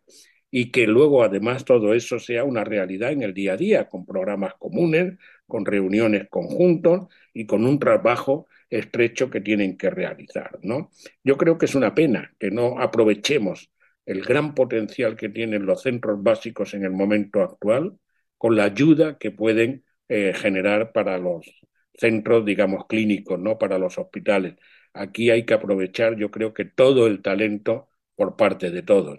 Y 0.56 0.70
que 0.70 0.86
luego 0.86 1.24
además 1.24 1.64
todo 1.64 1.94
eso 1.94 2.18
sea 2.20 2.44
una 2.44 2.62
realidad 2.64 3.10
en 3.12 3.22
el 3.22 3.34
día 3.34 3.54
a 3.54 3.56
día, 3.56 3.88
con 3.88 4.06
programas 4.06 4.54
comunes, 4.54 5.18
con 5.46 5.64
reuniones 5.66 6.28
conjuntos 6.30 7.08
y 7.32 7.44
con 7.46 7.64
un 7.66 7.78
trabajo 7.80 8.46
estrecho 8.70 9.30
que 9.30 9.40
tienen 9.40 9.76
que 9.76 9.90
realizar. 9.90 10.58
¿no? 10.62 10.90
Yo 11.24 11.36
creo 11.36 11.58
que 11.58 11.66
es 11.66 11.74
una 11.74 11.94
pena 11.94 12.32
que 12.38 12.50
no 12.52 12.78
aprovechemos 12.80 13.70
el 14.06 14.22
gran 14.22 14.54
potencial 14.54 15.16
que 15.16 15.28
tienen 15.28 15.66
los 15.66 15.82
centros 15.82 16.22
básicos 16.22 16.74
en 16.74 16.84
el 16.84 16.92
momento 16.92 17.42
actual 17.42 17.98
con 18.38 18.56
la 18.56 18.64
ayuda 18.64 19.18
que 19.18 19.30
pueden 19.32 19.84
eh, 20.08 20.32
generar 20.34 20.92
para 20.92 21.18
los 21.18 21.46
centros, 21.94 22.44
digamos, 22.44 22.86
clínicos, 22.86 23.38
¿no? 23.40 23.58
Para 23.58 23.78
los 23.78 23.98
hospitales. 23.98 24.54
Aquí 24.92 25.30
hay 25.30 25.44
que 25.46 25.54
aprovechar, 25.54 26.16
yo 26.16 26.30
creo 26.30 26.52
que 26.54 26.64
todo 26.64 27.06
el 27.06 27.22
talento 27.22 27.88
por 28.14 28.36
parte 28.36 28.70
de 28.70 28.82
todos. 28.82 29.18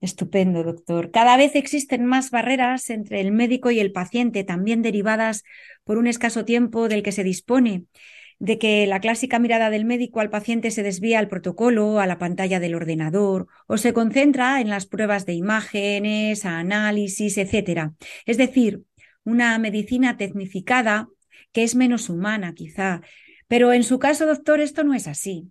Estupendo, 0.00 0.62
doctor. 0.62 1.10
Cada 1.10 1.36
vez 1.36 1.56
existen 1.56 2.04
más 2.04 2.30
barreras 2.30 2.90
entre 2.90 3.20
el 3.20 3.32
médico 3.32 3.70
y 3.70 3.80
el 3.80 3.92
paciente, 3.92 4.44
también 4.44 4.82
derivadas 4.82 5.42
por 5.84 5.98
un 5.98 6.06
escaso 6.06 6.44
tiempo 6.44 6.88
del 6.88 7.02
que 7.02 7.12
se 7.12 7.24
dispone 7.24 7.86
de 8.38 8.58
que 8.58 8.86
la 8.86 9.00
clásica 9.00 9.38
mirada 9.38 9.70
del 9.70 9.84
médico 9.84 10.20
al 10.20 10.30
paciente 10.30 10.70
se 10.70 10.82
desvía 10.82 11.18
al 11.18 11.28
protocolo, 11.28 12.00
a 12.00 12.06
la 12.06 12.18
pantalla 12.18 12.60
del 12.60 12.74
ordenador 12.74 13.46
o 13.66 13.78
se 13.78 13.92
concentra 13.92 14.60
en 14.60 14.68
las 14.68 14.86
pruebas 14.86 15.26
de 15.26 15.32
imágenes, 15.32 16.44
análisis, 16.44 17.38
etc. 17.38 17.92
Es 18.26 18.36
decir, 18.36 18.82
una 19.24 19.58
medicina 19.58 20.16
tecnificada 20.16 21.08
que 21.52 21.62
es 21.62 21.74
menos 21.74 22.10
humana 22.10 22.52
quizá. 22.54 23.00
Pero 23.48 23.72
en 23.72 23.84
su 23.84 23.98
caso, 23.98 24.26
doctor, 24.26 24.60
esto 24.60 24.84
no 24.84 24.94
es 24.94 25.06
así. 25.08 25.50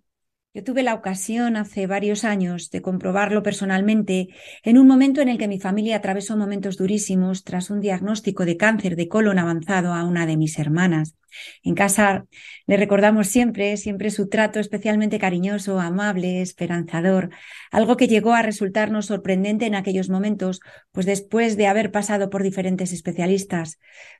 Yo 0.56 0.64
tuve 0.64 0.82
la 0.82 0.94
ocasión 0.94 1.54
hace 1.58 1.86
varios 1.86 2.24
años 2.24 2.70
de 2.70 2.80
comprobarlo 2.80 3.42
personalmente 3.42 4.28
en 4.62 4.78
un 4.78 4.86
momento 4.86 5.20
en 5.20 5.28
el 5.28 5.36
que 5.36 5.48
mi 5.48 5.60
familia 5.60 5.96
atravesó 5.96 6.34
momentos 6.34 6.78
durísimos 6.78 7.44
tras 7.44 7.68
un 7.68 7.82
diagnóstico 7.82 8.46
de 8.46 8.56
cáncer 8.56 8.96
de 8.96 9.06
colon 9.06 9.38
avanzado 9.38 9.92
a 9.92 10.04
una 10.04 10.24
de 10.24 10.38
mis 10.38 10.58
hermanas. 10.58 11.14
En 11.62 11.74
casa 11.74 12.24
le 12.66 12.78
recordamos 12.78 13.26
siempre, 13.26 13.76
siempre 13.76 14.10
su 14.10 14.30
trato 14.30 14.58
especialmente 14.58 15.18
cariñoso, 15.18 15.78
amable, 15.78 16.40
esperanzador, 16.40 17.28
algo 17.70 17.98
que 17.98 18.08
llegó 18.08 18.32
a 18.32 18.40
resultarnos 18.40 19.04
sorprendente 19.04 19.66
en 19.66 19.74
aquellos 19.74 20.08
momentos, 20.08 20.60
pues 20.90 21.04
después 21.04 21.58
de 21.58 21.66
haber 21.66 21.90
pasado 21.90 22.30
por 22.30 22.42
diferentes 22.42 22.94
especialistas. 22.94 23.78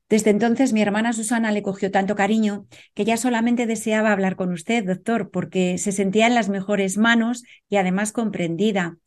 Desde 0.09 0.31
entonces 0.31 0.73
mi 0.73 0.83
hermana 0.83 1.13
Susana 1.13 1.51
le 1.51 1.63
cogió 1.63 1.91
tanto 1.91 2.15
cariño 2.15 2.67
que 2.95 3.05
ya 3.05 3.17
solamente 3.17 3.67
deseaba 3.67 4.13
hablar 4.13 4.37
con 4.37 4.53
usted, 4.53 4.85
doctor, 4.85 5.31
porque 5.31 5.79
se 5.79 5.91
sentía 5.93 6.27
en 6.29 6.35
las 6.35 6.49
mejores 6.49 6.97
manos 6.97 7.43
y 7.69 7.77
además 7.77 8.13
comprendida. 8.13 8.99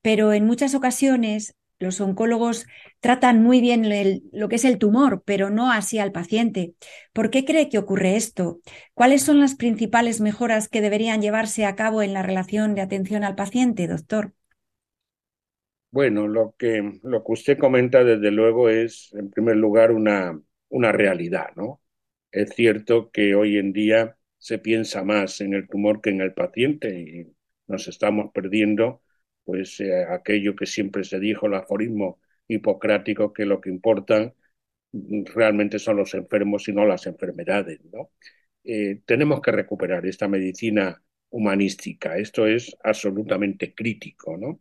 Pero 0.00 0.32
en 0.32 0.46
muchas 0.46 0.74
ocasiones 0.74 1.56
los 1.78 2.00
oncólogos 2.00 2.66
tratan 3.00 3.42
muy 3.42 3.60
bien 3.60 3.84
lo 4.32 4.48
que 4.48 4.56
es 4.56 4.64
el 4.64 4.78
tumor, 4.78 5.22
pero 5.26 5.50
no 5.50 5.70
así 5.70 5.98
al 5.98 6.12
paciente. 6.12 6.74
¿Por 7.12 7.28
qué 7.30 7.44
cree 7.44 7.68
que 7.68 7.78
ocurre 7.78 8.16
esto? 8.16 8.60
¿Cuáles 8.94 9.22
son 9.22 9.40
las 9.40 9.56
principales 9.56 10.22
mejoras 10.22 10.68
que 10.68 10.80
deberían 10.80 11.20
llevarse 11.20 11.66
a 11.66 11.76
cabo 11.76 12.00
en 12.02 12.14
la 12.14 12.22
relación 12.22 12.74
de 12.74 12.80
atención 12.80 13.24
al 13.24 13.34
paciente, 13.34 13.88
doctor? 13.88 14.32
Bueno, 15.90 16.28
lo 16.28 16.54
que, 16.58 17.00
lo 17.02 17.24
que 17.24 17.32
usted 17.32 17.58
comenta 17.58 18.04
desde 18.04 18.30
luego 18.30 18.68
es, 18.68 19.12
en 19.14 19.30
primer 19.30 19.56
lugar, 19.56 19.92
una, 19.92 20.38
una 20.68 20.92
realidad, 20.92 21.48
¿no? 21.56 21.82
Es 22.32 22.50
cierto 22.54 23.10
que 23.10 23.34
hoy 23.34 23.58
en 23.58 23.72
día 23.72 24.16
se 24.38 24.58
piensa 24.58 25.04
más 25.04 25.40
en 25.40 25.54
el 25.54 25.68
tumor 25.68 26.00
que 26.00 26.10
en 26.10 26.20
el 26.20 26.34
paciente 26.34 26.98
y 27.00 27.34
nos 27.66 27.88
estamos 27.88 28.30
perdiendo 28.32 29.02
pues 29.44 29.80
eh, 29.80 30.04
aquello 30.04 30.56
que 30.56 30.66
siempre 30.66 31.04
se 31.04 31.20
dijo, 31.20 31.46
el 31.46 31.54
aforismo 31.54 32.20
hipocrático, 32.48 33.32
que 33.32 33.46
lo 33.46 33.60
que 33.60 33.70
importan 33.70 34.34
realmente 35.34 35.78
son 35.78 35.96
los 35.96 36.14
enfermos 36.14 36.68
y 36.68 36.72
no 36.72 36.86
las 36.86 37.06
enfermedades. 37.06 37.80
¿no? 37.92 38.10
Eh, 38.64 39.00
tenemos 39.06 39.40
que 39.40 39.52
recuperar 39.52 40.06
esta 40.06 40.28
medicina 40.28 41.02
humanística, 41.30 42.18
esto 42.18 42.46
es 42.46 42.76
absolutamente 42.82 43.74
crítico, 43.74 44.36
¿no? 44.38 44.60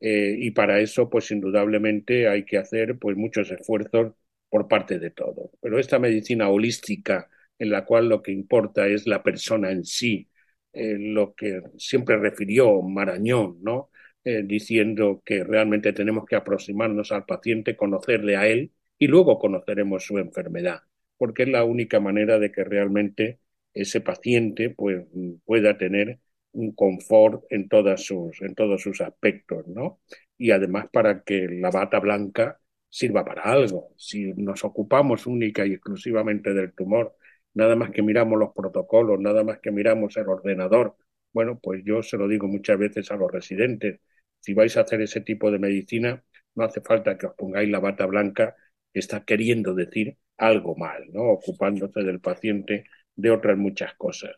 Eh, 0.00 0.36
y 0.38 0.50
para 0.52 0.80
eso, 0.80 1.10
pues 1.10 1.30
indudablemente 1.30 2.28
hay 2.28 2.44
que 2.44 2.58
hacer 2.58 2.98
pues 2.98 3.16
muchos 3.16 3.50
esfuerzos 3.50 4.14
por 4.48 4.68
parte 4.68 4.98
de 4.98 5.10
todos. 5.10 5.50
Pero 5.60 5.78
esta 5.78 5.98
medicina 5.98 6.48
holística 6.48 7.28
en 7.58 7.70
la 7.70 7.84
cual 7.84 8.08
lo 8.08 8.22
que 8.22 8.32
importa 8.32 8.86
es 8.86 9.06
la 9.06 9.22
persona 9.22 9.70
en 9.70 9.84
sí, 9.84 10.28
eh, 10.72 10.96
lo 10.98 11.34
que 11.34 11.60
siempre 11.76 12.16
refirió 12.16 12.82
Marañón, 12.82 13.58
¿no? 13.62 13.90
Eh, 14.24 14.42
diciendo 14.44 15.22
que 15.24 15.44
realmente 15.44 15.92
tenemos 15.92 16.26
que 16.26 16.36
aproximarnos 16.36 17.12
al 17.12 17.24
paciente, 17.24 17.76
conocerle 17.76 18.36
a 18.36 18.46
él 18.46 18.72
y 18.98 19.06
luego 19.06 19.38
conoceremos 19.38 20.04
su 20.04 20.18
enfermedad, 20.18 20.80
porque 21.16 21.44
es 21.44 21.48
la 21.48 21.64
única 21.64 22.00
manera 22.00 22.38
de 22.38 22.52
que 22.52 22.64
realmente 22.64 23.40
ese 23.74 24.00
paciente 24.00 24.70
pues, 24.70 25.06
pueda 25.44 25.78
tener 25.78 26.18
un 26.52 26.72
confort 26.74 27.44
en, 27.50 27.68
todas 27.68 28.04
sus, 28.04 28.40
en 28.42 28.54
todos 28.54 28.82
sus 28.82 29.00
aspectos, 29.00 29.66
¿no? 29.68 30.00
Y 30.36 30.50
además 30.50 30.88
para 30.92 31.22
que 31.22 31.48
la 31.48 31.70
bata 31.70 32.00
blanca 32.00 32.60
sirva 32.88 33.24
para 33.24 33.42
algo. 33.42 33.94
Si 33.96 34.32
nos 34.34 34.64
ocupamos 34.64 35.26
única 35.26 35.66
y 35.66 35.72
exclusivamente 35.74 36.54
del 36.54 36.72
tumor 36.74 37.14
nada 37.54 37.76
más 37.76 37.90
que 37.90 38.02
miramos 38.02 38.38
los 38.38 38.52
protocolos, 38.54 39.18
nada 39.20 39.42
más 39.44 39.58
que 39.60 39.70
miramos 39.72 40.16
el 40.16 40.28
ordenador. 40.28 40.96
Bueno, 41.32 41.58
pues 41.60 41.82
yo 41.84 42.02
se 42.02 42.16
lo 42.16 42.28
digo 42.28 42.46
muchas 42.46 42.78
veces 42.78 43.10
a 43.10 43.16
los 43.16 43.30
residentes, 43.32 44.00
si 44.40 44.54
vais 44.54 44.76
a 44.76 44.82
hacer 44.82 45.00
ese 45.02 45.20
tipo 45.22 45.50
de 45.50 45.58
medicina, 45.58 46.22
no 46.54 46.64
hace 46.64 46.80
falta 46.80 47.18
que 47.18 47.26
os 47.26 47.34
pongáis 47.34 47.68
la 47.68 47.80
bata 47.80 48.06
blanca 48.06 48.56
está 48.92 49.24
queriendo 49.24 49.74
decir 49.74 50.16
algo 50.36 50.76
mal, 50.76 51.04
¿no? 51.12 51.22
Ocupándose 51.32 52.02
del 52.02 52.20
paciente 52.20 52.84
de 53.16 53.30
otras 53.30 53.58
muchas 53.58 53.94
cosas. 53.94 54.32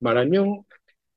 Marañón, 0.00 0.66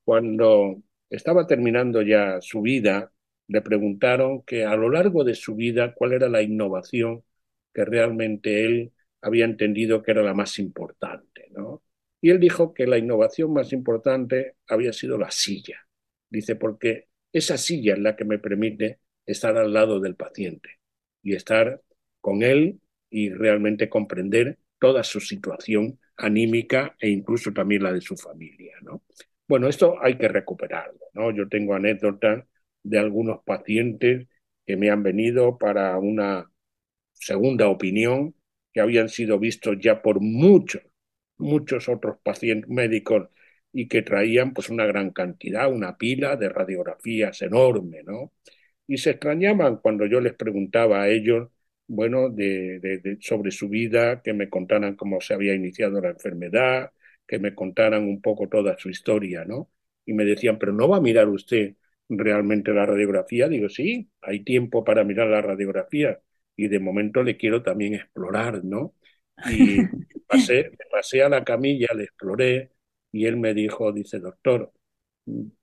cuando 0.04 0.84
estaba 1.10 1.48
terminando 1.48 2.02
ya 2.02 2.40
su 2.42 2.62
vida, 2.62 3.12
le 3.48 3.62
preguntaron 3.62 4.44
que 4.44 4.66
a 4.66 4.76
lo 4.76 4.90
largo 4.90 5.24
de 5.24 5.36
su 5.36 5.56
vida 5.56 5.94
cuál 5.94 6.14
era 6.14 6.30
la 6.30 6.42
innovación 6.42 7.24
que 7.74 7.86
realmente 7.86 8.66
él 8.66 8.94
había 9.22 9.46
entendido 9.46 10.02
que 10.04 10.12
era 10.12 10.24
la 10.24 10.34
más 10.34 10.60
importante. 10.60 11.48
¿no? 11.52 11.84
Y 12.22 12.32
él 12.32 12.40
dijo 12.40 12.74
que 12.74 12.88
la 12.88 12.98
innovación 12.98 13.54
más 13.54 13.74
importante 13.74 14.56
había 14.68 14.94
sido 14.94 15.18
la 15.18 15.32
silla. 15.32 15.88
Dice, 16.30 16.56
porque 16.56 17.08
esa 17.32 17.58
silla 17.58 17.94
es 17.94 18.00
la 18.00 18.16
que 18.16 18.26
me 18.26 18.40
permite 18.40 19.00
estar 19.26 19.58
al 19.58 19.74
lado 19.74 20.00
del 20.00 20.16
paciente 20.16 20.80
y 21.22 21.36
estar 21.36 21.82
con 22.22 22.44
él 22.44 22.80
y 23.10 23.30
realmente 23.30 23.90
comprender 23.90 24.58
toda 24.80 25.04
su 25.04 25.20
situación 25.20 26.00
anímica 26.18 26.96
e 27.00 27.10
incluso 27.10 27.52
también 27.54 27.84
la 27.84 27.94
de 27.94 28.02
su 28.02 28.16
familia. 28.16 28.76
¿no? 28.82 29.04
Bueno, 29.48 29.68
esto 29.68 29.96
hay 30.02 30.18
que 30.18 30.28
recuperarlo. 30.28 31.00
¿no? 31.14 31.32
Yo 31.32 31.48
tengo 31.48 31.74
anécdotas 31.74 32.46
de 32.86 33.00
algunos 33.00 33.40
pacientes 33.44 34.28
que 34.66 34.78
me 34.78 34.90
han 34.90 35.04
venido 35.04 35.58
para 35.58 35.98
una 35.98 36.50
segunda 37.14 37.68
opinión 37.70 38.36
que 38.74 38.82
habían 38.82 39.10
sido 39.10 39.40
vistos 39.40 39.78
ya 39.80 40.02
por 40.02 40.22
muchos, 40.22 40.84
muchos 41.38 41.90
otros 41.90 42.18
pacientes 42.24 42.70
médicos 42.70 43.30
y 43.74 43.88
que 43.88 44.02
traían 44.04 44.54
pues 44.54 44.70
una 44.70 44.86
gran 44.86 45.12
cantidad, 45.12 45.72
una 45.72 45.98
pila 45.98 46.36
de 46.38 46.50
radiografías 46.50 47.42
enorme, 47.42 48.04
¿no? 48.04 48.34
Y 48.88 48.98
se 48.98 49.12
extrañaban 49.12 49.78
cuando 49.78 50.06
yo 50.06 50.22
les 50.22 50.34
preguntaba 50.36 51.04
a 51.04 51.10
ellos, 51.10 51.50
bueno, 51.88 52.30
de, 52.30 53.18
sobre 53.22 53.52
su 53.52 53.70
vida, 53.70 54.22
que 54.22 54.34
me 54.34 54.50
contaran 54.50 54.96
cómo 54.96 55.22
se 55.22 55.34
había 55.34 55.56
iniciado 55.56 56.02
la 56.02 56.10
enfermedad, 56.10 56.92
que 57.28 57.40
me 57.40 57.56
contaran 57.56 58.04
un 58.04 58.22
poco 58.22 58.48
toda 58.50 58.78
su 58.78 58.90
historia, 58.90 59.46
¿no? 59.46 59.72
Y 60.06 60.14
me 60.14 60.26
decían, 60.26 60.60
pero 60.60 60.74
¿no 60.74 60.88
va 60.88 60.98
a 60.98 61.02
mirar 61.02 61.28
usted 61.30 61.76
realmente 62.10 62.74
la 62.74 62.86
radiografía? 62.86 63.48
Digo, 63.48 63.70
sí, 63.70 64.10
hay 64.22 64.44
tiempo 64.44 64.84
para 64.84 65.04
mirar 65.04 65.28
la 65.28 65.42
radiografía, 65.42 66.20
y 66.56 66.68
de 66.68 66.80
momento 66.80 67.24
le 67.24 67.38
quiero 67.38 67.64
también 67.64 67.96
explorar, 67.96 68.64
¿no? 68.64 68.96
Y 69.50 69.80
pasé, 70.28 70.72
pasé 70.92 71.24
a 71.24 71.30
la 71.30 71.44
camilla, 71.44 71.88
le 71.96 72.04
exploré 72.06 72.72
y 73.12 73.26
él 73.26 73.38
me 73.38 73.54
dijo, 73.54 73.92
dice, 73.92 74.20
doctor, 74.20 74.72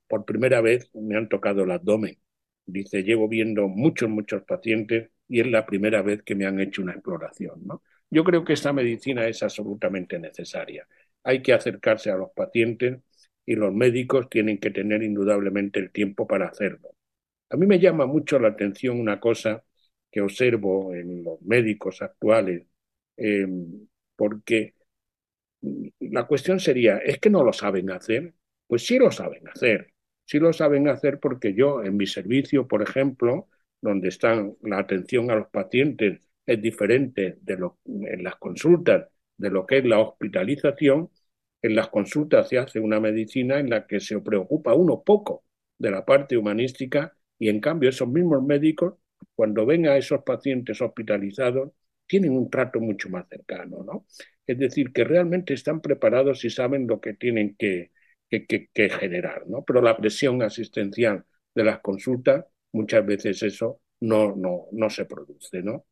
por 0.07 0.25
primera 0.25 0.61
vez 0.61 0.89
me 0.93 1.17
han 1.17 1.29
tocado 1.29 1.63
el 1.63 1.71
abdomen. 1.71 2.17
Dice, 2.65 3.03
llevo 3.03 3.27
viendo 3.27 3.67
muchos, 3.67 4.09
muchos 4.09 4.43
pacientes 4.43 5.11
y 5.27 5.41
es 5.41 5.47
la 5.47 5.65
primera 5.65 6.01
vez 6.01 6.23
que 6.23 6.35
me 6.35 6.45
han 6.45 6.59
hecho 6.59 6.81
una 6.81 6.93
exploración, 6.93 7.61
¿no? 7.65 7.83
Yo 8.09 8.23
creo 8.23 8.43
que 8.45 8.53
esta 8.53 8.73
medicina 8.73 9.27
es 9.27 9.41
absolutamente 9.41 10.19
necesaria. 10.19 10.87
Hay 11.23 11.41
que 11.41 11.53
acercarse 11.53 12.11
a 12.11 12.15
los 12.15 12.31
pacientes 12.31 12.99
y 13.45 13.55
los 13.55 13.73
médicos 13.73 14.29
tienen 14.29 14.57
que 14.59 14.71
tener 14.71 15.03
indudablemente 15.03 15.79
el 15.79 15.91
tiempo 15.91 16.27
para 16.27 16.47
hacerlo. 16.47 16.89
A 17.49 17.57
mí 17.57 17.67
me 17.67 17.79
llama 17.79 18.05
mucho 18.07 18.39
la 18.39 18.49
atención 18.49 18.99
una 18.99 19.19
cosa 19.19 19.63
que 20.11 20.21
observo 20.21 20.93
en 20.95 21.23
los 21.23 21.41
médicos 21.41 22.01
actuales, 22.01 22.67
eh, 23.17 23.47
porque 24.15 24.75
la 25.99 26.25
cuestión 26.27 26.59
sería, 26.59 26.97
¿es 26.97 27.19
que 27.19 27.29
no 27.29 27.43
lo 27.43 27.53
saben 27.53 27.91
hacer? 27.91 28.33
Pues 28.67 28.85
sí 28.85 28.97
lo 28.99 29.11
saben 29.11 29.47
hacer. 29.47 29.93
Sí 30.25 30.39
lo 30.39 30.53
saben 30.53 30.87
hacer 30.87 31.19
porque 31.19 31.53
yo 31.53 31.83
en 31.83 31.97
mi 31.97 32.07
servicio, 32.07 32.67
por 32.67 32.81
ejemplo, 32.81 33.47
donde 33.81 34.09
están 34.09 34.55
la 34.61 34.79
atención 34.79 35.29
a 35.31 35.35
los 35.35 35.47
pacientes 35.49 36.21
es 36.45 36.61
diferente 36.61 37.37
de 37.41 37.57
lo, 37.57 37.79
en 37.85 38.23
las 38.23 38.35
consultas 38.37 39.07
de 39.37 39.49
lo 39.49 39.65
que 39.65 39.79
es 39.79 39.85
la 39.85 39.99
hospitalización, 39.99 41.09
en 41.63 41.75
las 41.75 41.89
consultas 41.89 42.49
se 42.49 42.57
hace 42.59 42.79
una 42.79 42.99
medicina 42.99 43.57
en 43.57 43.69
la 43.69 43.87
que 43.87 43.99
se 43.99 44.19
preocupa 44.19 44.75
uno 44.75 45.01
poco 45.01 45.45
de 45.77 45.91
la 45.91 46.05
parte 46.05 46.37
humanística 46.37 47.15
y 47.39 47.49
en 47.49 47.61
cambio 47.61 47.89
esos 47.89 48.07
mismos 48.09 48.43
médicos, 48.43 48.95
cuando 49.33 49.65
ven 49.65 49.87
a 49.87 49.97
esos 49.97 50.23
pacientes 50.23 50.81
hospitalizados, 50.81 51.71
tienen 52.05 52.33
un 52.37 52.49
trato 52.49 52.79
mucho 52.81 53.09
más 53.09 53.27
cercano, 53.29 53.81
¿no? 53.83 54.05
Es 54.45 54.59
decir, 54.59 54.91
que 54.91 55.05
realmente 55.05 55.53
están 55.53 55.81
preparados 55.81 56.43
y 56.43 56.49
saben 56.49 56.85
lo 56.85 56.99
que 56.99 57.13
tienen 57.13 57.55
que, 57.57 57.91
que, 58.29 58.89
generar, 58.89 59.47
¿no? 59.47 59.63
Pero 59.63 59.81
la 59.81 59.95
presión 59.97 60.41
asistencial 60.41 61.25
de 61.55 61.63
las 61.63 61.79
consultas, 61.79 62.45
muchas 62.73 63.05
veces 63.05 63.41
eso 63.41 63.79
no, 64.01 64.35
no, 64.35 64.67
no 64.73 64.89
se 64.89 65.05
produce, 65.05 65.61
¿no? 65.61 65.85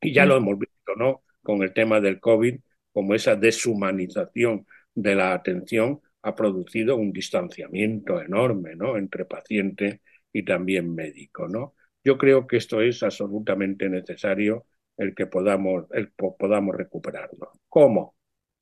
Y 0.00 0.14
ya 0.14 0.24
lo 0.24 0.36
hemos 0.36 0.58
visto, 0.58 0.94
¿no? 0.96 1.24
Con 1.42 1.62
el 1.62 1.74
tema 1.74 2.00
del 2.00 2.20
COVID, 2.20 2.58
como 2.92 3.14
esa 3.14 3.36
deshumanización 3.36 4.66
de 4.94 5.14
la 5.14 5.34
atención 5.34 6.00
ha 6.22 6.34
producido 6.34 6.96
un 6.96 7.12
distanciamiento 7.12 8.20
enorme, 8.22 8.76
¿no? 8.76 8.96
Entre 8.96 9.24
paciente 9.24 10.02
y 10.32 10.44
también 10.44 10.94
médico, 10.94 11.48
¿no? 11.48 11.74
Yo 12.02 12.18
creo 12.18 12.46
que 12.46 12.56
esto 12.58 12.80
es 12.80 13.02
absolutamente 13.02 13.88
necesario 13.88 14.66
el 14.96 15.14
que 15.14 15.26
podamos, 15.26 15.86
el, 15.92 16.12
podamos 16.12 16.76
recuperarlo. 16.76 17.52
¿Cómo? 17.68 18.16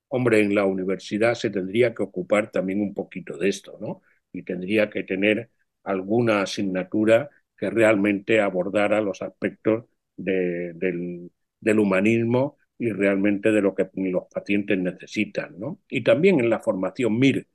Hombre, 0.08 0.40
en 0.40 0.54
la 0.54 0.64
universidad 0.66 1.34
se 1.34 1.50
tendría 1.50 1.94
que 1.94 2.02
ocupar 2.02 2.50
también 2.50 2.80
un 2.80 2.94
poquito 2.94 3.38
de 3.38 3.48
esto, 3.48 3.78
¿no? 3.80 4.02
Y 4.32 4.42
tendría 4.42 4.90
que 4.90 5.04
tener 5.04 5.50
alguna 5.84 6.42
asignatura 6.42 7.30
que 7.56 7.70
realmente 7.70 8.40
abordara 8.40 9.00
los 9.00 9.22
aspectos 9.22 9.86
del, 10.16 11.30
del, 11.60 11.78
humanismo 11.78 12.58
y 12.78 12.90
realmente 12.90 13.52
de 13.52 13.62
lo 13.62 13.74
que 13.74 13.88
los 13.94 14.24
pacientes 14.32 14.78
necesitan, 14.78 15.58
¿no? 15.58 15.80
Y 15.88 16.02
también 16.02 16.40
en 16.40 16.50
la 16.50 16.60
formación 16.60 17.18
MIR. 17.18 17.46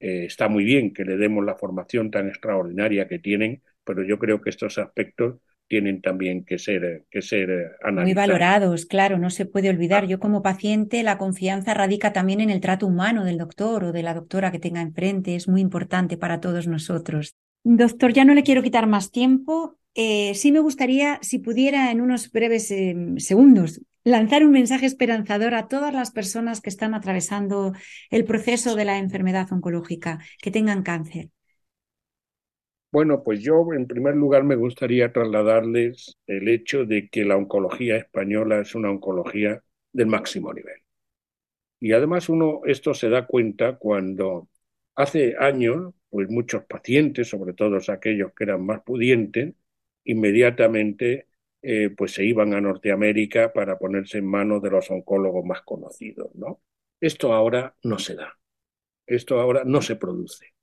Eh, 0.00 0.26
está 0.26 0.48
muy 0.48 0.64
bien 0.64 0.92
que 0.92 1.04
le 1.04 1.16
demos 1.16 1.44
la 1.44 1.56
formación 1.56 2.10
tan 2.10 2.28
extraordinaria 2.28 3.08
que 3.08 3.18
tienen, 3.18 3.62
pero 3.84 4.02
yo 4.02 4.18
creo 4.18 4.40
que 4.40 4.50
estos 4.50 4.76
aspectos 4.78 5.36
tienen 5.68 6.02
también 6.02 6.44
que 6.44 6.58
ser, 6.58 7.04
que 7.10 7.22
ser 7.22 7.76
analizados. 7.82 8.04
Muy 8.04 8.14
valorados, 8.14 8.86
claro, 8.86 9.18
no 9.18 9.30
se 9.30 9.46
puede 9.46 9.70
olvidar. 9.70 10.06
Yo 10.06 10.18
como 10.18 10.42
paciente, 10.42 11.02
la 11.02 11.16
confianza 11.16 11.74
radica 11.74 12.12
también 12.12 12.40
en 12.40 12.50
el 12.50 12.60
trato 12.60 12.86
humano 12.86 13.24
del 13.24 13.38
doctor 13.38 13.84
o 13.84 13.92
de 13.92 14.02
la 14.02 14.14
doctora 14.14 14.52
que 14.52 14.58
tenga 14.58 14.82
enfrente. 14.82 15.34
Es 15.34 15.48
muy 15.48 15.60
importante 15.60 16.16
para 16.16 16.40
todos 16.40 16.66
nosotros. 16.66 17.34
Doctor, 17.62 18.12
ya 18.12 18.24
no 18.24 18.34
le 18.34 18.42
quiero 18.42 18.62
quitar 18.62 18.86
más 18.86 19.10
tiempo. 19.10 19.78
Eh, 19.94 20.34
sí 20.34 20.52
me 20.52 20.60
gustaría, 20.60 21.18
si 21.22 21.38
pudiera 21.38 21.90
en 21.90 22.00
unos 22.00 22.30
breves 22.30 22.70
eh, 22.70 22.94
segundos, 23.16 23.80
lanzar 24.04 24.44
un 24.44 24.52
mensaje 24.52 24.86
esperanzador 24.86 25.54
a 25.54 25.66
todas 25.68 25.92
las 25.92 26.12
personas 26.12 26.60
que 26.60 26.70
están 26.70 26.94
atravesando 26.94 27.72
el 28.10 28.24
proceso 28.24 28.76
de 28.76 28.84
la 28.84 28.98
enfermedad 28.98 29.50
oncológica, 29.52 30.18
que 30.40 30.50
tengan 30.50 30.82
cáncer. 30.82 31.30
Bueno, 32.92 33.24
pues 33.24 33.40
yo 33.42 33.66
en 33.74 33.88
primer 33.88 34.14
lugar 34.14 34.44
me 34.44 34.54
gustaría 34.54 35.12
trasladarles 35.12 36.16
el 36.26 36.48
hecho 36.48 36.84
de 36.84 37.08
que 37.08 37.24
la 37.24 37.36
oncología 37.36 37.96
española 37.96 38.60
es 38.60 38.74
una 38.76 38.90
oncología 38.90 39.62
del 39.92 40.06
máximo 40.06 40.52
nivel. 40.54 40.76
Y 41.80 41.92
además 41.92 42.28
uno 42.28 42.60
esto 42.66 42.94
se 42.94 43.08
da 43.10 43.26
cuenta 43.26 43.76
cuando 43.78 44.48
hace 44.94 45.34
años, 45.38 45.94
pues 46.08 46.28
muchos 46.30 46.64
pacientes, 46.64 47.28
sobre 47.28 47.52
todo 47.52 47.78
aquellos 47.88 48.32
que 48.34 48.44
eran 48.44 48.64
más 48.64 48.82
pudientes, 48.82 49.54
inmediatamente 50.04 51.26
eh, 51.66 51.90
pues 51.96 52.12
se 52.12 52.24
iban 52.24 52.52
a 52.52 52.60
Norteamérica 52.60 53.52
para 53.54 53.78
ponerse 53.78 54.18
en 54.18 54.26
manos 54.26 54.62
de 54.62 54.70
los 54.70 54.90
oncólogos 54.90 55.46
más 55.46 55.62
conocidos, 55.62 56.34
¿no? 56.34 56.60
Esto 57.00 57.32
ahora 57.32 57.74
no 57.82 57.98
se 57.98 58.16
da. 58.16 58.38
Esto 59.06 59.40
ahora 59.40 59.64
no 59.64 59.80
se 59.82 59.96
produce. 59.96 60.54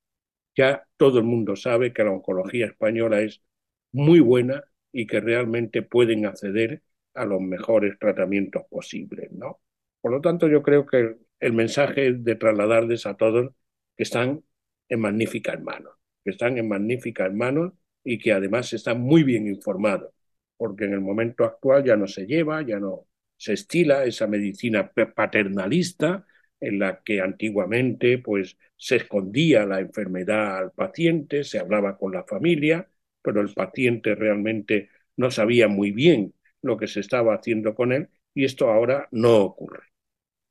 Ya 0.56 0.88
todo 0.98 1.20
el 1.20 1.26
mundo 1.26 1.56
sabe 1.56 1.94
que 1.94 2.04
la 2.04 2.12
oncología 2.12 2.68
española 2.68 3.22
es 3.22 3.44
muy 3.92 4.20
buena 4.20 4.64
y 4.92 5.08
que 5.08 5.20
realmente 5.22 5.82
pueden 5.82 6.26
acceder 6.28 6.84
a 7.16 7.26
los 7.26 7.42
mejores 7.42 7.98
tratamientos 8.00 8.64
posibles, 8.70 9.32
¿no? 9.32 9.60
Por 10.02 10.12
lo 10.12 10.22
tanto, 10.22 10.48
yo 10.48 10.62
creo 10.62 10.86
que 10.86 11.18
el 11.40 11.54
mensaje 11.54 12.10
es 12.10 12.24
de 12.24 12.36
trasladarles 12.36 13.08
a 13.08 13.18
todos 13.18 13.52
que 13.98 14.04
están 14.04 14.44
en 14.90 15.00
magníficas 15.00 15.60
manos, 15.62 15.94
que 16.24 16.32
están 16.32 16.60
en 16.60 16.68
magníficas 16.70 17.34
manos 17.34 17.74
y 18.04 18.20
que 18.20 18.34
además 18.34 18.72
están 18.74 19.02
muy 19.02 19.24
bien 19.24 19.48
informados, 19.48 20.14
porque 20.62 20.86
en 20.86 20.94
el 20.94 21.02
momento 21.02 21.44
actual 21.44 21.84
ya 21.84 21.96
no 21.98 22.06
se 22.08 22.28
lleva, 22.28 22.62
ya 22.62 22.80
no 22.80 23.08
se 23.36 23.54
estila 23.54 24.06
esa 24.06 24.28
medicina 24.28 24.92
paternalista 25.16 26.24
en 26.60 26.78
la 26.78 27.02
que 27.04 27.20
antiguamente 27.20 28.20
pues 28.20 28.60
se 28.78 28.98
escondía 28.98 29.66
la 29.66 29.80
enfermedad 29.80 30.60
al 30.60 30.72
paciente, 30.72 31.44
se 31.44 31.58
hablaba 31.58 31.98
con 31.98 32.12
la 32.14 32.26
familia, 32.26 32.88
pero 33.24 33.42
el 33.42 33.52
paciente 33.56 34.14
realmente 34.14 34.90
no 35.18 35.32
sabía 35.32 35.68
muy 35.68 35.90
bien 35.90 36.36
lo 36.62 36.78
que 36.78 36.86
se 36.88 37.00
estaba 37.00 37.34
haciendo 37.34 37.74
con 37.74 37.92
él 37.92 38.10
y 38.36 38.46
esto 38.46 38.70
ahora 38.70 39.08
no 39.12 39.38
ocurre, 39.42 39.86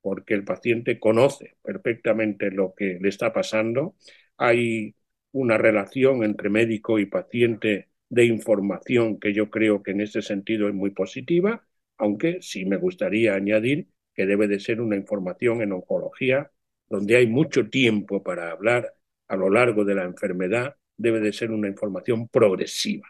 porque 0.01 0.35
el 0.35 0.45
paciente 0.45 0.99
conoce 0.99 1.57
perfectamente 1.63 2.51
lo 2.51 2.75
que 2.75 2.99
le 3.01 3.09
está 3.11 3.33
pasando, 3.33 3.97
hay 4.39 4.97
una 5.33 5.59
relación 5.59 6.25
entre 6.25 6.51
médico 6.51 6.99
y 6.99 7.07
paciente 7.07 7.90
de 8.11 8.27
información 8.27 9.19
que 9.21 9.33
yo 9.33 9.51
creo 9.51 9.83
que 9.83 9.93
en 9.93 10.03
ese 10.03 10.23
sentido 10.23 10.69
es 10.69 10.75
muy 10.75 10.91
positiva, 10.91 11.67
aunque 11.97 12.39
sí 12.43 12.67
me 12.67 12.77
gustaría 12.77 13.35
añadir 13.35 13.89
que 14.15 14.27
debe 14.27 14.49
de 14.49 14.61
ser 14.61 14.81
una 14.81 14.97
información 14.97 15.63
en 15.63 15.73
oncología, 15.73 16.51
donde 16.89 17.17
hay 17.17 17.27
mucho 17.29 17.71
tiempo 17.71 18.23
para 18.23 18.51
hablar 18.51 18.95
a 19.29 19.37
lo 19.37 19.49
largo 19.51 19.85
de 19.85 19.95
la 19.95 20.05
enfermedad, 20.05 20.77
debe 20.97 21.21
de 21.21 21.33
ser 21.33 21.51
una 21.53 21.69
información 21.69 22.29
progresiva. 22.29 23.09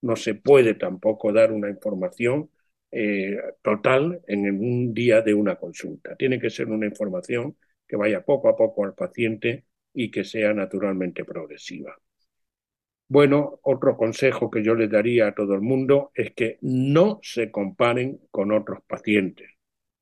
No 0.00 0.16
se 0.16 0.34
puede 0.34 0.74
tampoco 0.74 1.32
dar 1.32 1.52
una 1.52 1.68
información 1.70 2.50
eh, 2.90 3.36
total 3.62 4.22
en 4.26 4.48
un 4.50 4.94
día 4.94 5.20
de 5.22 5.34
una 5.34 5.56
consulta. 5.56 6.16
Tiene 6.16 6.40
que 6.40 6.50
ser 6.50 6.68
una 6.68 6.86
información 6.86 7.56
que 7.86 7.96
vaya 7.96 8.24
poco 8.24 8.48
a 8.48 8.56
poco 8.56 8.84
al 8.84 8.94
paciente 8.94 9.66
y 9.92 10.10
que 10.10 10.24
sea 10.24 10.54
naturalmente 10.54 11.24
progresiva. 11.24 11.96
Bueno, 13.08 13.58
otro 13.62 13.96
consejo 13.96 14.50
que 14.50 14.62
yo 14.62 14.74
le 14.74 14.88
daría 14.88 15.28
a 15.28 15.34
todo 15.34 15.54
el 15.54 15.62
mundo 15.62 16.10
es 16.14 16.32
que 16.34 16.58
no 16.60 17.20
se 17.22 17.50
comparen 17.50 18.20
con 18.30 18.52
otros 18.52 18.80
pacientes 18.86 19.48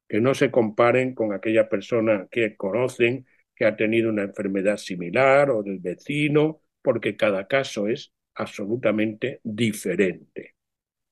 que 0.08 0.20
no 0.20 0.34
se 0.34 0.50
comparen 0.50 1.14
con 1.14 1.32
aquella 1.32 1.68
persona 1.68 2.28
que 2.30 2.56
conocen 2.56 3.26
que 3.54 3.64
ha 3.66 3.76
tenido 3.76 4.10
una 4.10 4.24
enfermedad 4.24 4.76
similar 4.78 5.50
o 5.50 5.62
del 5.62 5.78
vecino, 5.80 6.62
porque 6.82 7.16
cada 7.16 7.46
caso 7.48 7.88
es 7.88 8.12
absolutamente 8.34 9.40
diferente. 9.44 10.54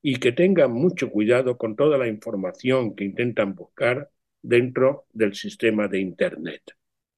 Y 0.03 0.16
que 0.16 0.32
tengan 0.32 0.72
mucho 0.72 1.11
cuidado 1.11 1.59
con 1.59 1.76
toda 1.76 1.99
la 1.99 2.09
información 2.09 2.95
que 2.97 3.05
intentan 3.05 3.55
buscar 3.55 4.11
dentro 4.42 5.07
del 5.12 5.34
sistema 5.34 5.88
de 5.88 6.01
Internet. 6.01 6.62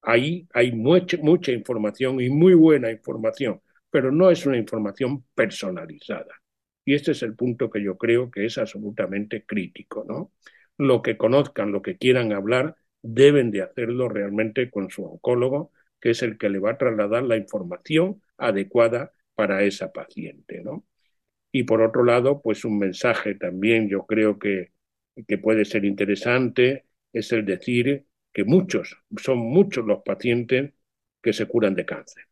Ahí 0.03 0.49
hay 0.53 0.73
mucha, 0.73 1.17
mucha 1.19 1.53
información 1.53 2.21
y 2.21 2.31
muy 2.31 2.55
buena 2.55 2.91
información, 2.93 3.61
pero 3.97 4.13
no 4.13 4.31
es 4.31 4.45
una 4.45 4.59
información 4.59 5.25
personalizada. 5.35 6.35
Y 6.85 6.93
este 6.95 7.13
es 7.13 7.23
el 7.23 7.35
punto 7.35 7.71
que 7.71 7.83
yo 7.83 7.97
creo 7.97 8.31
que 8.31 8.45
es 8.45 8.59
absolutamente 8.59 9.47
crítico, 9.47 10.05
¿no? 10.07 10.33
lo 10.77 11.01
que 11.01 11.17
conozcan, 11.17 11.73
lo 11.73 11.81
que 11.81 11.97
quieran 11.97 12.31
hablar, 12.35 12.77
deben 13.01 13.51
de 13.51 13.63
hacerlo 13.63 14.11
realmente 14.11 14.71
con 14.71 14.91
su 14.91 15.07
oncólogo, 15.07 15.73
que 15.99 16.11
es 16.11 16.23
el 16.23 16.37
que 16.37 16.51
le 16.51 16.59
va 16.59 16.73
a 16.73 16.77
trasladar 16.79 17.23
la 17.23 17.39
información 17.39 18.21
adecuada 18.37 19.15
para 19.35 19.63
esa 19.63 19.93
paciente, 19.93 20.63
¿no? 20.63 20.85
Y 21.51 21.63
por 21.65 21.81
otro 21.81 22.05
lado, 22.05 22.43
pues 22.43 22.67
un 22.67 22.79
mensaje 22.79 23.35
también 23.35 23.89
yo 23.89 24.05
creo 24.05 24.39
que, 24.39 24.73
que 25.27 25.39
puede 25.39 25.65
ser 25.65 25.87
interesante 25.87 26.85
es 27.15 27.33
el 27.33 27.47
decir 27.47 28.07
que 28.35 28.45
muchos, 28.45 28.99
son 29.17 29.39
muchos 29.39 29.87
los 29.87 30.03
pacientes 30.03 30.75
que 31.23 31.33
se 31.33 31.47
curan 31.47 31.75
de 31.75 31.87
cáncer. 31.87 32.25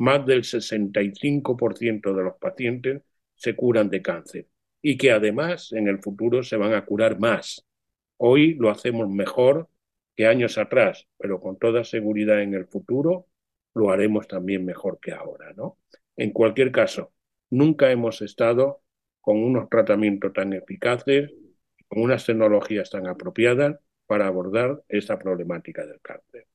Más 0.00 0.26
del 0.26 0.44
65% 0.44 2.14
de 2.14 2.24
los 2.24 2.36
pacientes 2.36 3.02
se 3.36 3.54
curan 3.54 3.88
de 3.88 4.02
cáncer 4.02 4.48
y 4.82 4.96
que 4.98 5.12
además 5.12 5.72
en 5.72 5.88
el 5.88 6.00
futuro 6.00 6.42
se 6.42 6.56
van 6.56 6.74
a 6.74 6.84
curar 6.84 7.18
más 7.20 7.66
Hoy 8.22 8.52
lo 8.56 8.68
hacemos 8.68 9.08
mejor 9.08 9.70
que 10.14 10.26
años 10.26 10.58
atrás, 10.58 11.08
pero 11.16 11.40
con 11.40 11.58
toda 11.58 11.84
seguridad 11.84 12.42
en 12.42 12.52
el 12.52 12.66
futuro 12.66 13.28
lo 13.72 13.90
haremos 13.90 14.28
también 14.28 14.66
mejor 14.66 15.00
que 15.00 15.12
ahora, 15.12 15.54
¿no? 15.54 15.78
En 16.16 16.30
cualquier 16.30 16.70
caso, 16.70 17.14
nunca 17.48 17.90
hemos 17.90 18.20
estado 18.20 18.82
con 19.22 19.42
unos 19.42 19.70
tratamientos 19.70 20.34
tan 20.34 20.52
eficaces, 20.52 21.32
con 21.88 22.02
unas 22.02 22.26
tecnologías 22.26 22.90
tan 22.90 23.06
apropiadas 23.06 23.78
para 24.04 24.26
abordar 24.26 24.82
esa 24.88 25.18
problemática 25.18 25.86
del 25.86 26.02
cáncer. 26.02 26.46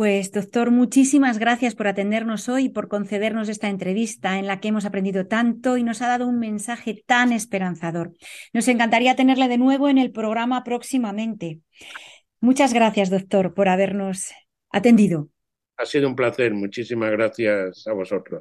Pues 0.00 0.32
doctor, 0.32 0.70
muchísimas 0.70 1.38
gracias 1.38 1.74
por 1.74 1.86
atendernos 1.86 2.48
hoy 2.48 2.64
y 2.64 2.68
por 2.70 2.88
concedernos 2.88 3.50
esta 3.50 3.68
entrevista 3.68 4.38
en 4.38 4.46
la 4.46 4.58
que 4.58 4.68
hemos 4.68 4.86
aprendido 4.86 5.26
tanto 5.26 5.76
y 5.76 5.82
nos 5.82 6.00
ha 6.00 6.08
dado 6.08 6.26
un 6.26 6.38
mensaje 6.38 7.04
tan 7.04 7.32
esperanzador. 7.32 8.14
Nos 8.54 8.66
encantaría 8.68 9.14
tenerle 9.14 9.46
de 9.46 9.58
nuevo 9.58 9.90
en 9.90 9.98
el 9.98 10.10
programa 10.10 10.64
próximamente. 10.64 11.60
Muchas 12.40 12.72
gracias, 12.72 13.10
doctor, 13.10 13.52
por 13.52 13.68
habernos 13.68 14.30
atendido. 14.70 15.28
Ha 15.76 15.84
sido 15.84 16.08
un 16.08 16.16
placer. 16.16 16.54
Muchísimas 16.54 17.10
gracias 17.10 17.86
a 17.86 17.92
vosotros. 17.92 18.40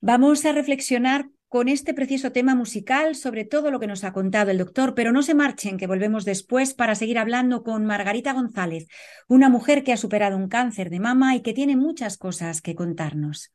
Vamos 0.00 0.46
a 0.46 0.52
reflexionar 0.52 1.26
con 1.56 1.68
este 1.68 1.94
preciso 1.94 2.32
tema 2.32 2.54
musical 2.54 3.14
sobre 3.14 3.46
todo 3.46 3.70
lo 3.70 3.80
que 3.80 3.86
nos 3.86 4.04
ha 4.04 4.12
contado 4.12 4.50
el 4.50 4.58
doctor, 4.58 4.94
pero 4.94 5.10
no 5.10 5.22
se 5.22 5.32
marchen, 5.32 5.78
que 5.78 5.86
volvemos 5.86 6.26
después 6.26 6.74
para 6.74 6.94
seguir 6.94 7.18
hablando 7.18 7.62
con 7.62 7.86
Margarita 7.86 8.34
González, 8.34 8.88
una 9.26 9.48
mujer 9.48 9.82
que 9.82 9.94
ha 9.94 9.96
superado 9.96 10.36
un 10.36 10.48
cáncer 10.48 10.90
de 10.90 11.00
mama 11.00 11.34
y 11.34 11.40
que 11.40 11.54
tiene 11.54 11.74
muchas 11.74 12.18
cosas 12.18 12.60
que 12.60 12.74
contarnos. 12.74 13.54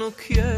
No 0.00 0.10
quiero? 0.12 0.49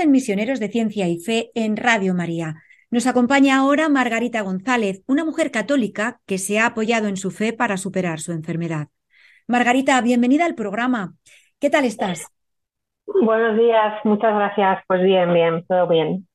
En 0.00 0.10
Misioneros 0.10 0.60
de 0.60 0.68
Ciencia 0.68 1.08
y 1.08 1.18
Fe 1.18 1.50
en 1.54 1.76
Radio 1.76 2.14
María. 2.14 2.56
Nos 2.90 3.06
acompaña 3.06 3.58
ahora 3.58 3.88
Margarita 3.88 4.40
González, 4.40 5.02
una 5.06 5.24
mujer 5.24 5.50
católica 5.50 6.20
que 6.26 6.38
se 6.38 6.58
ha 6.58 6.66
apoyado 6.66 7.06
en 7.06 7.16
su 7.16 7.30
fe 7.30 7.52
para 7.52 7.76
superar 7.76 8.18
su 8.18 8.32
enfermedad. 8.32 8.88
Margarita, 9.46 10.00
bienvenida 10.00 10.46
al 10.46 10.54
programa. 10.54 11.14
¿Qué 11.60 11.70
tal 11.70 11.84
estás? 11.84 12.26
Buenos 13.06 13.56
días, 13.58 13.94
muchas 14.04 14.34
gracias. 14.34 14.78
Pues 14.86 15.02
bien, 15.02 15.32
bien, 15.32 15.64
todo 15.66 15.86
bien. 15.86 16.26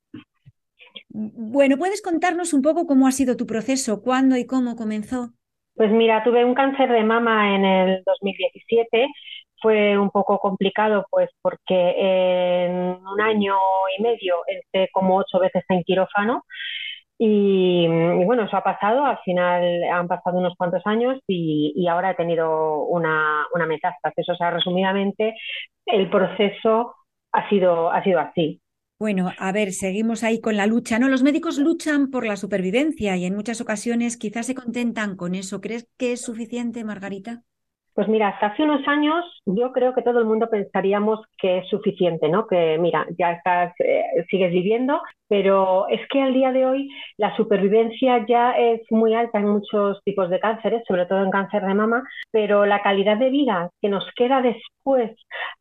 Bueno, 1.08 1.76
¿puedes 1.76 2.02
contarnos 2.02 2.52
un 2.52 2.62
poco 2.62 2.86
cómo 2.86 3.06
ha 3.06 3.12
sido 3.12 3.36
tu 3.36 3.46
proceso? 3.46 4.02
¿Cuándo 4.02 4.36
y 4.36 4.46
cómo 4.46 4.76
comenzó? 4.76 5.32
Pues 5.74 5.90
mira, 5.90 6.24
tuve 6.24 6.44
un 6.44 6.54
cáncer 6.54 6.90
de 6.90 7.04
mama 7.04 7.54
en 7.54 7.64
el 7.64 8.02
2017 8.04 9.08
fue 9.60 9.98
un 9.98 10.10
poco 10.10 10.38
complicado, 10.38 11.06
pues 11.10 11.30
porque 11.42 11.94
en 12.66 12.72
un 13.06 13.20
año 13.20 13.56
y 13.98 14.02
medio 14.02 14.36
entré 14.46 14.88
como 14.92 15.16
ocho 15.16 15.38
veces 15.38 15.64
en 15.68 15.82
quirófano 15.82 16.44
y, 17.18 17.86
bueno, 18.24 18.44
eso 18.44 18.56
ha 18.56 18.62
pasado, 18.62 19.04
al 19.04 19.18
final 19.24 19.84
han 19.84 20.06
pasado 20.06 20.38
unos 20.38 20.54
cuantos 20.56 20.82
años 20.84 21.18
y, 21.26 21.86
ahora 21.88 22.10
he 22.10 22.14
tenido 22.14 22.84
una, 22.84 23.46
una 23.54 23.66
metástasis. 23.66 24.28
O 24.28 24.36
sea, 24.36 24.50
resumidamente, 24.50 25.34
el 25.86 26.10
proceso 26.10 26.94
ha 27.32 27.48
sido, 27.48 27.90
ha 27.90 28.02
sido 28.02 28.20
así. 28.20 28.60
Bueno, 28.98 29.30
a 29.38 29.52
ver, 29.52 29.72
seguimos 29.72 30.24
ahí 30.24 30.40
con 30.40 30.56
la 30.56 30.66
lucha, 30.66 30.98
¿no? 30.98 31.08
Los 31.08 31.22
médicos 31.22 31.58
luchan 31.58 32.10
por 32.10 32.26
la 32.26 32.36
supervivencia 32.36 33.16
y 33.16 33.26
en 33.26 33.34
muchas 33.34 33.60
ocasiones 33.60 34.16
quizás 34.16 34.46
se 34.46 34.54
contentan 34.54 35.16
con 35.16 35.34
eso. 35.34 35.60
¿Crees 35.60 35.88
que 35.98 36.12
es 36.12 36.22
suficiente, 36.22 36.84
Margarita? 36.84 37.42
Pues 37.96 38.08
mira, 38.08 38.28
hasta 38.28 38.48
hace 38.48 38.62
unos 38.62 38.86
años 38.86 39.24
yo 39.46 39.72
creo 39.72 39.94
que 39.94 40.02
todo 40.02 40.18
el 40.18 40.26
mundo 40.26 40.50
pensaríamos 40.50 41.20
que 41.38 41.58
es 41.60 41.68
suficiente, 41.70 42.28
¿no? 42.28 42.46
Que 42.46 42.76
mira, 42.78 43.06
ya 43.18 43.32
estás, 43.32 43.72
eh, 43.80 44.04
sigues 44.28 44.52
viviendo, 44.52 45.00
pero 45.28 45.88
es 45.88 46.06
que 46.10 46.20
al 46.20 46.34
día 46.34 46.52
de 46.52 46.66
hoy 46.66 46.90
la 47.16 47.34
supervivencia 47.36 48.26
ya 48.28 48.52
es 48.52 48.82
muy 48.90 49.14
alta 49.14 49.38
en 49.38 49.48
muchos 49.48 50.02
tipos 50.04 50.28
de 50.28 50.40
cánceres, 50.40 50.82
sobre 50.86 51.06
todo 51.06 51.22
en 51.24 51.30
cáncer 51.30 51.64
de 51.64 51.72
mama, 51.72 52.02
pero 52.30 52.66
la 52.66 52.82
calidad 52.82 53.16
de 53.16 53.30
vida 53.30 53.70
que 53.80 53.88
nos 53.88 54.04
queda 54.14 54.42
después 54.42 55.12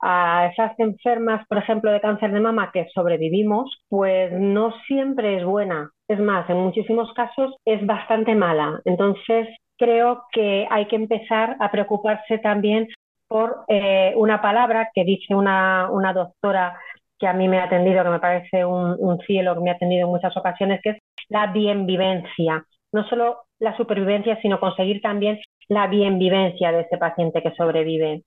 a 0.02 0.50
esas 0.52 0.78
enfermas, 0.78 1.48
por 1.48 1.58
ejemplo, 1.58 1.90
de 1.90 2.02
cáncer 2.02 2.34
de 2.34 2.42
mama 2.42 2.70
que 2.74 2.90
sobrevivimos, 2.94 3.82
pues 3.88 4.34
no 4.34 4.74
siempre 4.88 5.38
es 5.38 5.46
buena. 5.46 5.90
Es 6.10 6.20
más, 6.20 6.50
en 6.50 6.58
muchísimos 6.58 7.14
casos 7.14 7.56
es 7.66 7.84
bastante 7.86 8.36
mala. 8.36 8.82
Entonces, 8.86 9.48
creo 9.78 10.24
que 10.32 10.68
hay 10.70 10.88
que 10.88 10.96
empezar 10.96 11.56
a 11.60 11.72
preocuparse 11.72 12.38
también 12.40 12.88
por 13.28 13.66
eh, 13.68 14.14
una 14.16 14.42
palabra 14.42 14.90
que 14.94 15.04
dice 15.04 15.34
una, 15.36 15.90
una, 15.92 16.14
doctora 16.14 16.80
que 17.18 17.28
a 17.28 17.34
mí 17.34 17.48
me 17.48 17.60
ha 17.60 17.66
atendido, 17.66 18.04
que 18.04 18.10
me 18.10 18.20
parece 18.20 18.66
un, 18.66 18.96
un, 19.00 19.20
cielo, 19.22 19.56
que 19.56 19.62
me 19.62 19.72
ha 19.72 19.74
atendido 19.74 20.06
en 20.06 20.12
muchas 20.12 20.36
ocasiones, 20.38 20.80
que 20.84 20.92
es 20.92 20.98
la 21.30 21.48
bienvivencia. 21.48 22.66
No 22.92 23.08
solo 23.08 23.46
la 23.60 23.76
supervivencia, 23.78 24.40
sino 24.42 24.60
conseguir 24.60 25.02
también 25.02 25.40
la 25.68 25.88
bienvivencia 25.88 26.72
de 26.72 26.82
ese 26.82 26.98
paciente 26.98 27.42
que 27.42 27.54
sobrevive. 27.56 28.24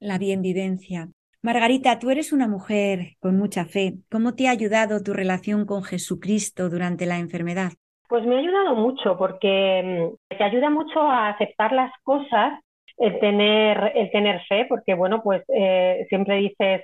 La 0.00 0.18
bienvivencia. 0.18 1.08
Margarita, 1.42 1.98
tú 1.98 2.10
eres 2.10 2.32
una 2.32 2.48
mujer 2.48 3.16
con 3.20 3.36
mucha 3.38 3.64
fe. 3.64 3.98
¿Cómo 4.10 4.34
te 4.34 4.48
ha 4.48 4.50
ayudado 4.50 5.02
tu 5.02 5.12
relación 5.12 5.66
con 5.66 5.82
Jesucristo 5.82 6.70
durante 6.70 7.06
la 7.06 7.18
enfermedad? 7.18 7.72
Pues 8.08 8.24
me 8.24 8.36
ha 8.36 8.38
ayudado 8.38 8.74
mucho 8.74 9.16
porque 9.16 10.10
mm, 10.30 10.36
te 10.36 10.44
ayuda 10.44 10.70
mucho 10.70 11.00
a 11.00 11.28
aceptar 11.30 11.72
las 11.72 11.92
cosas, 12.02 12.60
el 12.98 13.18
tener, 13.18 13.92
el 13.96 14.10
tener 14.10 14.42
fe, 14.46 14.66
porque 14.68 14.94
bueno, 14.94 15.22
pues 15.22 15.42
eh, 15.48 16.06
siempre 16.08 16.36
dices, 16.36 16.82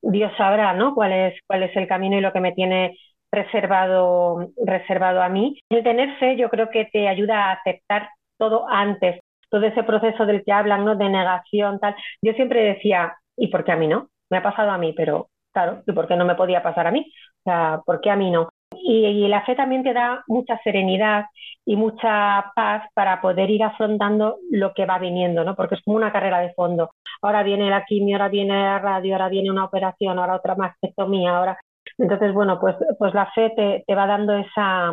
Dios 0.00 0.32
sabrá, 0.36 0.72
¿no? 0.72 0.94
Cuál 0.94 1.12
es, 1.12 1.34
cuál 1.46 1.62
es 1.64 1.76
el 1.76 1.86
camino 1.86 2.16
y 2.16 2.20
lo 2.20 2.32
que 2.32 2.40
me 2.40 2.52
tiene 2.52 2.96
reservado, 3.30 4.48
reservado 4.64 5.22
a 5.22 5.28
mí. 5.28 5.60
El 5.68 5.82
tener 5.84 6.18
fe 6.18 6.36
yo 6.36 6.48
creo 6.50 6.70
que 6.70 6.86
te 6.86 7.06
ayuda 7.08 7.46
a 7.50 7.52
aceptar 7.52 8.08
todo 8.38 8.66
antes, 8.68 9.20
todo 9.50 9.64
ese 9.66 9.84
proceso 9.84 10.26
del 10.26 10.42
que 10.44 10.52
hablan, 10.52 10.84
¿no? 10.84 10.96
De 10.96 11.08
negación, 11.08 11.78
tal. 11.80 11.94
Yo 12.22 12.32
siempre 12.32 12.62
decía, 12.64 13.14
¿y 13.36 13.48
por 13.48 13.64
qué 13.64 13.72
a 13.72 13.76
mí 13.76 13.86
no? 13.86 14.08
Me 14.30 14.38
ha 14.38 14.42
pasado 14.42 14.70
a 14.70 14.78
mí, 14.78 14.92
pero 14.96 15.28
claro, 15.52 15.82
¿y 15.86 15.92
por 15.92 16.08
qué 16.08 16.16
no 16.16 16.24
me 16.24 16.34
podía 16.34 16.62
pasar 16.62 16.86
a 16.86 16.90
mí? 16.90 17.12
O 17.40 17.50
sea, 17.50 17.80
¿por 17.86 18.00
qué 18.00 18.10
a 18.10 18.16
mí 18.16 18.30
no? 18.30 18.48
Y, 18.84 19.28
la 19.28 19.44
fe 19.44 19.54
también 19.54 19.82
te 19.82 19.92
da 19.92 20.24
mucha 20.26 20.58
serenidad 20.64 21.26
y 21.64 21.76
mucha 21.76 22.52
paz 22.54 22.84
para 22.94 23.20
poder 23.20 23.50
ir 23.50 23.62
afrontando 23.62 24.38
lo 24.50 24.74
que 24.74 24.86
va 24.86 24.98
viniendo, 24.98 25.44
¿no? 25.44 25.54
Porque 25.54 25.76
es 25.76 25.82
como 25.82 25.96
una 25.96 26.12
carrera 26.12 26.40
de 26.40 26.52
fondo. 26.54 26.90
Ahora 27.20 27.42
viene 27.42 27.70
la 27.70 27.84
quimio, 27.84 28.16
ahora 28.16 28.28
viene 28.28 28.54
la 28.54 28.78
radio, 28.80 29.14
ahora 29.14 29.28
viene 29.28 29.50
una 29.50 29.64
operación, 29.64 30.18
ahora 30.18 30.36
otra 30.36 30.54
mastectomía, 30.54 31.36
ahora... 31.36 31.58
Entonces, 31.98 32.32
bueno, 32.32 32.58
pues, 32.60 32.76
pues 32.98 33.14
la 33.14 33.30
fe 33.32 33.52
te, 33.54 33.84
te 33.86 33.94
va 33.94 34.06
dando 34.06 34.36
esa, 34.36 34.92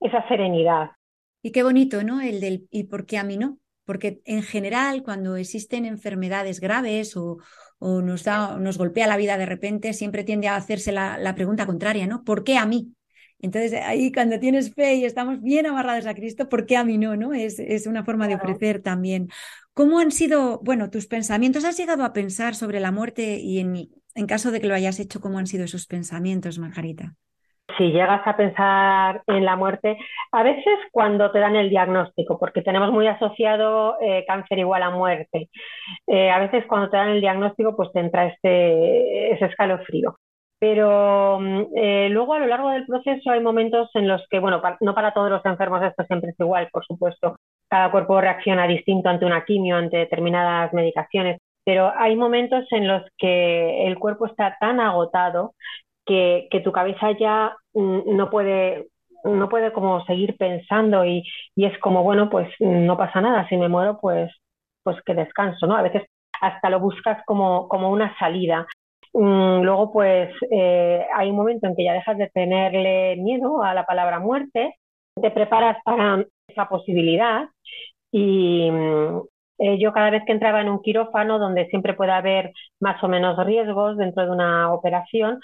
esa 0.00 0.28
serenidad. 0.28 0.90
Y 1.42 1.52
qué 1.52 1.62
bonito, 1.62 2.02
¿no? 2.02 2.20
El 2.20 2.40
del 2.40 2.68
¿y 2.70 2.84
por 2.84 3.06
qué 3.06 3.18
a 3.18 3.24
mí 3.24 3.36
no? 3.36 3.58
Porque 3.84 4.20
en 4.24 4.42
general, 4.42 5.02
cuando 5.02 5.36
existen 5.36 5.84
enfermedades 5.84 6.60
graves 6.60 7.16
o, 7.16 7.38
o 7.78 8.02
nos, 8.02 8.24
da, 8.24 8.56
nos 8.58 8.78
golpea 8.78 9.06
la 9.06 9.16
vida 9.16 9.38
de 9.38 9.46
repente, 9.46 9.92
siempre 9.92 10.24
tiende 10.24 10.48
a 10.48 10.56
hacerse 10.56 10.92
la, 10.92 11.18
la 11.18 11.34
pregunta 11.34 11.66
contraria, 11.66 12.06
¿no? 12.06 12.24
¿Por 12.24 12.42
qué 12.44 12.58
a 12.58 12.66
mí? 12.66 12.92
Entonces, 13.38 13.74
ahí 13.84 14.12
cuando 14.12 14.38
tienes 14.38 14.74
fe 14.74 14.94
y 14.94 15.04
estamos 15.04 15.42
bien 15.42 15.66
amarrados 15.66 16.06
a 16.06 16.14
Cristo, 16.14 16.48
¿por 16.48 16.66
qué 16.66 16.76
a 16.76 16.84
mí 16.84 16.98
no? 16.98 17.16
no? 17.16 17.34
Es, 17.34 17.58
es 17.58 17.86
una 17.86 18.04
forma 18.04 18.28
de 18.28 18.36
ofrecer 18.36 18.82
también. 18.82 19.28
¿Cómo 19.74 19.98
han 19.98 20.10
sido, 20.10 20.60
bueno, 20.60 20.90
tus 20.90 21.06
pensamientos? 21.06 21.64
¿Has 21.64 21.76
llegado 21.76 22.04
a 22.04 22.12
pensar 22.12 22.54
sobre 22.54 22.80
la 22.80 22.92
muerte 22.92 23.38
y 23.38 23.58
en, 23.58 23.88
en 24.14 24.26
caso 24.26 24.50
de 24.50 24.60
que 24.60 24.68
lo 24.68 24.74
hayas 24.74 24.98
hecho, 25.00 25.20
cómo 25.20 25.38
han 25.38 25.46
sido 25.46 25.64
esos 25.64 25.86
pensamientos, 25.86 26.58
Margarita? 26.58 27.14
Si 27.76 27.90
llegas 27.90 28.26
a 28.26 28.36
pensar 28.36 29.22
en 29.26 29.44
la 29.44 29.56
muerte, 29.56 29.98
a 30.32 30.42
veces 30.42 30.78
cuando 30.92 31.30
te 31.30 31.40
dan 31.40 31.56
el 31.56 31.68
diagnóstico, 31.68 32.38
porque 32.38 32.62
tenemos 32.62 32.90
muy 32.92 33.06
asociado 33.06 34.00
eh, 34.00 34.24
cáncer 34.26 34.60
igual 34.60 34.82
a 34.82 34.90
muerte, 34.90 35.50
eh, 36.06 36.30
a 36.30 36.38
veces 36.38 36.64
cuando 36.66 36.88
te 36.88 36.96
dan 36.96 37.08
el 37.08 37.20
diagnóstico 37.20 37.76
pues 37.76 37.92
te 37.92 38.00
entra 38.00 38.28
este, 38.28 39.32
ese 39.32 39.46
escalofrío. 39.46 40.16
Pero 40.58 41.38
mm, 41.40 41.62
eh, 41.76 42.08
luego 42.10 42.34
a 42.34 42.38
lo 42.38 42.46
largo 42.46 42.70
del 42.70 42.86
proceso 42.86 43.30
hay 43.30 43.40
momentos 43.40 43.90
en 43.94 44.08
los 44.08 44.22
que, 44.30 44.38
bueno, 44.38 44.62
no 44.80 44.94
para 44.94 45.12
todos 45.12 45.30
los 45.30 45.44
enfermos 45.44 45.82
esto 45.82 46.04
siempre 46.04 46.30
es 46.30 46.40
igual, 46.40 46.68
por 46.72 46.84
supuesto. 46.86 47.36
Cada 47.68 47.90
cuerpo 47.90 48.20
reacciona 48.20 48.66
distinto 48.66 49.08
ante 49.08 49.26
una 49.26 49.44
quimio, 49.44 49.76
ante 49.76 49.98
determinadas 49.98 50.72
medicaciones, 50.72 51.40
pero 51.64 51.92
hay 51.96 52.16
momentos 52.16 52.64
en 52.70 52.88
los 52.88 53.02
que 53.18 53.86
el 53.86 53.98
cuerpo 53.98 54.26
está 54.26 54.56
tan 54.60 54.80
agotado 54.80 55.54
que, 56.06 56.48
tu 56.64 56.72
cabeza 56.72 57.10
ya 57.18 57.56
mm, 57.74 58.16
no 58.16 58.30
puede 58.30 58.88
no 59.24 59.48
puede 59.48 59.72
como 59.72 60.04
seguir 60.04 60.36
pensando 60.36 61.04
y, 61.04 61.24
y, 61.56 61.66
es 61.66 61.76
como, 61.80 62.04
bueno, 62.04 62.30
pues 62.30 62.48
no 62.60 62.96
pasa 62.96 63.20
nada, 63.20 63.48
si 63.48 63.56
me 63.56 63.68
muero, 63.68 63.98
pues, 64.00 64.30
pues 64.84 64.96
que 65.04 65.14
descanso, 65.14 65.66
¿no? 65.66 65.76
A 65.76 65.82
veces 65.82 66.04
hasta 66.40 66.70
lo 66.70 66.80
buscas 66.80 67.18
como, 67.26 67.68
como 67.68 67.90
una 67.90 68.16
salida. 68.18 68.66
Mm, 69.12 69.62
luego, 69.62 69.92
pues 69.92 70.30
eh, 70.50 71.06
hay 71.14 71.30
un 71.30 71.36
momento 71.36 71.66
en 71.66 71.76
que 71.76 71.84
ya 71.84 71.94
dejas 71.94 72.18
de 72.18 72.28
tenerle 72.28 73.16
miedo 73.16 73.62
a 73.62 73.74
la 73.74 73.86
palabra 73.86 74.18
muerte, 74.20 74.76
te 75.20 75.30
preparas 75.30 75.78
para 75.84 76.24
esa 76.48 76.68
posibilidad 76.68 77.48
y 78.12 78.70
mm, 78.70 79.20
eh, 79.58 79.78
yo 79.78 79.92
cada 79.92 80.10
vez 80.10 80.22
que 80.26 80.32
entraba 80.32 80.60
en 80.60 80.68
un 80.68 80.82
quirófano 80.82 81.38
donde 81.38 81.66
siempre 81.68 81.94
puede 81.94 82.12
haber 82.12 82.52
más 82.80 83.02
o 83.02 83.08
menos 83.08 83.42
riesgos 83.44 83.96
dentro 83.96 84.24
de 84.24 84.30
una 84.30 84.72
operación, 84.72 85.40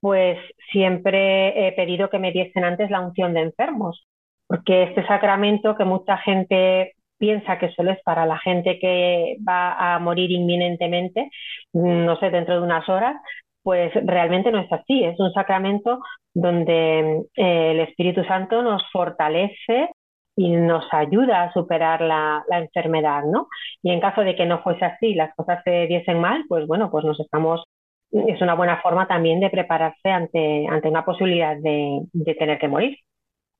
pues 0.00 0.38
siempre 0.70 1.68
he 1.68 1.72
pedido 1.72 2.10
que 2.10 2.18
me 2.18 2.32
diesen 2.32 2.64
antes 2.64 2.90
la 2.90 3.00
unción 3.00 3.34
de 3.34 3.40
enfermos, 3.42 4.06
porque 4.46 4.84
este 4.84 5.06
sacramento 5.06 5.74
que 5.76 5.84
mucha 5.84 6.16
gente 6.18 6.94
piensa 7.18 7.58
que 7.58 7.70
solo 7.72 7.92
es 7.92 8.02
para 8.02 8.26
la 8.26 8.38
gente 8.38 8.78
que 8.78 9.36
va 9.46 9.94
a 9.94 9.98
morir 9.98 10.30
inminentemente, 10.30 11.30
no 11.72 12.16
sé, 12.18 12.30
dentro 12.30 12.56
de 12.56 12.62
unas 12.62 12.88
horas, 12.88 13.16
pues 13.62 13.92
realmente 14.04 14.52
no 14.52 14.60
es 14.60 14.72
así. 14.72 15.04
Es 15.04 15.18
un 15.18 15.32
sacramento 15.32 16.00
donde 16.34 17.24
eh, 17.36 17.70
el 17.72 17.80
Espíritu 17.80 18.22
Santo 18.24 18.62
nos 18.62 18.82
fortalece 18.92 19.90
y 20.36 20.50
nos 20.50 20.84
ayuda 20.92 21.44
a 21.44 21.52
superar 21.52 22.00
la, 22.02 22.44
la, 22.48 22.58
enfermedad, 22.58 23.24
¿no? 23.24 23.48
Y 23.82 23.90
en 23.90 24.00
caso 24.00 24.20
de 24.20 24.36
que 24.36 24.46
no 24.46 24.62
fuese 24.62 24.84
así, 24.84 25.14
las 25.14 25.34
cosas 25.34 25.62
se 25.64 25.86
diesen 25.86 26.20
mal, 26.20 26.44
pues 26.48 26.66
bueno, 26.66 26.90
pues 26.90 27.04
nos 27.04 27.18
estamos, 27.20 27.64
es 28.12 28.40
una 28.42 28.54
buena 28.54 28.80
forma 28.82 29.08
también 29.08 29.40
de 29.40 29.50
prepararse 29.50 30.10
ante, 30.10 30.66
ante 30.68 30.88
una 30.88 31.04
posibilidad 31.04 31.56
de, 31.56 32.00
de 32.12 32.34
tener 32.34 32.58
que 32.58 32.68
morir 32.68 32.98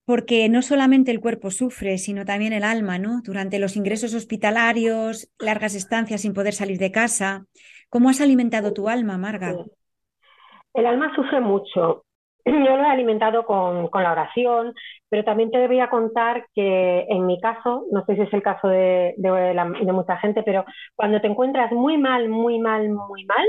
porque 0.06 0.48
no 0.48 0.62
solamente 0.62 1.10
el 1.10 1.20
cuerpo 1.20 1.50
sufre, 1.50 1.98
sino 1.98 2.24
también 2.24 2.52
el 2.52 2.62
alma, 2.62 2.98
¿no? 2.98 3.20
Durante 3.24 3.58
los 3.58 3.76
ingresos 3.76 4.14
hospitalarios, 4.14 5.28
largas 5.38 5.74
estancias 5.74 6.22
sin 6.22 6.32
poder 6.32 6.52
salir 6.52 6.78
de 6.78 6.92
casa. 6.92 7.44
¿Cómo 7.90 8.08
has 8.08 8.20
alimentado 8.20 8.72
tu 8.72 8.88
alma, 8.88 9.18
Marga? 9.18 9.52
El 10.72 10.86
alma 10.86 11.12
sufre 11.16 11.40
mucho. 11.40 12.04
Yo 12.44 12.52
lo 12.52 12.82
he 12.84 12.86
alimentado 12.86 13.44
con, 13.44 13.90
la 13.92 14.12
oración, 14.12 14.74
pero 15.08 15.24
también 15.24 15.50
te 15.50 15.66
voy 15.66 15.80
a 15.80 15.90
contar 15.90 16.46
que 16.54 17.04
en 17.08 17.26
mi 17.26 17.40
caso, 17.40 17.86
no 17.90 18.04
sé 18.04 18.14
si 18.14 18.22
es 18.22 18.32
el 18.32 18.42
caso 18.42 18.68
de, 18.68 19.14
de 19.16 19.92
mucha 19.92 20.18
gente, 20.18 20.44
pero 20.44 20.64
cuando 20.94 21.20
te 21.20 21.26
encuentras 21.26 21.72
muy 21.72 21.98
mal, 21.98 22.28
muy 22.28 22.60
mal, 22.60 22.88
muy 22.90 23.24
mal, 23.24 23.44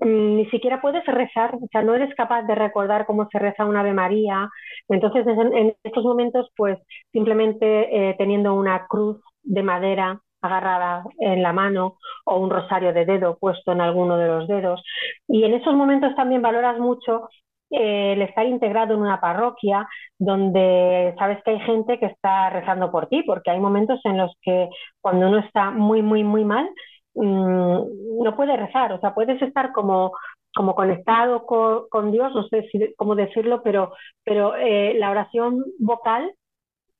ni 0.00 0.46
siquiera 0.50 0.80
puedes 0.80 1.04
rezar, 1.06 1.54
o 1.54 1.66
sea, 1.70 1.82
no 1.82 1.94
eres 1.94 2.14
capaz 2.14 2.42
de 2.42 2.54
recordar 2.54 3.06
cómo 3.06 3.28
se 3.30 3.38
reza 3.38 3.64
una 3.64 3.80
Ave 3.80 3.94
María. 3.94 4.48
Entonces, 4.88 5.26
en, 5.26 5.74
estos 5.82 6.04
momentos, 6.04 6.50
pues 6.56 6.78
simplemente 7.12 8.10
eh, 8.10 8.14
teniendo 8.18 8.54
una 8.54 8.86
cruz 8.86 9.20
de 9.42 9.62
madera 9.62 10.20
agarrada 10.42 11.04
en 11.20 11.42
la 11.42 11.52
mano 11.52 11.96
o 12.26 12.36
un 12.38 12.50
rosario 12.50 12.92
de 12.92 13.06
dedo 13.06 13.38
puesto 13.38 13.72
en 13.72 13.80
alguno 13.80 14.18
de 14.18 14.28
los 14.28 14.48
dedos. 14.48 14.82
Y 15.28 15.44
en 15.44 15.54
esos 15.54 15.74
momentos 15.74 16.14
también 16.16 16.42
valoras 16.42 16.78
mucho 16.78 17.28
eh, 17.70 18.12
el 18.12 18.22
estar 18.22 18.46
integrado 18.46 18.94
en 18.94 19.00
una 19.00 19.20
parroquia 19.20 19.88
donde 20.18 21.14
sabes 21.18 21.42
que 21.42 21.52
hay 21.52 21.60
gente 21.60 21.98
que 21.98 22.06
está 22.06 22.50
rezando 22.50 22.90
por 22.90 23.08
ti, 23.08 23.22
porque 23.22 23.50
hay 23.50 23.60
momentos 23.60 24.00
en 24.04 24.18
los 24.18 24.32
que 24.42 24.68
cuando 25.00 25.28
uno 25.28 25.38
está 25.38 25.70
muy, 25.70 26.02
muy, 26.02 26.24
muy 26.24 26.44
mal, 26.44 26.68
Mm, 27.14 28.22
no 28.22 28.36
puedes 28.36 28.58
rezar, 28.58 28.92
o 28.92 29.00
sea, 29.00 29.14
puedes 29.14 29.40
estar 29.40 29.72
como, 29.72 30.12
como 30.54 30.74
conectado 30.74 31.46
con, 31.46 32.12
Dios, 32.12 32.34
no 32.34 32.46
sé 32.48 32.66
si, 32.70 32.94
cómo 32.96 33.14
decirlo, 33.14 33.62
pero, 33.62 33.92
pero 34.24 34.56
eh, 34.56 34.94
la 34.94 35.10
oración 35.10 35.64
vocal 35.78 36.32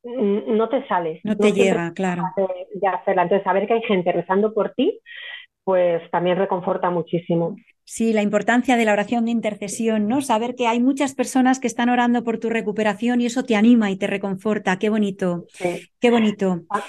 mm, 0.05 0.57
no 0.57 0.69
te 0.69 0.87
sale. 0.87 1.21
No 1.25 1.37
te 1.37 1.53
llega, 1.53 1.93
claro. 1.95 2.23
De, 2.37 2.89
hacerla. 2.89 3.23
Entonces, 3.23 3.45
saber 3.45 3.67
que 3.67 3.75
hay 3.75 3.83
gente 3.83 4.13
rezando 4.13 4.55
por 4.55 4.73
ti, 4.75 5.01
pues 5.65 6.09
también 6.11 6.37
reconforta 6.37 6.91
muchísimo. 6.91 7.57
Sí, 7.87 8.13
la 8.13 8.23
importancia 8.23 8.77
de 8.77 8.85
la 8.87 8.93
oración 8.93 9.27
de 9.27 9.31
intercesión, 9.31 10.09
¿no? 10.09 10.23
Saber 10.23 10.55
que 10.55 10.67
hay 10.67 10.81
muchas 10.81 11.15
personas 11.15 11.61
que 11.61 11.67
están 11.67 11.91
orando 11.91 12.25
por 12.25 12.39
tu 12.39 12.49
recuperación 12.49 13.21
y 13.21 13.27
eso 13.27 13.45
te 13.45 13.57
anima 13.57 13.91
y 13.91 13.99
te 13.99 14.07
reconforta. 14.07 14.79
Qué 14.79 14.89
bonito, 14.89 15.45
qué 16.01 16.11
bonito. 16.11 16.63
Ah, 16.71 16.83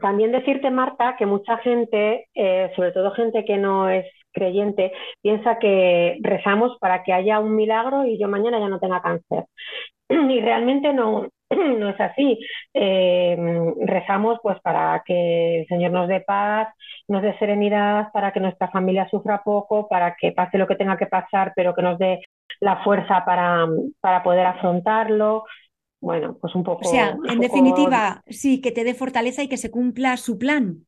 también 0.00 0.32
decirte, 0.32 0.70
Marta, 0.70 1.16
que 1.18 1.26
mucha 1.26 1.58
gente, 1.58 2.28
eh, 2.34 2.70
sobre 2.76 2.92
todo 2.92 3.10
gente 3.12 3.44
que 3.44 3.58
no 3.58 3.90
es 3.90 4.06
creyente, 4.38 4.92
piensa 5.20 5.58
que 5.58 6.18
rezamos 6.22 6.76
para 6.78 7.02
que 7.02 7.12
haya 7.12 7.40
un 7.40 7.56
milagro 7.56 8.04
y 8.04 8.18
yo 8.18 8.28
mañana 8.28 8.58
ya 8.58 8.68
no 8.68 8.80
tenga 8.80 9.02
cáncer. 9.02 9.44
Y 10.08 10.40
realmente 10.40 10.92
no, 10.92 11.28
no 11.50 11.88
es 11.90 12.00
así. 12.00 12.38
Eh, 12.74 13.36
rezamos 13.84 14.38
pues 14.42 14.58
para 14.60 15.02
que 15.04 15.60
el 15.60 15.66
Señor 15.66 15.92
nos 15.92 16.08
dé 16.08 16.20
paz, 16.20 16.68
nos 17.08 17.22
dé 17.22 17.36
serenidad, 17.38 18.10
para 18.12 18.32
que 18.32 18.40
nuestra 18.40 18.70
familia 18.70 19.08
sufra 19.10 19.42
poco, 19.42 19.88
para 19.88 20.16
que 20.16 20.32
pase 20.32 20.58
lo 20.58 20.66
que 20.66 20.76
tenga 20.76 20.96
que 20.96 21.06
pasar, 21.06 21.52
pero 21.54 21.74
que 21.74 21.82
nos 21.82 21.98
dé 21.98 22.20
la 22.60 22.82
fuerza 22.84 23.24
para, 23.24 23.66
para 24.00 24.22
poder 24.22 24.46
afrontarlo. 24.46 25.44
Bueno, 26.00 26.36
pues 26.40 26.54
un 26.54 26.62
poco. 26.62 26.86
O 26.86 26.90
sea, 26.90 27.16
en 27.28 27.40
definitiva, 27.40 28.22
sí, 28.26 28.60
que 28.60 28.70
te 28.70 28.84
dé 28.84 28.94
fortaleza 28.94 29.42
y 29.42 29.48
que 29.48 29.56
se 29.56 29.70
cumpla 29.70 30.16
su 30.16 30.38
plan. 30.38 30.86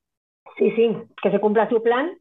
Sí, 0.57 0.70
sí, 0.72 0.96
que 1.22 1.30
se 1.30 1.40
cumpla 1.40 1.68
su 1.68 1.82
plan 1.82 2.12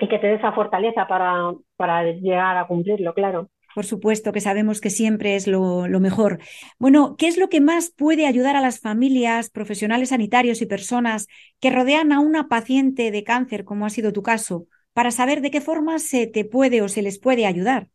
y 0.00 0.08
que 0.08 0.18
te 0.18 0.26
dé 0.26 0.34
esa 0.34 0.52
fortaleza 0.52 1.06
para, 1.06 1.52
para 1.76 2.04
llegar 2.04 2.56
a 2.56 2.66
cumplirlo, 2.66 3.14
claro. 3.14 3.48
Por 3.74 3.84
supuesto 3.84 4.32
que 4.32 4.40
sabemos 4.40 4.80
que 4.80 4.90
siempre 4.90 5.34
es 5.34 5.46
lo, 5.46 5.88
mejor. 6.00 6.38
Bueno, 6.78 7.16
¿qué 7.16 7.26
es 7.26 7.38
lo 7.38 7.48
que 7.48 7.60
más 7.60 7.90
puede 7.90 8.26
ayudar 8.26 8.54
a 8.54 8.60
las 8.60 8.80
familias, 8.80 9.50
profesionales 9.50 10.10
sanitarios 10.10 10.60
y 10.60 10.66
personas 10.66 11.26
que 11.60 11.70
rodean 11.70 12.12
a 12.12 12.20
una 12.20 12.48
paciente 12.48 13.10
de 13.10 13.24
cáncer, 13.24 13.64
como 13.64 13.86
ha 13.86 13.90
sido 13.90 14.12
tu 14.12 14.22
caso, 14.22 14.66
para 14.92 15.10
saber 15.10 15.40
de 15.40 15.50
qué 15.50 15.62
forma 15.62 15.98
se 15.98 16.26
te 16.26 16.44
puede 16.44 16.82
o 16.82 16.88
se 16.88 17.02
les 17.02 17.18
puede 17.18 17.46
ayudar? 17.46 17.86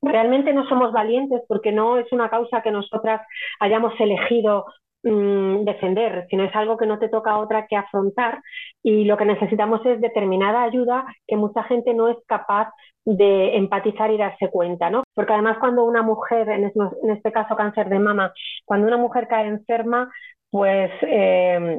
Realmente 0.00 0.54
no 0.54 0.66
somos 0.68 0.92
valientes 0.92 1.42
porque 1.48 1.72
no 1.72 1.98
es 1.98 2.10
una 2.12 2.30
causa 2.30 2.62
que 2.62 2.70
nosotras 2.70 3.20
hayamos 3.60 3.92
elegido 4.00 4.64
mm, 5.06 5.64
defender, 5.64 6.26
sino 6.28 6.44
es 6.44 6.54
algo 6.54 6.76
que 6.76 6.86
no 6.86 6.98
te 6.98 7.08
toca 7.08 7.38
otra 7.38 7.66
que 7.66 7.76
afrontar 7.76 8.40
y 8.82 9.04
lo 9.04 9.16
que 9.16 9.24
necesitamos 9.24 9.84
es 9.86 10.00
determinada 10.00 10.62
ayuda 10.62 11.06
que 11.26 11.36
mucha 11.36 11.62
gente 11.64 11.94
no 11.94 12.08
es 12.08 12.16
capaz 12.26 12.70
de 13.04 13.56
empatizar 13.56 14.10
y 14.10 14.18
darse 14.18 14.50
cuenta, 14.50 14.90
¿no? 14.90 15.04
Porque 15.14 15.32
además 15.32 15.58
cuando 15.58 15.84
una 15.84 16.02
mujer, 16.02 16.48
en 16.48 16.72
este 17.10 17.32
caso 17.32 17.54
cáncer 17.56 17.88
de 17.88 18.00
mama, 18.00 18.32
cuando 18.64 18.88
una 18.88 18.96
mujer 18.96 19.28
cae 19.28 19.46
enferma, 19.46 20.10
pues 20.50 20.90
eh, 21.02 21.78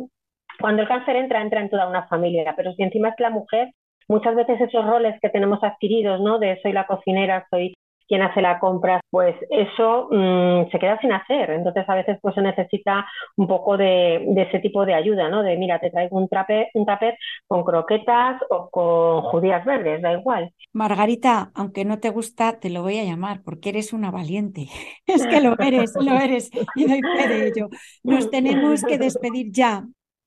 cuando 0.60 0.82
el 0.82 0.88
cáncer 0.88 1.18
entra, 1.18 1.42
entra 1.42 1.62
en 1.62 1.70
toda 1.70 1.88
una 1.90 2.08
familia, 2.08 2.54
pero 2.56 2.72
si 2.74 2.84
encima 2.84 3.10
es 3.10 3.16
la 3.20 3.30
mujer, 3.30 3.70
muchas 4.08 4.36
veces 4.36 4.62
esos 4.62 4.86
roles 4.86 5.20
que 5.22 5.30
tenemos 5.30 5.64
adquiridos, 5.64 6.22
¿no? 6.22 6.40
De 6.40 6.60
soy 6.62 6.74
la 6.74 6.88
cocinera, 6.88 7.46
soy 7.50 7.74
quien 8.08 8.22
hace 8.22 8.42
la 8.42 8.60
compra, 8.60 9.02
pues 9.10 9.36
eso 9.50 10.08
mmm, 10.12 10.70
se 10.72 10.80
queda 10.80 11.00
sin 11.00 11.12
hacer. 11.12 11.52
Entonces 11.52 11.88
a 11.88 11.96
veces 11.96 12.18
pues 12.22 12.36
se 12.36 12.42
necesita 12.42 13.06
un 13.36 13.48
poco 13.48 13.78
de, 13.78 14.24
de, 14.28 14.42
ese 14.44 14.60
tipo 14.60 14.86
de 14.86 14.94
ayuda, 14.94 15.30
¿no? 15.30 15.44
De 15.44 15.58
mira, 15.58 15.80
te 15.80 15.90
traigo 15.90 16.18
un 16.18 16.28
trape, 16.28 16.70
un 16.74 16.86
tupper 16.86 17.18
con 17.48 17.64
croquetas 17.64 18.42
o 18.50 18.70
con 18.70 19.22
judías 19.24 19.66
verdes, 19.66 20.02
da 20.02 20.14
igual. 20.14 20.52
Margarita, 20.74 21.52
aunque 21.56 21.86
no 21.86 22.00
te 22.00 22.10
gusta, 22.10 22.60
te 22.60 22.70
lo 22.70 22.82
voy 22.82 23.00
a 23.00 23.04
llamar 23.04 23.42
porque 23.44 23.70
eres 23.70 23.94
una 23.94 24.12
valiente. 24.12 24.68
es 25.06 25.26
que 25.28 25.42
lo 25.42 25.56
eres, 25.60 25.94
lo 26.00 26.18
eres 26.18 26.50
y 26.76 26.86
doy 26.86 27.02
fe 27.02 27.28
de 27.28 27.48
ello. 27.48 27.70
Nos 28.04 28.30
tenemos 28.30 28.84
que 28.84 28.98
despedir 28.98 29.52
ya. 29.52 29.84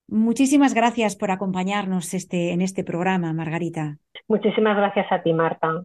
Muchísimas 0.08 0.74
gracias 0.74 1.14
por 1.14 1.30
acompañarnos 1.30 2.14
este, 2.14 2.52
en 2.52 2.62
este 2.62 2.82
programa, 2.82 3.32
Margarita. 3.32 3.98
Muchísimas 4.26 4.76
gracias 4.76 5.06
a 5.12 5.22
ti, 5.22 5.32
Marta. 5.32 5.84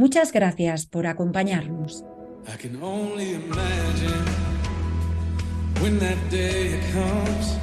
Muchas 0.00 0.32
gracias 0.32 0.86
por 0.86 1.06
acompañarnos. 1.06 2.06
I 2.48 2.56
can 2.56 2.82
only 2.82 3.34
imagine 3.34 4.24
when 5.82 5.98
that 5.98 6.16
day 6.30 6.80
comes 6.94 7.58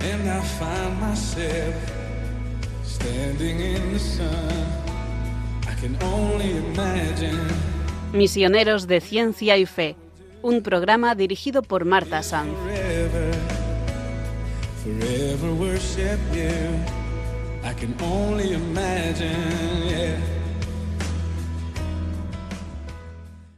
and 0.00 0.28
I 0.28 0.42
find 0.58 1.00
myself 1.00 1.74
standing 2.84 3.58
in 3.58 3.94
the 3.94 3.98
sun. 3.98 4.66
I 5.66 5.74
can 5.80 5.96
only 6.02 6.58
imagine. 6.58 7.40
Misioneros 8.12 8.86
de 8.86 9.00
Ciencia 9.00 9.56
y 9.56 9.64
Fe, 9.64 9.96
un 10.42 10.60
programa 10.60 11.14
dirigido 11.14 11.62
por 11.62 11.86
Marta 11.86 12.22
Sanz. 12.22 12.52
Forever, 12.64 13.32
forever 14.84 15.52
worship 15.54 16.18
you. 16.34 16.76
I 17.66 17.72
can 17.72 17.94
only 18.02 18.52
imagine, 18.52 19.88
yeah. 19.88 20.43